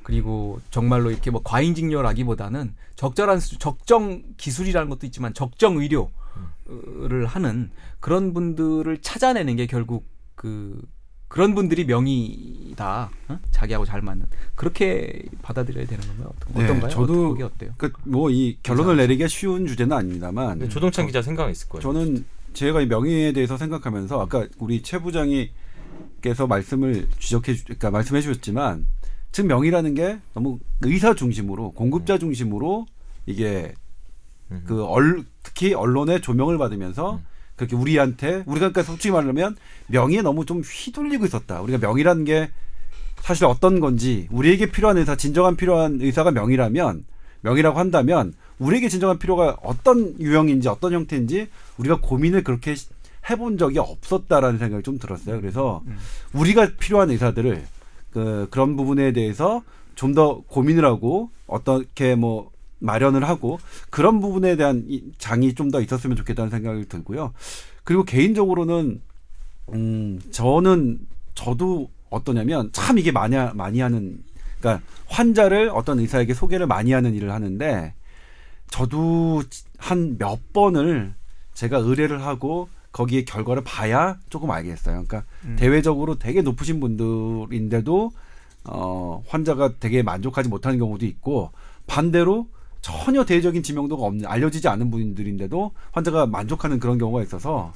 그리고 0.03 0.59
정말로 0.71 1.11
이렇게 1.11 1.29
뭐 1.31 1.41
과잉직료라기보다는 1.43 2.73
적절한 2.95 3.39
수- 3.39 3.59
적정 3.59 4.23
기술이라는 4.37 4.89
것도 4.89 5.05
있지만 5.07 5.33
적정 5.33 5.77
의료를 5.77 7.25
하는 7.27 7.69
그런 7.99 8.33
분들을 8.33 8.99
찾아내는 9.01 9.55
게 9.55 9.65
결국 9.67 10.05
그 10.35 10.81
그런 11.27 11.53
분들이 11.53 11.85
명의다 11.85 13.11
어? 13.27 13.39
자기하고 13.51 13.85
잘 13.85 14.01
맞는 14.01 14.25
그렇게 14.55 15.23
받아들여야 15.43 15.85
되는 15.85 16.07
건가요? 16.07 16.31
어떤- 16.35 16.53
네, 16.55 16.63
어떤가요? 16.65 16.89
저도 16.89 17.37
어때요? 17.45 17.71
그뭐 17.77 18.31
이 18.31 18.57
결론을 18.63 18.97
내리기가 18.97 19.27
쉬운 19.27 19.67
주제는 19.67 19.95
아닙니다만 19.95 20.57
근데 20.57 20.69
조동찬 20.69 21.05
기자 21.05 21.21
생각은 21.21 21.51
있을 21.51 21.69
거예요. 21.69 21.81
저는 21.83 22.25
제가 22.53 22.81
이 22.81 22.85
명예에 22.87 23.31
대해서 23.33 23.57
생각하면서 23.57 24.21
아까 24.21 24.47
우리 24.57 24.81
최 24.81 24.99
부장이께서 24.99 26.47
말씀을 26.47 27.07
지적해 27.19 27.53
주, 27.53 27.63
그러니까 27.65 27.91
말씀해 27.91 28.21
주셨지만 28.21 28.85
지금 29.31 29.47
명의라는 29.47 29.93
게 29.93 30.19
너무 30.33 30.59
의사 30.81 31.13
중심으로 31.13 31.71
공급자 31.71 32.17
중심으로 32.17 32.85
이게 33.25 33.73
음. 34.51 34.63
그 34.65 34.83
얼, 34.83 35.23
특히 35.43 35.73
언론의 35.73 36.21
조명을 36.21 36.57
받으면서 36.57 37.15
음. 37.15 37.25
그렇게 37.55 37.75
우리한테 37.75 38.43
우리가 38.45 38.69
그러니까 38.69 38.83
솔직히 38.83 39.11
말하면 39.11 39.57
명의에 39.87 40.21
너무 40.21 40.45
좀 40.45 40.61
휘둘리고 40.61 41.25
있었다. 41.25 41.61
우리가 41.61 41.77
명의라는 41.77 42.23
게 42.23 42.49
사실 43.21 43.45
어떤 43.45 43.79
건지 43.79 44.27
우리에게 44.31 44.67
필요한 44.71 44.97
의사 44.97 45.15
진정한 45.15 45.57
필요한 45.57 45.99
의사가 46.01 46.31
명의라면 46.31 47.05
명의라고 47.41 47.77
한다면 47.77 48.33
우리에게 48.59 48.89
진정한 48.89 49.17
필요가 49.19 49.57
어떤 49.63 50.19
유형인지 50.19 50.67
어떤 50.67 50.93
형태인지 50.93 51.47
우리가 51.77 51.99
고민을 52.01 52.43
그렇게 52.43 52.75
시- 52.75 52.87
해본 53.29 53.57
적이 53.57 53.79
없었다라는 53.79 54.59
생각이 54.59 54.83
좀 54.83 54.97
들었어요. 54.99 55.39
그래서 55.41 55.81
음. 55.87 55.97
우리가 56.33 56.71
필요한 56.79 57.09
의사들을 57.09 57.63
그 58.11 58.47
그런 58.51 58.75
부분에 58.75 59.11
대해서 59.13 59.63
좀 59.95 60.13
더 60.13 60.41
고민을 60.47 60.85
하고 60.85 61.29
어떻게 61.47 62.15
뭐 62.15 62.51
마련을 62.79 63.27
하고 63.27 63.59
그런 63.89 64.21
부분에 64.21 64.55
대한 64.55 64.85
이 64.87 65.03
장이 65.17 65.53
좀 65.55 65.71
더 65.71 65.81
있었으면 65.81 66.15
좋겠다는 66.17 66.49
생각이 66.49 66.87
들고요. 66.87 67.33
그리고 67.83 68.03
개인적으로는 68.05 69.01
음 69.73 70.19
저는 70.31 70.99
저도 71.35 71.89
어떠냐면 72.09 72.69
참 72.71 72.97
이게 72.97 73.11
많이 73.11 73.35
하- 73.35 73.53
많이 73.53 73.79
하는 73.81 74.23
그러니까 74.59 74.83
환자를 75.07 75.69
어떤 75.73 75.99
의사에게 75.99 76.33
소개를 76.33 76.65
많이 76.67 76.91
하는 76.93 77.13
일을 77.13 77.31
하는데 77.31 77.93
저도 78.69 79.43
한 79.77 80.17
몇 80.17 80.53
번을 80.53 81.13
제가 81.53 81.77
의뢰를 81.77 82.21
하고 82.23 82.69
거기에 82.91 83.23
결과를 83.23 83.63
봐야 83.63 84.17
조금 84.29 84.51
알겠어요. 84.51 85.03
그러니까 85.07 85.23
음. 85.45 85.55
대외적으로 85.57 86.15
되게 86.17 86.41
높으신 86.41 86.79
분들인데도 86.79 88.11
어 88.65 89.23
환자가 89.27 89.73
되게 89.79 90.03
만족하지 90.03 90.49
못하는 90.49 90.79
경우도 90.79 91.05
있고 91.05 91.51
반대로 91.87 92.47
전혀 92.81 93.25
대외적인 93.25 93.61
지명도가 93.63 94.05
없는 94.05 94.25
알려지지 94.25 94.67
않은 94.67 94.89
분들인데도 94.91 95.71
환자가 95.91 96.25
만족하는 96.25 96.79
그런 96.79 96.97
경우가 96.97 97.21
있어서 97.23 97.73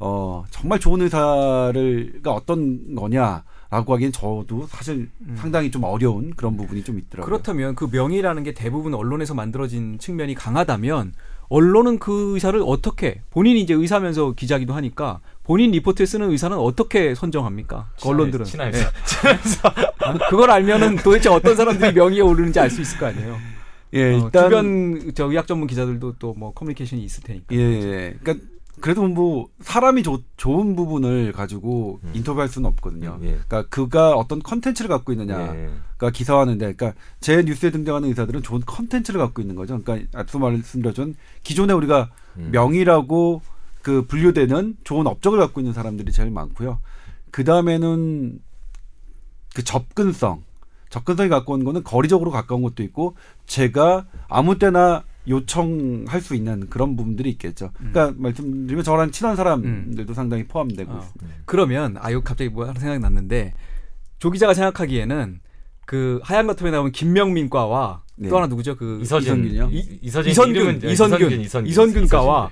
어 0.00 0.44
정말 0.50 0.78
좋은 0.80 1.00
의사를가 1.02 2.32
어떤 2.32 2.94
거냐 2.94 3.44
라고 3.70 3.92
하기엔 3.94 4.12
저도 4.12 4.66
사실 4.68 5.10
상당히 5.36 5.70
좀 5.70 5.84
어려운 5.84 6.32
그런 6.34 6.56
부분이 6.56 6.84
좀 6.84 6.98
있더라고요. 6.98 7.26
그렇다면 7.26 7.74
그 7.74 7.88
명의라는 7.92 8.42
게 8.42 8.54
대부분 8.54 8.94
언론에서 8.94 9.34
만들어진 9.34 9.98
측면이 9.98 10.34
강하다면 10.34 11.12
언론은 11.50 11.98
그 11.98 12.34
의사를 12.34 12.60
어떻게 12.64 13.20
본인이 13.30 13.60
이제 13.60 13.74
의사면서 13.74 14.32
기자기도 14.32 14.72
하니까 14.74 15.20
본인 15.44 15.70
리포트에 15.70 16.06
쓰는 16.06 16.30
의사는 16.30 16.56
어떻게 16.56 17.14
선정합니까? 17.14 17.90
그 18.00 18.08
언론들은 18.08 18.44
친한 18.46 18.72
예. 18.74 18.78
의사. 18.78 19.68
아, 20.00 20.18
그걸 20.30 20.50
알면은 20.50 20.96
도대체 20.96 21.28
어떤 21.30 21.54
사람들이 21.56 21.92
명의에 21.92 22.20
오르는지 22.20 22.60
알 22.60 22.70
수 22.70 22.80
있을 22.82 22.98
거 22.98 23.06
아니에요. 23.06 23.38
예, 23.94 24.12
어, 24.14 24.24
일단 24.26 24.44
주변 24.44 25.12
저 25.14 25.24
의학 25.30 25.46
전문 25.46 25.66
기자들도 25.66 26.16
또 26.18 26.34
뭐 26.36 26.52
커뮤니케이션이 26.52 27.02
있을 27.04 27.22
테니까. 27.22 27.54
예, 27.54 27.58
예. 27.58 28.14
그러니까 28.22 28.46
그래도 28.80 29.06
뭐 29.06 29.48
사람이 29.60 30.02
좋- 30.02 30.22
좋은 30.36 30.76
부분을 30.76 31.32
가지고 31.32 32.00
음. 32.04 32.10
인터뷰할 32.14 32.48
수는 32.48 32.68
없거든요. 32.70 33.18
예. 33.22 33.26
그러니까 33.46 33.64
그가 33.68 34.12
어떤 34.14 34.40
컨텐츠를 34.42 34.88
갖고 34.88 35.12
있느냐가 35.12 35.54
예. 35.56 35.70
기사화하는데, 36.12 36.74
그러니까 36.74 37.00
제 37.20 37.42
뉴스에 37.42 37.70
등장하는 37.70 38.08
의사들은 38.10 38.42
좋은 38.42 38.60
컨텐츠를 38.64 39.18
갖고 39.20 39.40
있는 39.42 39.54
거죠. 39.56 39.78
그러니까 39.82 40.18
앞서 40.18 40.38
말씀드렸던 40.38 41.14
기존에 41.42 41.72
우리가 41.72 42.10
음. 42.36 42.50
명의라고 42.52 43.42
그 43.82 44.06
분류되는 44.06 44.76
좋은 44.84 45.06
업적을 45.06 45.38
갖고 45.38 45.60
있는 45.60 45.72
사람들이 45.72 46.12
제일 46.12 46.30
많고요. 46.30 46.78
그 47.30 47.44
다음에는 47.44 48.38
그 49.54 49.64
접근성, 49.64 50.42
접근성이 50.90 51.28
갖고 51.28 51.54
온 51.54 51.64
거는 51.64 51.84
거리적으로 51.84 52.30
가까운 52.30 52.62
것도 52.62 52.82
있고 52.82 53.16
제가 53.46 54.06
아무 54.28 54.58
때나 54.58 55.04
요청할 55.28 56.20
수 56.20 56.34
있는 56.34 56.68
그런 56.70 56.96
부분들이 56.96 57.30
있겠죠. 57.30 57.70
그러니까 57.76 58.14
말씀드리면 58.16 58.82
저랑 58.84 59.10
친한 59.10 59.36
사람들도 59.36 60.14
상당히 60.14 60.46
포함되고 60.46 60.92
어. 60.92 61.06
그러면 61.44 61.96
아유 62.00 62.22
갑자기 62.22 62.50
뭐 62.50 62.66
하나 62.66 62.78
생각이 62.78 63.00
났는데 63.00 63.54
조 64.18 64.30
기자가 64.30 64.54
생각하기에는 64.54 65.40
그 65.86 66.20
하얀 66.22 66.46
거탑에 66.46 66.70
나오는 66.70 66.92
김명민과와 66.92 68.02
네. 68.16 68.28
또 68.28 68.36
하나 68.36 68.46
누구죠? 68.46 68.76
그 68.76 68.98
이서진 69.00 69.32
이선균이요? 69.44 69.68
이- 69.72 69.98
이서진 70.02 70.32
이선균, 70.32 70.54
이름은 70.56 70.90
이선균, 70.90 71.40
이선균, 71.40 71.66
이선균과와. 71.70 72.50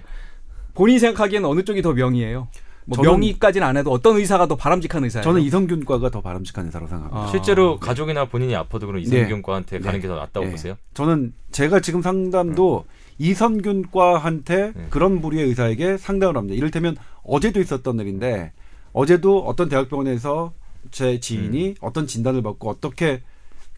본인이 0.74 0.98
생각하기에는 0.98 1.48
어느 1.48 1.64
쪽이 1.64 1.82
더 1.82 1.92
명의예요? 1.92 2.48
뭐 2.86 3.02
명의까지는 3.02 3.66
안 3.66 3.76
해도 3.76 3.90
어떤 3.90 4.16
의사가 4.16 4.46
더 4.46 4.54
바람직한 4.56 5.02
의사예요? 5.04 5.24
저는 5.24 5.42
이성균과가 5.42 6.10
더 6.10 6.20
바람직한 6.20 6.66
의사라고 6.66 6.88
생각합니다. 6.88 7.28
아. 7.28 7.30
실제로 7.30 7.78
가족이나 7.78 8.26
본인이 8.26 8.54
아파도 8.54 8.86
그런 8.86 9.02
네. 9.02 9.08
이성균과한테 9.08 9.80
가는 9.80 9.98
네. 9.98 10.02
게더 10.02 10.14
낫다고 10.14 10.46
네. 10.46 10.52
보세요? 10.52 10.76
저는 10.94 11.34
제가 11.50 11.80
지금 11.80 12.00
상담도 12.00 12.84
이선균과한테 13.18 14.72
네. 14.74 14.86
그런 14.90 15.20
부류의 15.20 15.48
의사에게 15.48 15.96
상담을 15.96 16.36
합니다. 16.36 16.56
이를테면 16.56 16.96
어제도 17.24 17.60
있었던 17.60 17.98
일인데 17.98 18.52
어제도 18.92 19.40
어떤 19.40 19.68
대학병원에서 19.68 20.52
제 20.92 21.18
지인이 21.18 21.74
어떤 21.80 22.06
진단을 22.06 22.42
받고 22.42 22.70
어떻게 22.70 23.22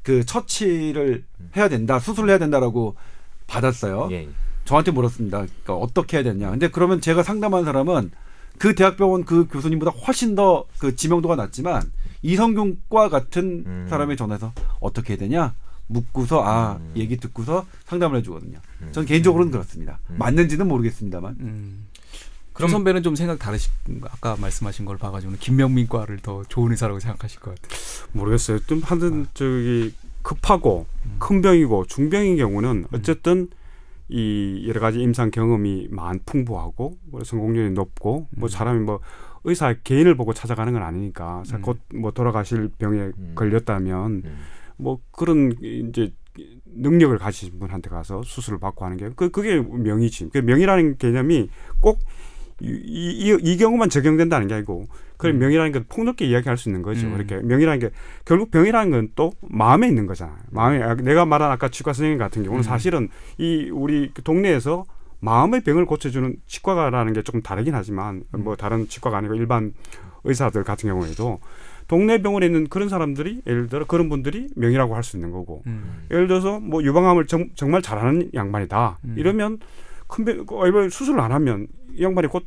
그 0.03 0.25
처치를 0.25 1.25
해야 1.57 1.69
된다, 1.69 1.99
수술을 1.99 2.29
해야 2.31 2.39
된다라고 2.39 2.95
받았어요. 3.47 4.09
예. 4.11 4.29
저한테 4.67 4.91
물었습니다. 4.91 5.39
그러니까 5.39 5.75
어떻게 5.75 6.19
해야 6.19 6.25
되냐. 6.25 6.51
근데 6.51 6.69
그러면 6.69 7.01
제가 7.01 7.23
상담한 7.23 7.65
사람은 7.65 8.11
그 8.59 8.75
대학병원 8.75 9.25
그 9.25 9.47
교수님보다 9.49 9.91
훨씬 9.93 10.35
더 10.35 10.67
그 10.79 10.95
지명도가 10.97 11.37
낮지만 11.37 11.83
이성균과 12.23 13.09
같은 13.09 13.65
음. 13.67 13.87
사람에 13.89 14.17
전화해서 14.17 14.53
어떻게 14.81 15.13
해야 15.15 15.19
되냐 15.19 15.55
묻고서 15.87 16.43
아 16.45 16.79
음. 16.81 16.93
얘기 16.97 17.17
듣고서 17.17 17.67
상담을 17.87 18.19
해주거든요. 18.19 18.59
음. 18.83 18.89
저는 18.93 19.07
개인적으로는 19.07 19.51
그렇습니다. 19.53 19.99
음. 20.11 20.17
맞는지는 20.19 20.67
모르겠습니다만. 20.69 21.37
음. 21.41 21.87
그럼 22.53 22.69
그럼 22.69 22.71
선배는 22.71 23.03
좀 23.05 23.15
생각 23.15 23.39
다르신 23.39 23.71
아까 24.11 24.37
말씀하신 24.41 24.85
걸 24.85 24.99
봐가지고는 24.99 25.39
김명민과를 25.39 26.19
더 26.19 26.43
좋은 26.49 26.73
의사라고 26.73 26.99
생각하실 26.99 27.39
것 27.41 27.55
같아요. 27.55 27.79
모르겠어요. 28.13 28.59
좀 28.67 28.81
하여튼 28.85 29.27
저기 29.33 29.95
급하고 30.23 30.87
큰 31.21 31.41
병이고 31.41 31.87
중병인 31.87 32.37
경우는 32.37 32.87
어쨌든 32.93 33.49
이 34.09 34.65
여러 34.67 34.81
가지 34.81 35.01
임상 35.01 35.31
경험이 35.31 35.89
많 35.91 36.19
풍부하고 36.25 36.99
뭐 37.11 37.25
성공률이 37.25 37.71
높고 37.73 38.29
뭐 38.31 38.47
음. 38.47 38.49
사람이 38.49 38.81
뭐 38.81 39.01
의사 39.45 39.75
개인을 39.75 40.17
보고 40.17 40.33
찾아가는 40.33 40.73
건 40.73 40.83
아니니까 40.83 41.43
음. 41.53 41.63
곧뭐 41.63 42.13
돌아가실 42.13 42.71
병에 42.79 43.11
음. 43.19 43.33
걸렸다면 43.35 44.23
음. 44.25 44.39
뭐 44.77 45.01
그런 45.11 45.53
이제 45.61 46.13
능력을 46.67 47.17
가지신 47.19 47.59
분한테 47.59 47.91
가서 47.91 48.23
수술을 48.23 48.59
받고 48.61 48.85
하는 48.85 48.97
게 48.97 49.11
그 49.17 49.31
그게 49.31 49.61
명의지. 49.61 50.31
그 50.33 50.39
명의라는 50.39 50.97
개념이 50.97 51.49
꼭 51.81 52.01
이, 52.61 52.69
이, 52.69 53.37
이 53.41 53.57
경우만 53.57 53.89
적용된다는 53.89 54.49
게 54.49 54.55
아니고 54.55 54.87
그 55.19 55.27
음. 55.29 55.39
명의라는 55.39 55.73
건 55.73 55.85
폭넓게 55.89 56.25
이야기할 56.25 56.57
수 56.57 56.71
있는 56.71 56.81
거죠. 56.81 57.07
음. 57.07 57.12
그렇게 57.14 57.37
명의라는 57.37 57.81
게 57.81 57.91
결국 58.25 58.51
병이라는 58.51 58.91
건 58.91 59.09
또 59.14 59.33
마음에 59.43 59.89
있는 59.89 60.07
거잖아요. 60.07 60.37
마음에 60.51 60.83
아, 60.83 60.95
내가 60.95 61.27
말한 61.27 61.51
아까 61.51 61.69
치과 61.69 61.93
선생님 61.93 62.19
같은 62.19 62.43
경우는 62.45 62.61
음. 62.61 62.62
사실은 62.62 63.09
이 63.37 63.69
우리 63.73 64.11
그 64.14 64.23
동네에서 64.23 64.85
마음의 65.21 65.62
병을 65.62 65.85
고쳐주는 65.87 66.37
치과라는 66.47 67.12
게 67.12 67.23
조금 67.23 67.43
다르긴 67.43 67.75
하지만 67.75 68.23
음. 68.35 68.45
뭐 68.45 68.55
다른 68.57 68.87
치과가 68.89 69.19
아니고 69.19 69.35
일반 69.35 69.75
의사들 70.25 70.62
같은 70.62 70.89
경우에도 70.89 71.41
동네 71.89 72.21
병원에 72.23 72.47
있는 72.47 72.69
그런 72.69 72.89
사람들이 72.89 73.43
예를 73.47 73.69
들어 73.69 73.85
그런 73.87 74.09
분들이 74.09 74.49
명의라고 74.55 74.95
할 74.95 75.03
수 75.03 75.16
있는 75.16 75.33
거고 75.33 75.62
음. 75.66 76.07
예를 76.11 76.29
들어서 76.29 76.61
뭐 76.61 76.83
유방암을 76.83 77.27
정, 77.27 77.49
말 77.71 77.83
잘하는 77.83 78.31
양반이다 78.35 78.99
음. 79.05 79.14
이러면 79.16 79.59
큰 80.07 80.25
병, 80.25 80.47
그 80.47 80.91
수술을 80.91 81.19
안 81.21 81.33
하면 81.33 81.66
이 81.95 82.03
양반이 82.05 82.29
곧 82.29 82.45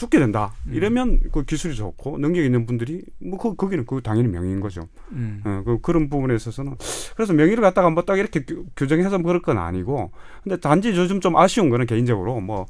죽게 0.00 0.18
된다 0.18 0.54
음. 0.66 0.72
이러면 0.74 1.20
그 1.30 1.44
기술이 1.44 1.74
좋고 1.76 2.16
능력 2.16 2.42
있는 2.42 2.64
분들이 2.64 3.02
뭐 3.18 3.38
그, 3.38 3.54
거기는 3.54 3.84
그 3.84 4.00
당연히 4.02 4.28
명의인 4.28 4.60
거죠 4.60 4.88
음. 5.12 5.42
어, 5.44 5.62
그, 5.62 5.78
그런 5.82 6.08
부분에 6.08 6.34
있어서는 6.34 6.74
그래서 7.14 7.34
명의를 7.34 7.60
갖다가 7.62 7.90
뭐 7.90 8.02
딱 8.04 8.18
이렇게 8.18 8.42
규- 8.44 8.64
규정해서 8.74 9.18
그럴 9.18 9.42
건 9.42 9.58
아니고 9.58 10.10
근데 10.42 10.56
단지 10.58 10.88
요즘 10.88 11.20
좀 11.20 11.36
아쉬운 11.36 11.68
거는 11.68 11.84
개인적으로 11.84 12.40
뭐 12.40 12.64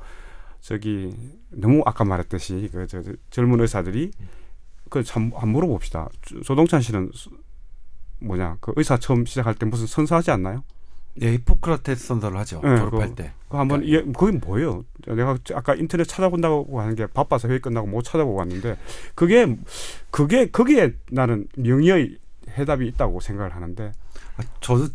저기 0.61 1.15
너무 1.51 1.83
아까 1.87 2.05
말했듯이 2.05 2.69
그 2.73 2.87
저, 2.89 3.01
저 3.01 3.13
젊은 3.31 3.61
의사들이 3.61 4.11
그참 4.91 5.31
안 5.37 5.51
물어봅시다 5.51 6.09
조- 6.23 6.41
조동찬 6.41 6.81
씨는 6.81 7.11
수- 7.15 7.31
뭐냐 8.19 8.57
그 8.61 8.73
의사 8.75 8.97
처음 8.99 9.25
시작할 9.25 9.55
때 9.55 9.67
무슨 9.67 9.87
선서하지 9.87 10.33
않나요? 10.33 10.65
예, 11.23 11.33
히포크라테스 11.33 12.07
선서를 12.07 12.39
하죠. 12.39 12.61
네, 12.63 12.77
졸업할 12.77 12.91
그거- 13.09 13.15
때. 13.15 13.33
그 13.49 13.57
한번 13.57 13.83
이 13.85 14.01
그게 14.13 14.39
뭐예요? 14.39 14.85
내가 15.07 15.37
아까 15.55 15.75
인터넷 15.75 16.05
찾아본다고 16.05 16.81
하는 16.81 16.95
게 16.95 17.07
바빠서 17.07 17.49
회의 17.49 17.61
끝나고 17.61 17.89
못 17.89 18.03
찾아보고 18.03 18.37
왔는데 18.39 18.77
그게 19.17 19.57
그게 20.13 20.47
거기에 20.51 20.93
나는 21.11 21.49
명의의 21.57 22.17
해답이 22.51 22.87
있다고 22.87 23.21
생각을 23.21 23.55
하는데 23.55 23.93
아, 24.37 24.43
저도 24.61 24.87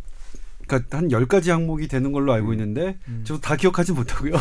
그러니까 0.67 0.97
한열 0.97 1.25
가지 1.27 1.51
항목이 1.51 1.87
되는 1.87 2.11
걸로 2.11 2.33
알고 2.33 2.53
있는데 2.53 2.97
음. 3.07 3.21
저도 3.23 3.41
다 3.41 3.55
기억하지 3.55 3.91
못하고요. 3.93 4.33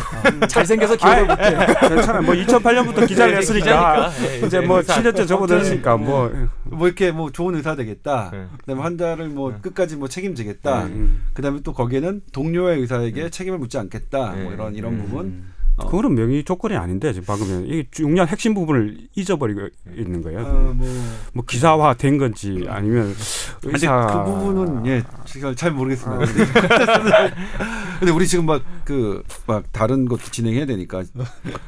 잘생겨서 0.49 0.95
기억을 0.95 1.25
못해. 1.27 1.57
괜찮아요. 1.89 2.21
뭐 2.23 2.33
2008년부터 2.35 3.07
기자를 3.07 3.37
했으니까 3.37 4.11
예, 4.23 4.45
이제 4.45 4.59
뭐 4.59 4.77
의사. 4.77 4.95
7년째 5.01 5.27
접어들었으니까 5.27 5.97
뭐 5.97 6.31
뭐 6.75 6.87
이렇게 6.87 7.11
뭐 7.11 7.31
좋은 7.31 7.55
의사 7.55 7.75
되겠다. 7.75 8.29
네. 8.31 8.47
그다음에 8.59 8.81
환자를 8.81 9.29
뭐 9.29 9.51
네. 9.51 9.57
끝까지 9.61 9.95
뭐 9.95 10.07
책임지겠다. 10.07 10.85
음. 10.85 11.23
그다음에 11.33 11.61
또 11.63 11.73
거기에는 11.73 12.21
동료의 12.31 12.81
의사에게 12.81 13.29
책임을 13.29 13.57
묻지 13.59 13.77
않겠다. 13.77 14.33
뭐 14.33 14.35
네. 14.35 14.53
이런 14.53 14.75
이런 14.75 14.93
음. 14.93 14.97
부분. 14.99 15.54
어. 15.77 15.85
그거는 15.87 16.15
명의 16.15 16.43
조건이 16.43 16.75
아닌데 16.75 17.11
지금 17.11 17.25
방금 17.25 17.65
이게 17.67 17.85
중요한 17.91 18.27
핵심 18.27 18.53
부분을 18.53 18.97
잊어버리고 19.15 19.67
있는 19.95 20.21
거예요. 20.21 20.39
어, 20.39 20.73
뭐뭐 20.73 21.45
기사화 21.47 21.95
된 21.95 22.17
건지 22.17 22.65
아니면 22.67 23.13
근데 23.61 23.73
의사 23.73 24.23
그 24.25 24.31
부분은 24.31 24.85
예 24.87 25.03
제가 25.25 25.53
잘 25.55 25.71
모르겠습니다. 25.71 26.25
근데, 26.25 26.45
근데 27.99 28.11
우리 28.11 28.27
지금 28.27 28.45
막그 28.45 29.23
막 29.47 29.63
다른 29.71 30.05
것도 30.05 30.21
진행해야 30.31 30.65
되니까. 30.65 31.03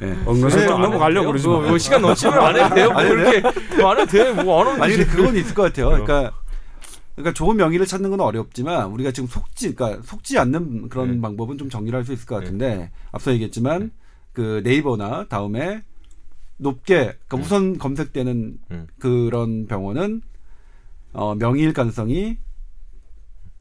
예. 0.02 0.16
엉거서 0.24 0.60
안 0.74 0.80
넘어가려고 0.82 1.28
해도 1.28 1.32
그러지. 1.32 1.48
뭐, 1.48 1.60
뭐 1.62 1.78
시간 1.78 2.00
넘치면 2.00 2.38
안 2.38 2.56
해도 2.56 2.74
돼요. 2.74 2.90
뭐안 2.90 3.06
해도 3.06 3.14
이렇게 3.20 3.76
뭐안 3.76 4.00
해도 4.00 4.10
돼. 4.10 4.32
뭐안 4.42 4.66
하면 4.68 4.82
아니. 4.82 4.96
근데 4.96 5.10
그건 5.10 5.36
있을 5.36 5.54
것 5.54 5.62
같아요. 5.62 5.88
그러니까 5.90 6.32
그러니까 7.18 7.32
좋은 7.34 7.56
명의를 7.56 7.84
찾는 7.86 8.10
건 8.10 8.20
어렵지만 8.20 8.86
우리가 8.90 9.10
지금 9.12 9.28
속지 9.28 9.74
그러니까 9.74 10.02
속지 10.04 10.38
않는 10.38 10.88
그런 10.88 11.12
네. 11.16 11.20
방법은 11.20 11.58
좀 11.58 11.68
정리를 11.68 11.96
할 11.96 12.04
수 12.04 12.12
있을 12.12 12.26
것 12.26 12.36
같은데 12.36 12.90
앞서 13.12 13.32
얘기했지만 13.32 13.90
그 14.32 14.60
네이버나 14.64 15.26
다음에 15.28 15.82
높게 16.56 16.96
그러니까 17.26 17.36
음. 17.36 17.40
우선 17.40 17.78
검색되는 17.78 18.58
음. 18.70 18.86
그런 18.98 19.66
병원은 19.66 20.22
어 21.12 21.34
명의일 21.34 21.72
가능성이 21.72 22.38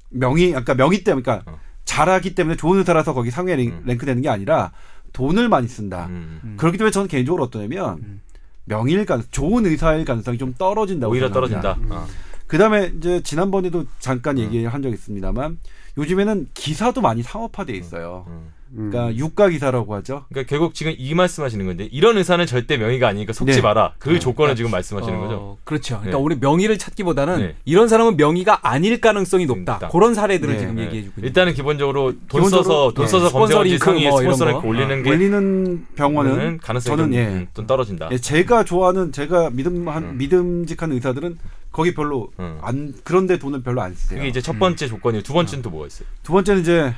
명의 0.09 0.55
아까 0.55 0.73
명의 0.75 1.03
때문에 1.03 1.23
그러니까 1.23 1.51
어. 1.51 1.59
잘하기 1.85 2.35
때문에 2.35 2.55
좋은 2.57 2.79
의사라서 2.79 3.13
거기 3.13 3.31
상위에 3.31 3.55
랭- 3.55 3.67
음. 3.67 3.81
랭크되는 3.85 4.21
게 4.21 4.29
아니라 4.29 4.71
돈을 5.13 5.49
많이 5.49 5.67
쓴다. 5.67 6.07
음. 6.07 6.39
음. 6.43 6.53
그렇기 6.57 6.77
때문에 6.77 6.91
저는 6.91 7.07
개인적으로 7.07 7.43
어떠냐면 7.45 7.97
음. 8.03 8.21
명의일 8.65 9.05
가 9.05 9.21
좋은 9.31 9.65
의사일 9.65 10.03
가능성이 10.05 10.37
좀 10.37 10.53
떨어진다고 10.53 11.13
오히려 11.13 11.27
생각합니다. 11.27 11.61
떨어진다. 11.75 11.95
어. 11.95 12.07
그다음에 12.47 12.91
이제 12.97 13.21
지난번에도 13.21 13.85
잠깐 13.99 14.37
음. 14.37 14.43
얘기한 14.43 14.81
적 14.81 14.89
있습니다만 14.89 15.59
요즘에는 15.97 16.47
기사도 16.53 17.01
많이 17.01 17.23
상업화돼 17.23 17.73
있어요. 17.73 18.25
음. 18.27 18.33
음. 18.33 18.56
그러니까 18.73 19.15
유가 19.15 19.49
기사라고 19.49 19.95
하죠. 19.95 20.25
그러니까 20.29 20.49
결국 20.49 20.73
지금 20.73 20.93
이 20.97 21.13
말씀하시는 21.13 21.65
건데 21.65 21.87
이런 21.91 22.17
의사는 22.17 22.45
절대 22.45 22.77
명의가 22.77 23.07
아니니까 23.07 23.33
속지 23.33 23.55
네. 23.57 23.61
마라. 23.61 23.93
그 23.99 24.09
네. 24.09 24.19
조건을 24.19 24.55
지금 24.55 24.71
말씀하시는 24.71 25.17
어, 25.17 25.21
거죠. 25.21 25.57
그렇죠. 25.63 25.97
그러니까 25.99 26.17
네. 26.17 26.23
우리 26.23 26.35
명의를 26.35 26.77
찾기보다는 26.77 27.39
네. 27.39 27.55
이런 27.65 27.87
사람은 27.87 28.17
명의가 28.17 28.59
아닐 28.67 28.99
가능성이 28.99 29.45
높다. 29.45 29.73
높다. 29.73 29.87
그런 29.89 30.13
사례들을 30.13 30.53
네, 30.53 30.59
지금 30.59 30.75
네. 30.75 30.85
얘기해 30.85 31.03
주고 31.03 31.13
있는 31.17 31.27
일단은 31.27 31.53
기본적으로 31.53 32.13
돈 32.27 32.43
기본적으로, 32.43 32.63
써서 32.63 32.93
돈 32.93 33.05
네. 33.05 33.11
써서 33.11 33.31
검색어지 33.31 33.69
링크 33.71 33.85
상위에 33.85 34.09
뭐 34.09 34.21
이런 34.21 34.35
스폰서 34.35 34.45
거. 34.45 34.51
링크 34.51 34.67
올리는 34.67 35.03
게 35.03 35.09
올리는 35.09 35.85
병원은 35.95 36.59
가능성이 36.59 36.97
저는 36.97 37.11
좀, 37.11 37.19
예. 37.19 37.27
음, 37.27 37.47
좀 37.53 37.67
떨어진다. 37.67 38.09
예, 38.11 38.17
제가 38.17 38.63
좋아하는 38.63 39.11
제가 39.11 39.49
믿음 39.51 39.87
한 39.87 40.03
음. 40.03 40.17
믿음직한 40.17 40.91
의사들은 40.91 41.37
거기 41.71 41.93
별로 41.93 42.31
음. 42.39 42.57
안 42.61 42.93
그런데 43.03 43.37
돈을 43.37 43.61
별로 43.61 43.81
안 43.81 43.93
쓰세요. 43.93 44.17
그게 44.17 44.29
이제 44.29 44.41
첫 44.41 44.57
번째 44.57 44.87
조건이고 44.87 45.23
두 45.23 45.33
번째는 45.33 45.61
또 45.61 45.69
뭐가 45.69 45.87
있어요? 45.87 46.07
두 46.23 46.33
번째는 46.33 46.61
이제 46.61 46.93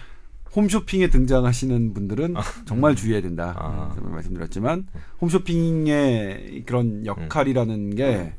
홈쇼핑에 0.56 1.10
등장하시는 1.10 1.94
분들은 1.94 2.36
정말 2.66 2.96
주의해야 2.96 3.22
된다. 3.22 3.56
아. 3.58 3.96
말씀드렸지만 4.02 4.88
홈쇼핑의 5.22 6.64
그런 6.66 7.06
역할이라는 7.06 7.96
게 7.96 8.34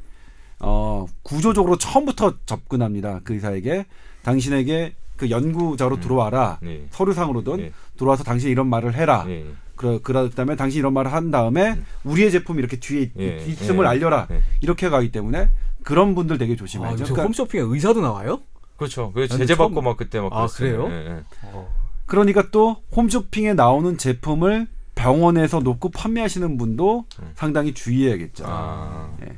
어, 0.58 1.06
구조적으로 1.22 1.78
처음부터 1.78 2.34
접근합니다. 2.46 3.20
그 3.24 3.34
의사에게 3.34 3.86
당신에게 4.22 4.94
그 5.16 5.30
연구자로 5.30 5.96
음. 5.96 6.00
들어와라. 6.00 6.58
네. 6.62 6.86
서류상으로든 6.90 7.60
예. 7.60 7.72
들어와서 7.96 8.24
당신 8.24 8.50
이런 8.50 8.66
말을 8.68 8.94
해라. 8.94 9.24
예. 9.28 9.46
그러 9.76 9.98
그다음에 10.02 10.56
당신 10.56 10.78
이런 10.80 10.92
말을 10.92 11.12
한 11.12 11.30
다음에 11.30 11.72
음. 11.72 11.84
우리의 12.04 12.30
제품이 12.30 12.58
이렇게 12.58 12.78
뒤에 12.78 13.02
있- 13.02 13.12
예. 13.18 13.36
있음을 13.46 13.84
예. 13.84 13.88
알려라. 13.88 14.26
예. 14.30 14.42
이렇게 14.60 14.88
가기 14.90 15.10
때문에 15.12 15.48
그런 15.82 16.14
분들 16.14 16.36
되게 16.38 16.52
아, 16.52 16.56
조심해야죠. 16.56 16.94
요새 17.02 17.12
그러니까, 17.12 17.22
홈쇼핑에 17.24 17.62
의사도 17.62 18.00
나와요? 18.02 18.40
그렇죠. 18.76 19.12
그 19.14 19.26
제재 19.28 19.54
받고 19.56 19.74
처음- 19.74 19.84
막 19.84 19.96
그때 19.96 20.20
막 20.20 20.32
아, 20.32 20.46
그랬어요. 20.46 20.84
그래요? 20.84 20.90
예, 20.90 21.10
예. 21.16 21.22
그러니까 22.10 22.50
또 22.50 22.82
홈쇼핑에 22.96 23.54
나오는 23.54 23.96
제품을 23.96 24.66
병원에서 24.96 25.60
놓고 25.60 25.90
판매하시는 25.90 26.58
분도 26.58 27.06
음. 27.22 27.30
상당히 27.36 27.72
주의해야겠죠. 27.72 28.44
아. 28.48 29.16
예. 29.22 29.36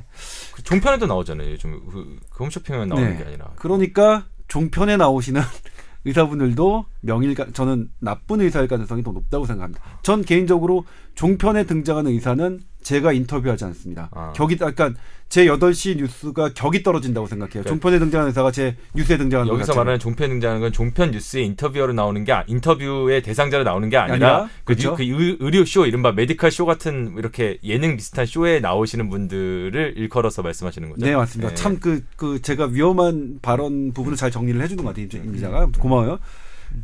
그 0.53 0.63
종편에도 0.63 1.05
나오잖아요. 1.05 1.51
요즘 1.51 1.85
그, 1.85 2.19
그 2.31 2.43
홈쇼핑에 2.43 2.85
나오는 2.85 3.11
네. 3.11 3.17
게 3.17 3.25
아니라. 3.25 3.51
그러니까 3.57 4.25
종편에 4.47 4.97
나오시는 4.97 5.39
의사분들도 6.05 6.85
명일가 7.01 7.51
저는 7.53 7.91
나쁜 7.99 8.41
의사일 8.41 8.67
가능성이 8.67 9.03
더 9.03 9.11
높다고 9.11 9.45
생각합니다. 9.45 9.81
전 10.01 10.23
개인적으로 10.23 10.83
종편에 11.13 11.65
등장하는 11.65 12.11
의사는 12.11 12.59
제가 12.83 13.13
인터뷰하지 13.13 13.65
않습니다. 13.65 14.09
아. 14.13 14.33
격이 14.35 14.57
약간 14.61 14.95
제 15.29 15.45
8시 15.45 15.97
뉴스가 15.97 16.53
격이 16.53 16.83
떨어진다고 16.83 17.25
생각해요. 17.25 17.63
그러니까 17.63 17.69
종편에 17.69 17.97
등장하는 17.97 18.29
의사가 18.29 18.51
제 18.51 18.75
뉴스에 18.93 19.17
등장하는 19.17 19.49
것 19.49 19.55
여기서 19.55 19.67
자체는. 19.67 19.79
말하는 19.79 19.99
종편 19.99 20.29
등장하는 20.29 20.61
건 20.61 20.71
종편 20.71 21.09
뉴스의 21.11 21.45
인터뷰어로 21.47 21.93
나오는 21.93 22.23
게 22.23 22.31
아- 22.33 22.43
인터뷰의 22.45 23.23
대상자로 23.23 23.63
나오는 23.63 23.89
게 23.89 23.97
아니라 23.97 24.13
아니라, 24.13 24.49
그, 24.63 24.75
그렇죠. 24.75 24.89
뉴- 24.91 24.95
그 24.97 25.03
의- 25.23 25.37
의료 25.39 25.65
쇼 25.65 25.87
이른바 25.87 26.11
medical 26.11 26.51
쇼 26.51 26.65
같은 26.67 27.15
이렇게 27.17 27.57
예능 27.63 27.95
비슷한 27.97 28.27
쇼에 28.27 28.59
나오시는 28.59 29.09
분들을 29.09 29.93
일컬어서 29.97 30.43
말씀하시는 30.43 30.89
거죠. 30.89 31.03
네 31.03 31.15
맞습니다. 31.15 31.49
네. 31.49 31.55
참 31.55 32.03
그 32.15 32.28
그 32.28 32.41
제가 32.43 32.67
위험한 32.67 33.39
발언 33.41 33.91
부분을 33.93 34.15
잘 34.17 34.29
정리를 34.29 34.61
해 34.61 34.67
주는 34.67 34.83
것 34.83 34.89
같아요 34.91 35.07
임- 35.13 35.25
임 35.29 35.33
기자가 35.33 35.67
고마워요. 35.79 36.19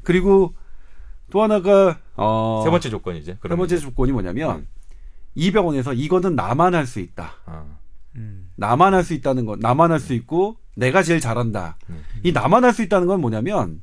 그리고 0.04 0.54
또 1.32 1.44
하나가 1.44 2.00
어, 2.16 2.62
세 2.66 2.72
번째 2.72 2.90
조건 2.90 3.19
이제. 3.19 3.38
세 3.48 3.56
번째 3.56 3.78
조건이 3.78 4.12
뭐냐면 4.12 4.56
음. 4.58 4.68
이 5.40 5.52
병원에서 5.52 5.94
이거는 5.94 6.36
나만 6.36 6.76
할 6.76 6.86
수 6.86 7.00
있다. 7.00 7.34
아, 7.46 7.64
음. 8.16 8.50
나만 8.56 8.94
할 8.94 9.04
수 9.04 9.14
있다는 9.14 9.46
건 9.46 9.60
나만 9.60 9.92
할 9.92 10.00
수 10.00 10.14
있고 10.14 10.58
내가 10.76 11.02
제일 11.04 11.20
잘한다. 11.20 11.78
음. 11.90 12.04
이 12.24 12.32
나만 12.32 12.64
할 12.64 12.74
수 12.74 12.82
있다는 12.82 13.08
건 13.08 13.22
뭐냐면 13.22 13.82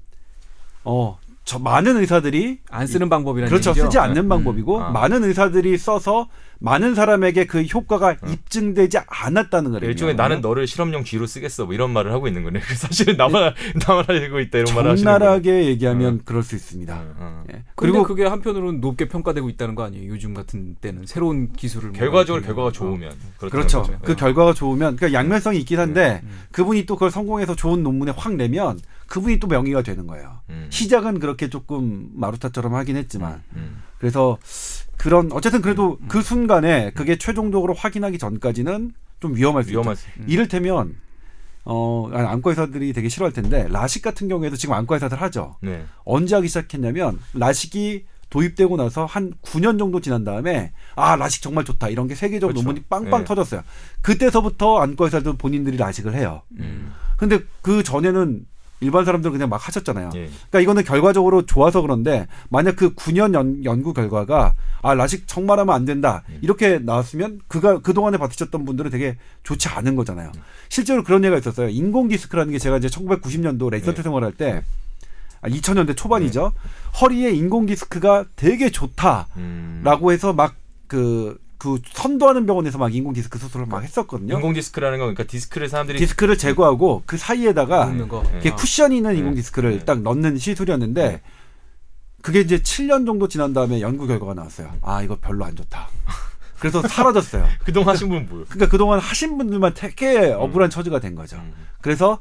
어 0.84 1.18
저 1.46 1.60
많은 1.60 1.96
의사들이 1.96 2.58
안 2.70 2.88
쓰는 2.88 3.08
방법이라는 3.08 3.48
그렇죠 3.48 3.70
얘기죠. 3.70 3.84
쓰지 3.86 4.00
않는 4.00 4.24
음. 4.24 4.28
방법이고 4.28 4.82
아. 4.82 4.90
많은 4.90 5.22
의사들이 5.22 5.78
써서 5.78 6.28
많은 6.58 6.94
사람에게 6.94 7.46
그 7.46 7.62
효과가 7.62 8.16
입증되지 8.26 8.98
않았다는 9.06 9.72
거예요. 9.72 9.88
일종의 9.88 10.14
나는 10.16 10.40
너를 10.40 10.66
실험용 10.66 11.04
쥐로 11.04 11.26
쓰겠어 11.26 11.66
뭐 11.66 11.74
이런 11.74 11.90
말을 11.90 12.12
하고 12.12 12.28
있는 12.28 12.44
거네. 12.44 12.60
사실은 12.76 13.16
나만 13.16 13.54
나만 13.86 14.04
알고 14.08 14.40
있다 14.40 14.58
이런 14.58 14.74
말을 14.74 14.90
하시는 14.92 15.04
거예요. 15.04 15.18
적나라하게 15.18 15.66
얘기하면 15.66 16.22
그럴 16.24 16.42
수 16.42 16.54
있습니다. 16.54 16.94
어, 16.94 17.14
어. 17.18 17.44
예. 17.52 17.64
그리고 17.74 18.02
그게 18.02 18.24
한편으로는 18.24 18.80
높게 18.80 19.08
평가되고 19.08 19.48
있다는 19.50 19.74
거 19.74 19.84
아니에요? 19.84 20.08
요즘 20.08 20.34
같은 20.34 20.76
때는 20.80 21.06
새로운 21.06 21.52
기술을 21.52 21.90
뭐 21.90 21.98
결과적으로 21.98 22.42
결과가 22.42 22.68
어. 22.68 22.72
좋으면 22.72 23.12
그렇죠. 23.38 23.82
거죠. 23.82 23.98
그 24.02 24.12
어. 24.12 24.16
결과가 24.16 24.52
좋으면 24.54 24.96
그러니까 24.96 25.18
양면성이 25.18 25.58
있긴 25.60 25.78
한데 25.78 26.20
음. 26.24 26.30
그분이 26.52 26.86
또 26.86 26.94
그걸 26.94 27.10
성공해서 27.10 27.54
좋은 27.54 27.82
논문에 27.82 28.12
확 28.16 28.34
내면 28.34 28.78
그분이 29.06 29.38
또 29.38 29.46
명의가 29.46 29.82
되는 29.82 30.06
거예요. 30.06 30.40
음. 30.50 30.66
시작은 30.70 31.20
그렇게 31.20 31.48
조금 31.48 32.08
마루타처럼 32.14 32.74
하긴 32.74 32.96
했지만 32.96 33.42
음. 33.54 33.82
그래서 33.98 34.38
그런 34.96 35.30
어쨌든 35.32 35.62
그래도 35.62 35.98
그 36.08 36.22
순간에 36.22 36.90
그게 36.92 37.16
최종적으로 37.16 37.74
확인하기 37.74 38.18
전까지는 38.18 38.92
좀 39.20 39.36
위험할 39.36 39.64
수 39.64 39.70
위험할. 39.70 39.96
수. 39.96 40.06
음. 40.18 40.24
이를테면 40.28 40.96
어 41.64 42.08
안과 42.12 42.50
의사들이 42.50 42.92
되게 42.92 43.08
싫어할 43.08 43.32
텐데 43.32 43.66
라식 43.68 44.02
같은 44.02 44.28
경우에도 44.28 44.56
지금 44.56 44.74
안과 44.74 44.96
의사들 44.96 45.20
하죠. 45.22 45.56
네. 45.60 45.84
언제 46.04 46.34
하기 46.36 46.48
시작했냐면 46.48 47.18
라식이 47.34 48.04
도입되고 48.30 48.76
나서 48.76 49.04
한 49.04 49.32
9년 49.42 49.78
정도 49.78 50.00
지난 50.00 50.24
다음에 50.24 50.72
아 50.94 51.16
라식 51.16 51.42
정말 51.42 51.64
좋다 51.64 51.88
이런 51.88 52.08
게 52.08 52.14
세계적 52.14 52.48
그렇죠. 52.48 52.62
논문이 52.62 52.84
빵빵 52.88 53.20
네. 53.20 53.24
터졌어요. 53.24 53.62
그때서부터 54.02 54.78
안과 54.78 55.06
의사들 55.06 55.36
본인들이 55.36 55.76
라식을 55.76 56.14
해요. 56.14 56.42
음. 56.58 56.92
근데 57.16 57.40
그 57.62 57.82
전에는 57.82 58.46
일반 58.80 59.04
사람들은 59.04 59.32
그냥 59.32 59.48
막 59.48 59.66
하셨잖아요. 59.66 60.10
예. 60.14 60.28
그러니까 60.28 60.60
이거는 60.60 60.84
결과적으로 60.84 61.46
좋아서 61.46 61.80
그런데 61.80 62.26
만약 62.50 62.76
그 62.76 62.94
9년 62.94 63.34
연, 63.34 63.64
연구 63.64 63.92
결과가 63.94 64.54
아 64.82 64.94
라식 64.94 65.26
정말 65.26 65.58
하면 65.60 65.74
안 65.74 65.84
된다 65.84 66.22
음. 66.28 66.38
이렇게 66.42 66.78
나왔으면 66.78 67.40
그가 67.48 67.78
그 67.80 67.94
동안에 67.94 68.18
받으셨던 68.18 68.64
분들은 68.64 68.90
되게 68.90 69.16
좋지 69.44 69.68
않은 69.68 69.96
거잖아요. 69.96 70.30
음. 70.34 70.40
실제로 70.68 71.02
그런 71.02 71.24
얘기가 71.24 71.38
있었어요. 71.38 71.68
인공 71.68 72.08
디스크라는 72.08 72.52
게 72.52 72.58
제가 72.58 72.76
이제 72.78 72.88
1990년도 72.88 73.70
레지던트 73.70 74.00
네. 74.00 74.02
생활할 74.02 74.32
때 74.32 74.62
아, 75.40 75.48
2000년대 75.48 75.96
초반이죠. 75.96 76.52
허리에 77.00 77.30
인공 77.30 77.66
디스크가 77.66 78.24
되게 78.36 78.70
좋다라고 78.70 79.26
음. 79.36 80.10
해서 80.10 80.32
막 80.32 80.66
그 80.86 81.38
그 81.58 81.80
선도하는 81.92 82.46
병원에서 82.46 82.78
막 82.78 82.94
인공 82.94 83.12
디스크 83.12 83.38
수술을 83.38 83.66
막 83.66 83.82
했었거든요. 83.82 84.34
인공 84.34 84.52
디스크라는 84.54 84.98
건 84.98 85.14
그러니까 85.14 85.24
디스크를 85.30 85.68
사람들이 85.68 85.98
디스크를 85.98 86.36
제거하고 86.38 87.02
그 87.06 87.16
사이에다가 87.16 87.86
넣는 87.86 88.08
거. 88.08 88.22
네. 88.32 88.38
이게 88.40 88.50
쿠션이 88.50 88.98
있는 88.98 89.12
네. 89.12 89.18
인공 89.18 89.34
디스크를 89.34 89.78
네. 89.78 89.84
딱 89.84 90.00
넣는 90.02 90.38
시술이었는데 90.38 91.08
네. 91.08 91.22
그게 92.22 92.40
이제 92.40 92.58
7년 92.58 93.06
정도 93.06 93.28
지난 93.28 93.52
다음에 93.52 93.80
연구 93.80 94.06
결과가 94.06 94.34
나왔어요. 94.34 94.72
아 94.82 95.02
이거 95.02 95.16
별로 95.20 95.44
안 95.44 95.54
좋다. 95.56 95.88
그래서 96.58 96.82
사라졌어요. 96.82 97.46
그동안 97.64 97.90
하신 97.90 98.08
분 98.08 98.26
뭐예요? 98.28 98.44
그러니까 98.48 98.68
그동안 98.70 98.98
하신 98.98 99.38
분들만 99.38 99.74
되게 99.74 100.32
억울한 100.32 100.70
처지가 100.70 101.00
된 101.00 101.14
거죠. 101.14 101.36
음. 101.36 101.52
그래서 101.80 102.20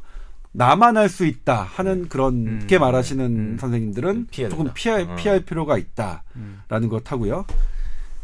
나만 0.52 0.96
할 0.96 1.10
수 1.10 1.26
있다 1.26 1.64
하는 1.64 2.08
그런 2.08 2.66
게 2.68 2.78
음. 2.78 2.80
말하시는 2.82 3.26
음. 3.26 3.58
선생님들은 3.60 4.28
피해야 4.32 4.50
조금. 4.50 4.70
피할 4.74 5.02
어. 5.02 5.16
피할 5.16 5.42
필요가 5.42 5.78
있다라는 5.78 6.24
음. 6.36 6.90
것 6.90 7.12
하고요. 7.12 7.46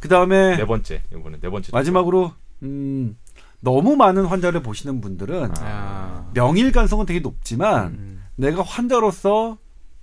그 0.02 0.10
다음에 0.10 0.58
네 0.58 0.66
번째 0.66 1.04
이번에 1.14 1.38
네 1.40 1.50
번째 1.50 1.70
마지막으로 1.72 2.34
음, 2.64 3.16
너무 3.62 3.96
많은 3.96 4.26
환자를 4.26 4.64
보시는 4.64 5.00
분들은 5.00 5.52
아. 5.60 6.30
명일 6.34 6.72
가능성은 6.72 7.06
되게 7.06 7.20
높지만 7.20 7.94
음. 7.94 8.24
내가 8.36 8.64
환자로서 8.64 9.60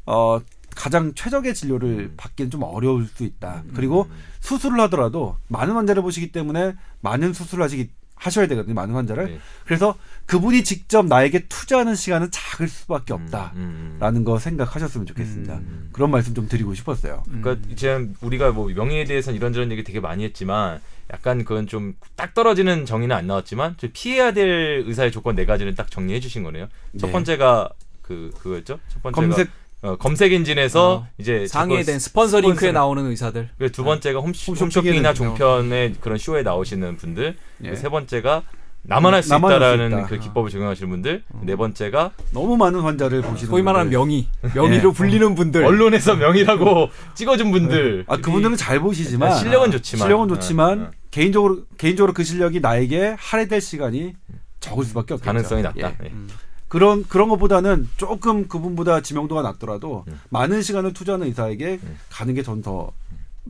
어 0.06 0.40
가장 0.76 1.12
최적의 1.14 1.54
진료를 1.54 1.88
음. 1.88 2.14
받기는 2.16 2.50
좀 2.50 2.62
어려울 2.62 3.06
수 3.06 3.24
있다. 3.24 3.64
음. 3.66 3.72
그리고 3.74 4.06
수술을 4.38 4.78
하더라도 4.82 5.36
많은 5.48 5.74
환자를 5.74 6.02
보시기 6.02 6.30
때문에 6.30 6.76
많은 7.00 7.32
수술을 7.32 7.64
하시기 7.64 7.90
하셔야 8.18 8.46
되거든요. 8.48 8.74
많은 8.74 8.94
환자를. 8.94 9.26
네. 9.26 9.38
그래서 9.64 9.96
그분이 10.26 10.64
직접 10.64 11.06
나에게 11.06 11.46
투자하는 11.48 11.94
시간은 11.94 12.30
작을 12.30 12.68
수밖에 12.68 13.14
음, 13.14 13.22
없다라는 13.22 14.20
음. 14.20 14.24
거 14.24 14.38
생각하셨으면 14.38 15.06
좋겠습니다. 15.06 15.54
음. 15.54 15.88
그런 15.92 16.10
말씀 16.10 16.34
좀 16.34 16.48
드리고 16.48 16.74
싶었어요. 16.74 17.22
그러니까 17.26 17.56
이제 17.70 18.08
우리가 18.20 18.50
뭐 18.52 18.68
명예에 18.68 19.04
대해서는 19.04 19.36
이런저런 19.36 19.70
얘기 19.72 19.84
되게 19.84 20.00
많이 20.00 20.24
했지만 20.24 20.80
약간 21.10 21.44
그건 21.44 21.66
좀 21.66 21.94
딱 22.16 22.34
떨어지는 22.34 22.84
정의는 22.84 23.14
안 23.14 23.26
나왔지만 23.28 23.76
좀 23.78 23.90
피해야 23.92 24.32
될 24.32 24.82
의사의 24.86 25.12
조건 25.12 25.36
네 25.36 25.46
가지는 25.46 25.74
딱 25.76 25.88
정리해 25.90 26.18
주신 26.20 26.42
거네요. 26.42 26.68
첫 26.98 27.06
네. 27.06 27.12
번째가 27.12 27.70
그 28.02 28.30
그거였죠. 28.38 28.80
첫 28.88 29.02
번째가 29.02 29.26
검색 29.26 29.48
어, 29.80 29.96
검색 29.96 30.32
엔진에서 30.32 30.92
어, 30.94 31.08
이제 31.18 31.46
저거 31.46 31.80
된 31.82 31.98
스폰서 32.00 32.40
링크에 32.40 32.70
스폰서- 32.70 32.74
나오는 32.74 33.06
의사들. 33.06 33.48
그두 33.58 33.84
번째가 33.84 34.18
홈, 34.18 34.26
홈쇼핑에는 34.30 34.60
홈쇼핑이나 34.66 35.12
그냥- 35.12 35.36
종편의 35.36 35.94
그런 36.00 36.18
쇼에 36.18 36.42
나오시는 36.42 36.96
분들. 36.96 37.36
예. 37.64 37.74
세 37.76 37.88
번째가 37.88 38.42
나만 38.82 39.12
할 39.14 39.22
수 39.22 39.34
있다라는 39.36 39.88
있다. 39.90 40.06
그 40.06 40.18
기법을 40.18 40.50
적용하시는 40.50 40.88
분들. 40.90 41.22
네 41.42 41.54
번째가 41.56 42.10
너무 42.32 42.56
많은 42.56 42.80
환자를 42.80 43.22
보시는 43.22 43.50
소위 43.50 43.62
말하는. 43.62 43.90
명의, 43.90 44.26
명의로 44.54 44.88
예. 44.90 44.92
불리는 44.92 45.34
분들. 45.36 45.64
언론에서 45.64 46.16
명의라고 46.16 46.88
찍어준 47.14 47.50
분들. 47.52 48.04
아 48.08 48.16
그분들은 48.16 48.56
잘 48.56 48.80
보시지만 48.80 49.36
실력은 49.36 49.70
좋지만 49.70 50.02
실력은 50.06 50.28
좋지만 50.28 50.80
어, 50.80 50.84
어. 50.86 50.90
개인적으로 51.12 51.62
개인적으로 51.76 52.12
그 52.12 52.24
실력이 52.24 52.58
나에게 52.60 53.14
할애될 53.16 53.60
시간이 53.60 54.14
적을 54.58 54.84
수밖에 54.84 55.14
없겠죠. 55.14 55.24
가능성이 55.24 55.62
낮다. 55.62 55.78
예. 55.78 55.94
예. 56.04 56.08
음. 56.10 56.28
그런 56.68 57.04
그런 57.08 57.28
것보다는 57.28 57.88
조금 57.96 58.46
그분보다 58.48 59.00
지명도가 59.00 59.42
낮더라도 59.42 60.04
음. 60.08 60.20
많은 60.30 60.62
시간을 60.62 60.92
투자하는 60.92 61.26
의사에게 61.28 61.80
음. 61.82 61.98
가는 62.10 62.34
게 62.34 62.42
전 62.42 62.62
더 62.62 62.92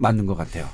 맞는 0.00 0.26
것 0.26 0.36
같아요. 0.36 0.68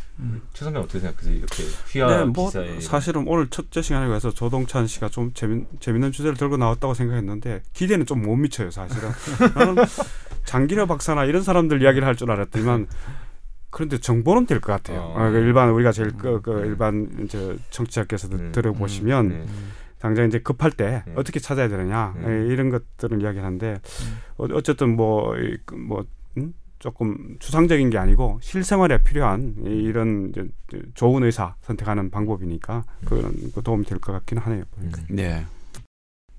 최 0.53 0.67
선배 0.67 0.79
어떻게 0.79 1.01
생각하세요? 1.01 1.35
이렇게 1.35 1.63
휘하 1.89 2.09
네, 2.09 2.25
뭐 2.25 2.49
기사에 2.49 2.79
사실은 2.81 3.25
오늘 3.27 3.49
첫째 3.49 3.81
시간에 3.81 4.13
해서 4.15 4.31
조동찬 4.31 4.87
씨가 4.87 5.09
좀 5.09 5.33
재밌, 5.33 5.65
재밌는 5.81 6.13
주제를 6.13 6.37
들고 6.37 6.59
나왔다고 6.59 6.93
생각했는데 6.93 7.63
기대는 7.73 8.05
좀 8.05 8.21
못 8.21 8.37
미쳐요 8.37 8.71
사실은. 8.71 9.09
나는 9.57 9.83
장기려 10.45 10.85
박사나 10.87 11.25
이런 11.25 11.43
사람들 11.43 11.81
이야기를 11.81 12.07
할 12.07 12.17
줄 12.17 12.31
알았더니만 12.31 12.87
그런데 13.71 13.99
정보는 13.99 14.45
될 14.47 14.61
것 14.61 14.73
같아요. 14.73 15.01
어. 15.01 15.15
어, 15.17 15.31
그 15.31 15.39
일반 15.39 15.71
우리가 15.71 15.91
제일 15.93 16.11
그, 16.19 16.43
그 16.43 16.53
음. 16.59 16.67
일반 16.67 17.09
이제 17.25 17.57
청취자께서도 17.71 18.37
음. 18.37 18.53
들어보시면 18.53 19.29
네. 19.31 19.47
당장 20.05 20.27
이제 20.27 20.39
급할 20.39 20.71
때 20.71 21.03
네. 21.07 21.13
어떻게 21.17 21.41
찾아야 21.41 21.67
되느냐 21.67 22.15
네. 22.21 22.31
에, 22.31 22.47
이런 22.49 22.69
것들을 22.69 23.23
이야기하는데 23.23 23.81
어, 24.37 24.45
어쨌든 24.53 24.97
뭐, 24.97 25.35
이, 25.39 25.57
그뭐 25.65 26.05
음? 26.37 26.53
조금 26.79 27.37
추상적인 27.39 27.89
게 27.89 27.97
아니고 27.97 28.39
실생활에 28.43 29.03
필요한 29.03 29.55
이- 29.67 29.71
이런 29.71 30.29
이제 30.29 30.47
좋은 30.93 31.23
의사 31.23 31.55
선택하는 31.63 32.11
방법이니까 32.11 32.85
그런 33.07 33.33
거 33.53 33.63
도움이 33.63 33.87
될 33.87 33.99
것 33.99 34.13
같긴 34.13 34.37
하네요. 34.37 34.65
보니까. 34.73 35.01
음. 35.09 35.17
네. 35.17 35.47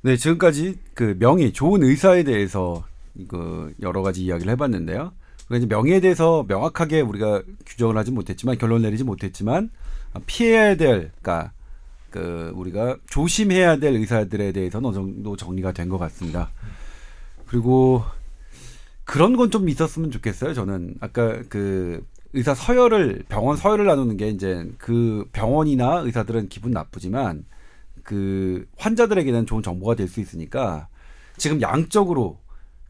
네, 0.04 0.16
지금까지 0.16 0.78
그 0.94 1.16
명의 1.18 1.52
좋은 1.52 1.82
의사에 1.82 2.22
대해서 2.24 2.84
이거 3.16 3.72
여러 3.82 4.04
가지 4.04 4.24
이야기를 4.24 4.52
해봤는데요. 4.52 5.12
그러니까 5.48 5.58
이제 5.58 5.66
명의에 5.66 6.02
대해서 6.02 6.46
명확하게 6.48 7.02
우리가 7.02 7.42
규정을 7.66 7.98
하지 7.98 8.12
못했지만 8.12 8.60
결론 8.60 8.84
내리지 8.84 9.04
못했지만 9.04 9.72
피해야 10.28 10.76
될, 10.76 11.12
그러니까 11.20 11.52
그 12.16 12.54
우리가 12.56 12.96
조심해야 13.10 13.76
될 13.76 13.94
의사들에 13.96 14.54
대해서는 14.54 14.88
어느 14.88 14.96
정도 14.96 15.36
정리가 15.36 15.74
된 15.74 15.90
것 15.90 15.98
같습니다. 15.98 16.50
그리고 17.46 18.04
그런 19.04 19.36
건 19.36 19.52
좀 19.52 19.68
있었으면 19.68 20.12
좋겠어요. 20.12 20.54
저는 20.54 20.96
아까 21.02 21.44
그 21.50 22.06
의사 22.32 22.56
서열을 22.56 23.26
병원 23.28 23.58
서열을 23.58 23.86
나누는 23.86 24.16
게 24.16 24.30
이제 24.30 24.66
그 24.78 25.28
병원이나 25.34 26.00
의사들은 26.06 26.48
기분 26.48 26.72
나쁘지만 26.72 27.44
그 28.04 28.66
환자들에게는 28.78 29.46
좋은 29.46 29.62
정보가 29.62 29.96
될 29.96 30.08
수 30.08 30.22
있으니까 30.22 30.88
지금 31.36 31.62
양적으로 31.62 32.40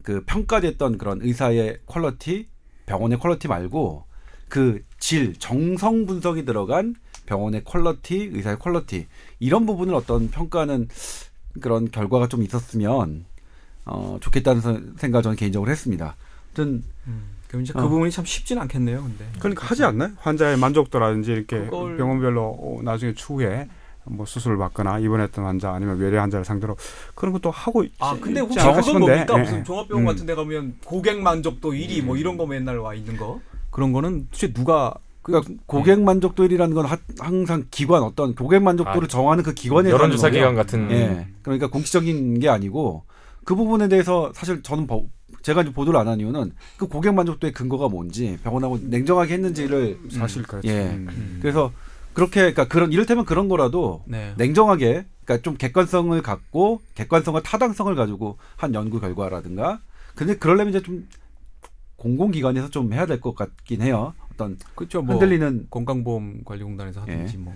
그 0.04 0.22
평가됐던 0.24 0.98
그런 0.98 1.20
의사의 1.20 1.80
퀄러티, 1.86 2.46
병원의 2.86 3.18
퀄러티 3.18 3.48
말고 3.48 4.04
그 4.48 4.84
질, 5.00 5.34
정성 5.34 6.06
분석이 6.06 6.44
들어간 6.44 6.94
병원의 7.26 7.64
퀄러티, 7.64 8.30
의사의 8.32 8.58
퀄러티 8.58 9.06
이런 9.40 9.66
부분을 9.66 9.94
어떤 9.94 10.30
평가하는 10.30 10.88
그런 11.60 11.90
결과가 11.90 12.28
좀 12.28 12.42
있었으면 12.42 13.24
어 13.84 14.18
좋겠다는 14.20 14.60
선- 14.60 14.94
생각을 14.98 15.22
저는 15.22 15.36
개인적으로 15.36 15.70
했습니다. 15.70 16.16
아무튼 16.48 16.82
그럼 17.48 17.62
이제 17.62 17.72
어. 17.76 17.82
그 17.82 17.88
부분이 17.88 18.10
참 18.10 18.24
쉽진 18.24 18.58
않겠네요. 18.58 19.02
근데 19.02 19.24
그러니까 19.38 19.66
하지 19.66 19.84
않나요? 19.84 20.10
환자의 20.18 20.56
만족도라든지 20.58 21.32
이렇게 21.32 21.60
그걸- 21.66 21.96
병원별로 21.96 22.42
어, 22.60 22.80
나중에 22.82 23.14
추후에 23.14 23.68
뭐 24.08 24.24
수술을 24.24 24.56
받거나 24.56 25.00
입원했던 25.00 25.44
환자 25.44 25.72
아니면 25.72 25.98
외래 25.98 26.16
환자를 26.18 26.44
상대로 26.44 26.76
그런 27.16 27.32
것도 27.32 27.50
하고 27.50 27.82
있- 27.84 27.92
아 27.98 28.16
근데 28.20 28.40
혹시 28.40 28.58
그건. 28.58 29.00
뭡니까 29.00 29.34
예, 29.36 29.42
무슨 29.42 29.58
예. 29.58 29.64
종합병원 29.64 30.04
음. 30.04 30.06
같은 30.06 30.26
데 30.26 30.34
가면 30.34 30.76
고객 30.84 31.20
만족도 31.20 31.72
1위 31.72 32.02
뭐 32.04 32.16
이런 32.16 32.36
거 32.36 32.46
맨날 32.46 32.78
와 32.78 32.94
있는 32.94 33.16
거 33.16 33.40
그런 33.70 33.92
거는 33.92 34.26
도대체 34.30 34.52
누가 34.52 34.94
그러니까 35.26 35.52
고객 35.66 36.00
만족도율이라는 36.00 36.74
건 36.74 36.86
하- 36.86 36.98
항상 37.18 37.64
기관 37.70 38.02
어떤 38.04 38.34
고객 38.36 38.62
만족도를 38.62 39.06
아, 39.06 39.08
정하는 39.08 39.42
그 39.42 39.54
기관에 39.54 39.90
여론조사 39.90 40.30
기관. 40.30 40.54
같은 40.54 40.88
예. 40.92 41.26
그러니까 41.42 41.66
공식적인 41.68 42.38
게 42.38 42.48
아니고 42.48 43.02
그 43.44 43.56
부분에 43.56 43.88
대해서 43.88 44.30
사실 44.34 44.62
저는 44.62 44.86
버- 44.86 45.04
제가 45.42 45.62
이제 45.62 45.72
보도를 45.72 45.98
안 45.98 46.06
한 46.06 46.20
이유는 46.20 46.52
그 46.76 46.86
고객 46.86 47.12
만족도의 47.14 47.52
근거가 47.52 47.88
뭔지 47.88 48.38
병원하고 48.44 48.78
냉정하게 48.80 49.34
했는지를 49.34 49.98
사실 50.10 50.44
그렇죠. 50.44 50.68
예. 50.68 50.90
음. 50.90 51.38
그래서 51.42 51.72
그렇게 52.12 52.40
그러니까 52.52 52.68
그런 52.68 52.92
이를테면 52.92 53.24
그런 53.24 53.48
거라도 53.48 54.04
네. 54.06 54.32
냉정하게 54.38 55.06
그러니까 55.24 55.42
좀 55.42 55.56
객관성을 55.56 56.22
갖고 56.22 56.80
객관성과 56.94 57.42
타당성을 57.42 57.92
가지고 57.96 58.38
한 58.56 58.74
연구 58.74 59.00
결과라든가 59.00 59.80
근데 60.14 60.36
그러려면 60.36 60.70
이제 60.72 60.82
좀 60.82 61.06
공공기관에서 61.96 62.70
좀 62.70 62.92
해야 62.92 63.06
될 63.06 63.20
것 63.20 63.34
같긴 63.34 63.82
해요. 63.82 64.14
어떤 64.36 64.58
그렇죠. 64.74 65.02
뭐 65.02 65.14
흔들리는 65.16 65.66
건강보험 65.70 66.44
관리공단에서 66.44 67.00
하든지 67.00 67.34
예. 67.34 67.38
뭐 67.38 67.54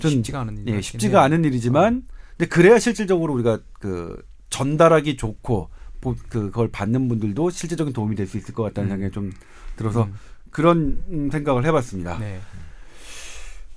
좀- 0.00 0.10
쉽지가 0.12 0.40
않은 0.42 0.58
일이 0.58 0.72
예, 0.72 0.80
쉽지가 0.80 1.22
않은 1.24 1.44
일이지만 1.44 2.06
근데 2.36 2.48
그래야 2.48 2.78
실질적으로 2.78 3.34
우리가 3.34 3.58
그 3.74 4.24
전달하기 4.50 5.16
좋고 5.16 5.68
보- 6.00 6.14
그걸 6.28 6.68
받는 6.68 7.08
분들도 7.08 7.50
실질적인 7.50 7.92
도움이 7.92 8.14
될 8.16 8.26
수 8.26 8.36
있을 8.38 8.54
것 8.54 8.62
같다는 8.62 8.90
음. 8.90 8.94
생각이 8.96 9.12
좀 9.14 9.32
들어서 9.76 10.04
음. 10.04 10.14
그런 10.50 11.02
음, 11.10 11.30
생각을 11.30 11.64
해봤습니다. 11.66 12.18
네. 12.18 12.40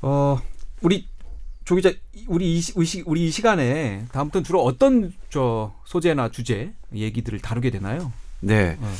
어 0.01 0.39
우리 0.81 1.07
조 1.65 1.75
기자 1.75 1.91
우리 2.27 2.55
이, 2.55 2.61
시- 2.61 2.73
우리 2.75 2.85
시- 2.85 3.03
우리 3.05 3.25
이 3.27 3.31
시간에 3.31 4.05
다음부터 4.11 4.43
주로 4.43 4.63
어떤 4.63 5.11
저 5.29 5.73
소재나 5.85 6.29
주제 6.29 6.71
얘기들을 6.93 7.39
다루게 7.39 7.71
되나요? 7.71 8.13
네. 8.41 8.77
어. 8.79 8.93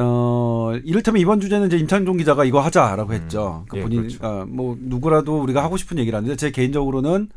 어, 0.00 0.72
이를테면 0.84 1.20
이번 1.20 1.40
주제는 1.40 1.66
이제 1.66 1.76
임창종 1.78 2.18
기자가 2.18 2.44
이거 2.44 2.60
하자라고 2.60 3.12
했죠. 3.12 3.64
그 3.68 3.78
예, 3.78 3.82
본인, 3.82 4.00
그렇죠. 4.00 4.18
어, 4.24 4.46
뭐, 4.46 4.76
누구라도 4.80 5.40
우리가 5.42 5.62
하고 5.62 5.76
싶은 5.76 5.98
얘기를 5.98 6.16
하는데, 6.16 6.36
제 6.36 6.50
개인적으로는, 6.50 7.28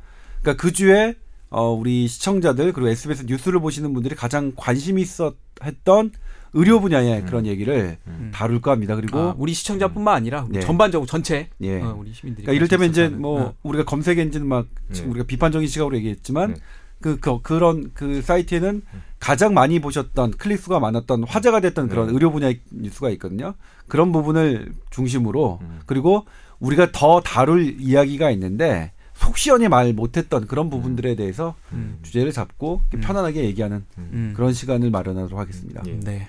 그러니까 0.42 0.62
그 0.62 0.72
주에, 0.72 1.16
어, 1.50 1.72
우리 1.72 2.08
시청자들, 2.08 2.74
그리고 2.74 2.90
SBS 2.90 3.26
뉴스를 3.28 3.60
보시는 3.60 3.94
분들이 3.94 4.16
가장 4.16 4.54
관심 4.56 5.00
있었, 5.00 5.36
했던 5.64 6.12
의료 6.54 6.82
분야의 6.82 7.22
음. 7.22 7.26
그런 7.26 7.46
얘기를 7.46 7.98
음. 8.08 8.32
다룰까 8.34 8.72
합니다. 8.72 8.96
그리고, 8.96 9.20
아, 9.20 9.36
우리 9.38 9.54
시청자뿐만 9.54 10.14
아니라 10.14 10.44
우리 10.44 10.60
네. 10.60 10.60
전반적으로 10.60 11.08
전체 11.08 11.48
예. 11.62 11.82
어, 11.82 11.96
우리 11.98 12.14
시민들이 12.14 12.46
그러니까 12.46 12.54
이를테면 12.54 12.90
이제 12.90 13.08
뭐, 13.08 13.42
어. 13.42 13.54
우리가 13.64 13.86
검색 13.86 14.20
엔진 14.20 14.48
막, 14.48 14.68
지금 14.92 15.10
네. 15.10 15.12
우리가 15.12 15.28
비판적인 15.28 15.68
시각으로 15.68 15.96
얘기했지만, 15.98 16.54
네. 16.54 16.62
그, 17.02 17.20
그, 17.20 17.42
그런 17.42 17.92
그 17.94 18.22
사이트에는 18.22 18.82
가장 19.20 19.54
많이 19.54 19.80
보셨던 19.80 20.32
클릭 20.32 20.60
수가 20.60 20.80
많았던 20.80 21.24
화제가 21.26 21.60
됐던 21.60 21.90
그런 21.90 22.08
네. 22.08 22.14
의료 22.14 22.32
분야의 22.32 22.60
뉴스가 22.72 23.10
있거든요. 23.12 23.54
그런 23.88 24.12
부분을 24.12 24.74
중심으로 24.90 25.60
음. 25.62 25.80
그리고 25.86 26.26
우리가 26.60 26.92
더 26.92 27.22
다룰 27.22 27.76
이야기가 27.80 28.32
있는데 28.32 28.92
속 29.14 29.38
시원히 29.38 29.68
말 29.68 29.94
못했던 29.94 30.48
그런 30.48 30.70
부분들에 30.70 31.16
대해서 31.16 31.56
음. 31.74 32.00
주제를 32.02 32.32
잡고 32.32 32.82
음. 32.96 33.02
편안하게 33.02 33.44
얘기하는 33.46 33.86
음. 33.98 34.34
그런 34.36 34.54
시간을 34.54 34.90
마련하도록 34.90 35.40
하겠습니다. 35.40 35.84
예. 35.86 36.00
네. 36.00 36.28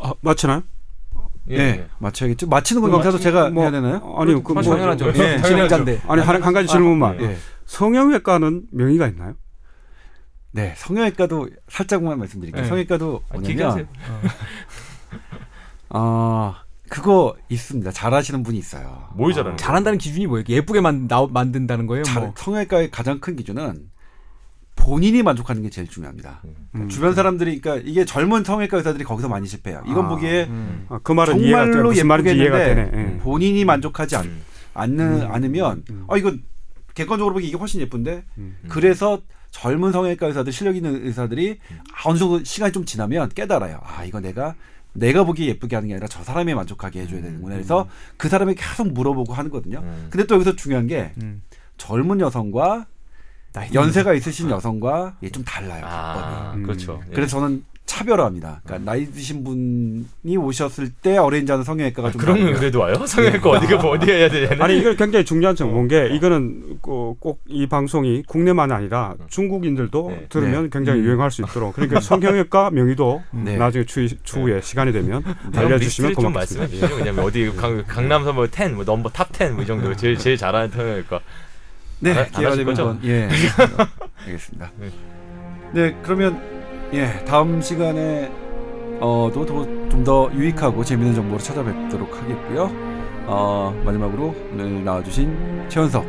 아, 0.00 0.12
맞히나요? 0.20 0.62
예, 1.48 1.56
네, 1.56 1.62
예. 1.64 1.86
맞춰야겠죠. 1.98 2.46
맞히는 2.46 2.82
건 2.82 2.90
그거 2.90 3.00
인사도 3.02 3.18
제가 3.18 3.50
뭐- 3.50 3.62
해야 3.64 3.72
되나요? 3.72 4.14
아니요, 4.16 4.42
그 4.42 4.52
뭐, 4.52 4.62
당연하죠. 4.62 5.08
예. 5.08 5.42
진행자인데. 5.42 6.02
아니 6.06 6.22
한, 6.22 6.42
한 6.42 6.52
가지 6.52 6.68
질문만. 6.68 7.20
예. 7.20 7.24
예. 7.32 7.36
성형외과는 7.76 8.66
명의가 8.70 9.08
있나요? 9.08 9.34
네, 10.50 10.74
성형외과도 10.76 11.48
살짝만 11.68 12.18
말씀드릴게요. 12.18 12.62
네. 12.62 12.68
성형외과도 12.68 13.22
아, 13.30 13.38
길게 13.38 13.62
하세요. 13.64 13.86
뭐냐면 13.86 14.30
어, 15.88 16.54
그거 16.90 17.34
있습니다. 17.48 17.90
잘하시는 17.90 18.42
분이 18.42 18.58
있어요. 18.58 19.08
뭘 19.14 19.32
잘하는 19.32 19.52
거예요? 19.52 19.56
잘한다는 19.56 19.98
기준이 19.98 20.26
뭐예요? 20.26 20.44
예쁘게 20.46 20.82
만, 20.82 21.08
나, 21.08 21.26
만든다는 21.26 21.86
거예요? 21.86 22.04
잘, 22.04 22.24
뭐. 22.24 22.34
성형외과의 22.36 22.90
가장 22.90 23.20
큰 23.20 23.36
기준은 23.36 23.90
본인이 24.76 25.22
만족하는 25.22 25.62
게 25.62 25.70
제일 25.70 25.88
중요합니다. 25.88 26.42
음. 26.74 26.88
주변 26.90 27.14
사람들이 27.14 27.58
그러니까 27.58 27.88
이게 27.88 28.04
젊은 28.04 28.44
성형외과 28.44 28.76
의사들이 28.76 29.04
거기서 29.04 29.28
많이 29.28 29.46
실패해요. 29.46 29.82
이건 29.86 30.04
아, 30.04 30.08
보기에 30.10 30.44
음. 30.44 30.86
아, 30.90 31.00
그 31.02 31.12
말은 31.12 31.40
이해가 31.40 31.64
돼. 31.64 31.70
정말로 31.72 31.88
무슨 31.88 32.06
말인지 32.06 32.30
예쁘게 32.30 32.42
이해가 32.42 32.58
되네. 32.58 32.90
예. 32.94 33.18
본인이 33.20 33.64
만족하지 33.64 34.16
않, 34.16 34.24
음. 34.26 34.42
않는 34.74 35.22
음. 35.22 35.32
않으면 35.32 35.84
음. 35.90 36.04
어 36.08 36.18
이거 36.18 36.34
객관적으로 36.94 37.34
보기 37.34 37.46
이게 37.48 37.56
훨씬 37.56 37.80
예쁜데 37.80 38.24
음. 38.38 38.56
그래서 38.68 39.20
젊은 39.50 39.92
성형외과 39.92 40.26
의사들 40.28 40.52
실력 40.52 40.76
있는 40.76 41.06
의사들이 41.06 41.58
음. 41.70 41.80
아, 41.94 42.08
어느 42.08 42.18
정도 42.18 42.42
시간이 42.42 42.72
좀 42.72 42.84
지나면 42.84 43.28
깨달아요. 43.30 43.80
아 43.82 44.04
이거 44.04 44.20
내가 44.20 44.54
내가 44.94 45.24
보기에 45.24 45.48
예쁘게 45.48 45.76
하는 45.76 45.88
게 45.88 45.94
아니라 45.94 46.08
저 46.08 46.22
사람이 46.22 46.54
만족하게 46.54 47.02
해줘야 47.02 47.20
음. 47.20 47.22
되는구나. 47.22 47.54
그래서 47.54 47.88
그 48.16 48.28
사람에게 48.28 48.60
계속 48.62 48.88
물어보고 48.92 49.32
하는거든요. 49.32 49.78
음. 49.78 50.08
근데 50.10 50.26
또 50.26 50.34
여기서 50.34 50.56
중요한 50.56 50.86
게 50.86 51.12
음. 51.22 51.42
젊은 51.76 52.20
여성과 52.20 52.86
연세가 53.74 54.14
있으신 54.14 54.50
여성과 54.50 55.16
이게 55.20 55.30
좀 55.30 55.44
달라요. 55.44 55.84
아. 55.86 56.52
음. 56.56 56.62
그렇죠. 56.62 57.00
예. 57.10 57.14
그래서 57.14 57.38
저는 57.38 57.64
차별화합니다. 57.84 58.62
그러니까 58.64 58.90
나이 58.90 59.06
드신 59.06 59.44
분이 59.44 60.36
오셨을 60.36 60.90
때 61.02 61.18
어레인지하는 61.18 61.64
성형외과가 61.64 62.08
아, 62.08 62.10
좀 62.12 62.20
그런 62.20 62.36
다르고요. 62.36 62.56
의뢰도 62.56 62.78
와요? 62.80 62.94
성형외과 63.06 63.50
어디가 63.50 63.76
뭐 63.76 63.90
어디가 63.92 64.12
해야 64.12 64.28
되냐? 64.30 64.56
아니 64.64 64.78
이건 64.78 64.96
굉장히 64.96 65.24
중요한 65.24 65.54
점인 65.56 65.88
게 65.88 66.08
이거는 66.14 66.78
꼭 66.80 67.42
이 67.48 67.66
방송이 67.66 68.22
국내만이 68.26 68.72
아니라 68.72 69.14
중국인들도 69.28 70.08
네. 70.10 70.26
들으면 70.30 70.70
굉장히 70.70 71.00
음. 71.00 71.04
유행할 71.04 71.30
수 71.30 71.42
있도록 71.42 71.74
그러니까 71.74 72.00
성형외과 72.00 72.70
명의도 72.70 73.22
네. 73.32 73.56
나중에 73.56 73.84
추, 73.84 74.08
추후에 74.22 74.60
시간이 74.62 74.92
되면 74.92 75.22
그럼 75.22 75.36
알려주시면 75.54 76.14
고맙겠습니다. 76.14 76.38
말씀해 76.38 76.68
주시죠. 76.68 76.96
그냥 76.96 77.18
어디 77.24 77.52
강, 77.56 77.84
강남서 77.86 78.32
뭐 78.32 78.46
10, 78.46 78.72
뭐 78.72 78.84
넘버 78.84 79.10
top 79.10 79.28
10, 79.36 79.52
뭐 79.52 79.62
이 79.62 79.66
정도 79.66 79.94
제일 79.94 80.16
제일 80.16 80.36
잘하는 80.36 80.70
성형외과. 80.70 81.20
네, 82.00 82.28
기회가 82.34 82.56
되면 82.56 83.00
예, 83.04 83.28
알겠습니다. 84.26 84.72
네. 84.78 84.90
네, 85.72 85.96
그러면 86.02 86.61
예 86.94 87.24
다음 87.24 87.60
시간에 87.62 88.30
어도 89.00 89.46
좀더 89.46 90.30
유익하고 90.34 90.84
재미있는 90.84 91.14
정보로 91.14 91.38
찾아뵙도록 91.38 92.22
하겠고요. 92.22 92.70
어 93.26 93.74
마지막으로 93.84 94.34
오늘 94.52 94.84
나와주신 94.84 95.68
최현석, 95.68 96.04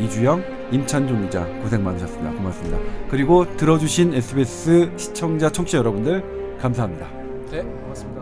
이주영, 0.00 0.42
임찬종 0.72 1.22
기자 1.22 1.46
고생 1.62 1.84
많으셨습니다. 1.84 2.32
고맙습니다. 2.32 2.78
그리고 3.08 3.46
들어주신 3.56 4.14
SBS 4.14 4.92
시청자 4.96 5.50
청취자 5.50 5.78
여러분들 5.78 6.56
감사합니다. 6.60 7.08
네, 7.50 7.62
고맙습니다. 7.62 8.18